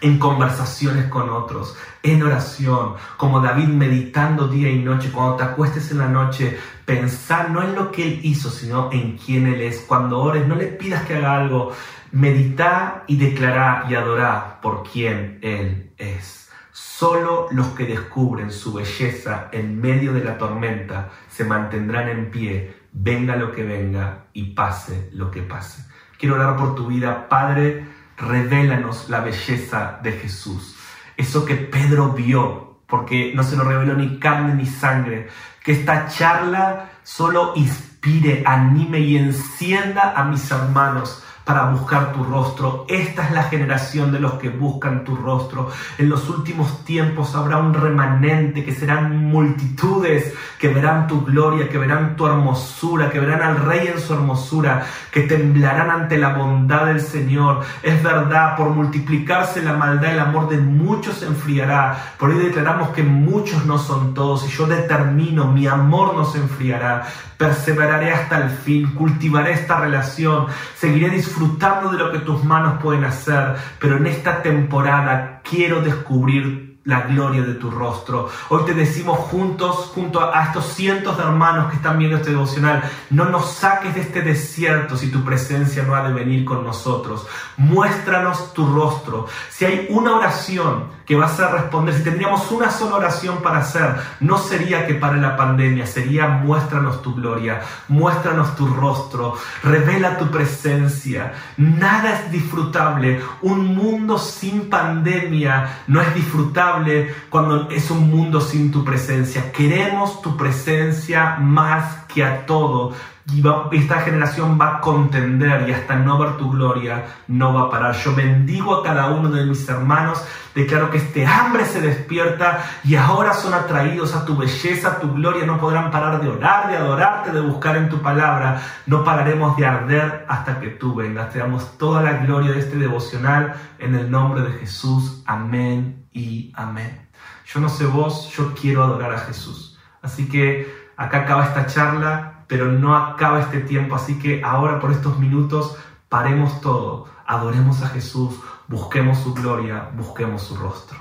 en 0.02 0.18
conversaciones 0.18 1.06
con 1.06 1.30
otros, 1.30 1.74
en 2.02 2.22
oración, 2.22 2.96
como 3.16 3.40
David 3.40 3.68
meditando 3.68 4.46
día 4.46 4.70
y 4.70 4.80
noche. 4.80 5.10
Cuando 5.10 5.36
te 5.36 5.44
acuestes 5.44 5.90
en 5.90 5.98
la 5.98 6.08
noche, 6.08 6.58
pensar 6.86 7.50
no 7.50 7.62
en 7.62 7.74
lo 7.74 7.92
que 7.92 8.04
Él 8.04 8.20
hizo, 8.22 8.48
sino 8.48 8.90
en 8.92 9.18
quién 9.18 9.46
Él 9.46 9.60
es. 9.60 9.80
Cuando 9.80 10.20
ores, 10.20 10.46
no 10.46 10.54
le 10.54 10.66
pidas 10.66 11.04
que 11.04 11.16
haga 11.16 11.36
algo 11.36 11.72
Medita 12.12 13.02
y 13.08 13.16
declara 13.16 13.84
y 13.90 13.94
adora 13.94 14.60
por 14.62 14.84
quien 14.84 15.38
Él 15.42 15.92
es. 15.98 16.48
Solo 16.70 17.48
los 17.50 17.66
que 17.68 17.84
descubren 17.84 18.50
su 18.50 18.72
belleza 18.72 19.48
en 19.52 19.80
medio 19.80 20.12
de 20.12 20.22
la 20.22 20.38
tormenta 20.38 21.10
se 21.28 21.44
mantendrán 21.44 22.08
en 22.08 22.30
pie, 22.30 22.74
venga 22.92 23.36
lo 23.36 23.52
que 23.52 23.64
venga 23.64 24.26
y 24.32 24.54
pase 24.54 25.10
lo 25.12 25.30
que 25.30 25.42
pase. 25.42 25.84
Quiero 26.18 26.36
orar 26.36 26.56
por 26.56 26.74
tu 26.74 26.86
vida, 26.86 27.28
Padre, 27.28 27.84
revélanos 28.16 29.10
la 29.10 29.20
belleza 29.20 29.98
de 30.02 30.12
Jesús. 30.12 30.76
Eso 31.16 31.44
que 31.44 31.56
Pedro 31.56 32.12
vio, 32.12 32.75
porque 32.86 33.32
no 33.34 33.42
se 33.42 33.56
lo 33.56 33.64
reveló 33.64 33.94
ni 33.94 34.18
carne 34.18 34.54
ni 34.54 34.66
sangre, 34.66 35.28
que 35.64 35.72
esta 35.72 36.08
charla 36.08 36.90
solo 37.02 37.52
inspire, 37.56 38.42
anime 38.46 39.00
y 39.00 39.16
encienda 39.16 40.14
a 40.16 40.24
mis 40.24 40.50
hermanos 40.50 41.22
para 41.46 41.70
buscar 41.70 42.12
tu 42.12 42.24
rostro. 42.24 42.86
Esta 42.88 43.26
es 43.26 43.30
la 43.30 43.44
generación 43.44 44.10
de 44.10 44.18
los 44.18 44.32
que 44.32 44.48
buscan 44.48 45.04
tu 45.04 45.14
rostro. 45.14 45.70
En 45.96 46.08
los 46.08 46.28
últimos 46.28 46.84
tiempos 46.84 47.36
habrá 47.36 47.58
un 47.58 47.72
remanente 47.72 48.64
que 48.64 48.74
serán 48.74 49.26
multitudes 49.26 50.34
que 50.58 50.68
verán 50.68 51.06
tu 51.06 51.24
gloria, 51.24 51.68
que 51.68 51.78
verán 51.78 52.16
tu 52.16 52.26
hermosura, 52.26 53.10
que 53.10 53.20
verán 53.20 53.42
al 53.42 53.64
Rey 53.64 53.86
en 53.86 54.00
su 54.00 54.14
hermosura, 54.14 54.84
que 55.12 55.20
temblarán 55.20 55.90
ante 55.90 56.18
la 56.18 56.34
bondad 56.34 56.86
del 56.86 57.00
Señor. 57.00 57.60
Es 57.82 58.02
verdad, 58.02 58.56
por 58.56 58.70
multiplicarse 58.70 59.62
la 59.62 59.74
maldad, 59.74 60.14
el 60.14 60.20
amor 60.20 60.48
de 60.48 60.58
muchos 60.58 61.18
se 61.18 61.26
enfriará. 61.26 62.14
Por 62.18 62.32
ello 62.32 62.44
declaramos 62.44 62.88
que 62.88 63.04
muchos 63.04 63.64
no 63.66 63.78
son 63.78 64.14
todos 64.14 64.48
y 64.48 64.50
yo 64.50 64.66
determino, 64.66 65.46
mi 65.46 65.68
amor 65.68 66.16
no 66.16 66.24
se 66.24 66.38
enfriará. 66.38 67.06
Perseveraré 67.36 68.12
hasta 68.12 68.38
el 68.38 68.50
fin, 68.50 68.94
cultivaré 68.94 69.52
esta 69.52 69.78
relación, 69.78 70.46
seguiré 70.74 71.10
disfrutando 71.10 71.35
de 71.38 71.98
lo 71.98 72.12
que 72.12 72.20
tus 72.20 72.44
manos 72.44 72.80
pueden 72.82 73.04
hacer, 73.04 73.56
pero 73.78 73.98
en 73.98 74.06
esta 74.06 74.42
temporada 74.42 75.40
quiero 75.44 75.82
descubrir 75.82 76.78
la 76.84 77.02
gloria 77.02 77.42
de 77.42 77.54
tu 77.54 77.70
rostro. 77.70 78.28
Hoy 78.48 78.62
te 78.64 78.72
decimos 78.72 79.18
juntos, 79.18 79.90
junto 79.94 80.20
a 80.32 80.44
estos 80.44 80.66
cientos 80.66 81.18
de 81.18 81.24
hermanos 81.24 81.68
que 81.68 81.76
están 81.76 81.98
viendo 81.98 82.16
este 82.16 82.30
devocional, 82.30 82.82
no 83.10 83.26
nos 83.26 83.50
saques 83.50 83.94
de 83.94 84.02
este 84.02 84.22
desierto 84.22 84.96
si 84.96 85.10
tu 85.10 85.24
presencia 85.24 85.82
no 85.82 85.94
ha 85.94 86.06
de 86.06 86.14
venir 86.14 86.44
con 86.44 86.64
nosotros. 86.64 87.26
Muéstranos 87.56 88.54
tu 88.54 88.66
rostro. 88.72 89.26
Si 89.50 89.64
hay 89.64 89.88
una 89.90 90.16
oración 90.16 90.95
que 91.06 91.14
vas 91.14 91.38
a 91.38 91.50
responder, 91.50 91.94
si 91.94 92.02
tendríamos 92.02 92.50
una 92.50 92.70
sola 92.70 92.96
oración 92.96 93.40
para 93.42 93.58
hacer, 93.58 93.94
no 94.20 94.38
sería 94.38 94.86
que 94.86 94.94
para 94.94 95.16
la 95.16 95.36
pandemia, 95.36 95.86
sería 95.86 96.26
muéstranos 96.26 97.00
tu 97.00 97.14
gloria, 97.14 97.62
muéstranos 97.88 98.56
tu 98.56 98.66
rostro, 98.66 99.36
revela 99.62 100.18
tu 100.18 100.30
presencia. 100.30 101.32
Nada 101.56 102.12
es 102.14 102.32
disfrutable. 102.32 103.20
Un 103.42 103.76
mundo 103.76 104.18
sin 104.18 104.68
pandemia 104.68 105.82
no 105.86 106.00
es 106.00 106.12
disfrutable 106.14 107.14
cuando 107.30 107.70
es 107.70 107.90
un 107.90 108.10
mundo 108.10 108.40
sin 108.40 108.72
tu 108.72 108.84
presencia. 108.84 109.52
Queremos 109.52 110.20
tu 110.22 110.36
presencia 110.36 111.36
más 111.38 112.04
que 112.12 112.24
a 112.24 112.44
todo. 112.46 112.94
Y 113.32 113.42
esta 113.72 114.02
generación 114.02 114.56
va 114.60 114.76
a 114.76 114.80
contender 114.80 115.68
y 115.68 115.72
hasta 115.72 115.96
no 115.96 116.16
ver 116.16 116.36
tu 116.36 116.48
gloria 116.48 117.06
no 117.26 117.52
va 117.52 117.62
a 117.62 117.70
parar. 117.70 117.94
Yo 117.96 118.14
bendigo 118.14 118.76
a 118.76 118.84
cada 118.84 119.08
uno 119.08 119.30
de 119.30 119.44
mis 119.44 119.68
hermanos. 119.68 120.24
Declaro 120.54 120.90
que 120.90 120.98
este 120.98 121.26
hambre 121.26 121.64
se 121.64 121.80
despierta 121.80 122.64
y 122.84 122.94
ahora 122.94 123.34
son 123.34 123.52
atraídos 123.52 124.14
a 124.14 124.24
tu 124.24 124.36
belleza, 124.36 124.88
a 124.88 125.00
tu 125.00 125.12
gloria. 125.12 125.44
No 125.44 125.58
podrán 125.58 125.90
parar 125.90 126.20
de 126.22 126.28
orar, 126.28 126.70
de 126.70 126.76
adorarte, 126.76 127.32
de 127.32 127.40
buscar 127.40 127.76
en 127.76 127.88
tu 127.88 128.00
palabra. 128.00 128.62
No 128.86 129.02
pararemos 129.02 129.56
de 129.56 129.66
arder 129.66 130.24
hasta 130.28 130.60
que 130.60 130.68
tú 130.68 130.94
vengas. 130.94 131.30
Te 131.30 131.40
damos 131.40 131.76
toda 131.78 132.02
la 132.02 132.18
gloria 132.18 132.52
de 132.52 132.60
este 132.60 132.76
devocional 132.76 133.56
en 133.80 133.96
el 133.96 134.08
nombre 134.08 134.42
de 134.42 134.52
Jesús. 134.52 135.24
Amén 135.26 136.06
y 136.12 136.52
amén. 136.54 137.08
Yo 137.44 137.58
no 137.58 137.68
sé 137.68 137.86
vos, 137.86 138.30
yo 138.36 138.54
quiero 138.54 138.84
adorar 138.84 139.12
a 139.12 139.18
Jesús. 139.18 139.78
Así 140.00 140.28
que 140.28 140.86
acá 140.96 141.18
acaba 141.18 141.44
esta 141.44 141.66
charla, 141.66 142.35
pero 142.46 142.72
no 142.72 142.96
acaba 142.96 143.40
este 143.40 143.60
tiempo. 143.60 143.94
Así 143.94 144.18
que 144.18 144.42
ahora 144.42 144.80
por 144.80 144.92
estos 144.92 145.18
minutos 145.18 145.76
paremos 146.08 146.60
todo, 146.60 147.06
adoremos 147.26 147.82
a 147.82 147.88
Jesús, 147.88 148.34
busquemos 148.68 149.18
su 149.18 149.34
gloria, 149.34 149.90
busquemos 149.96 150.42
su 150.42 150.56
rostro. 150.56 150.98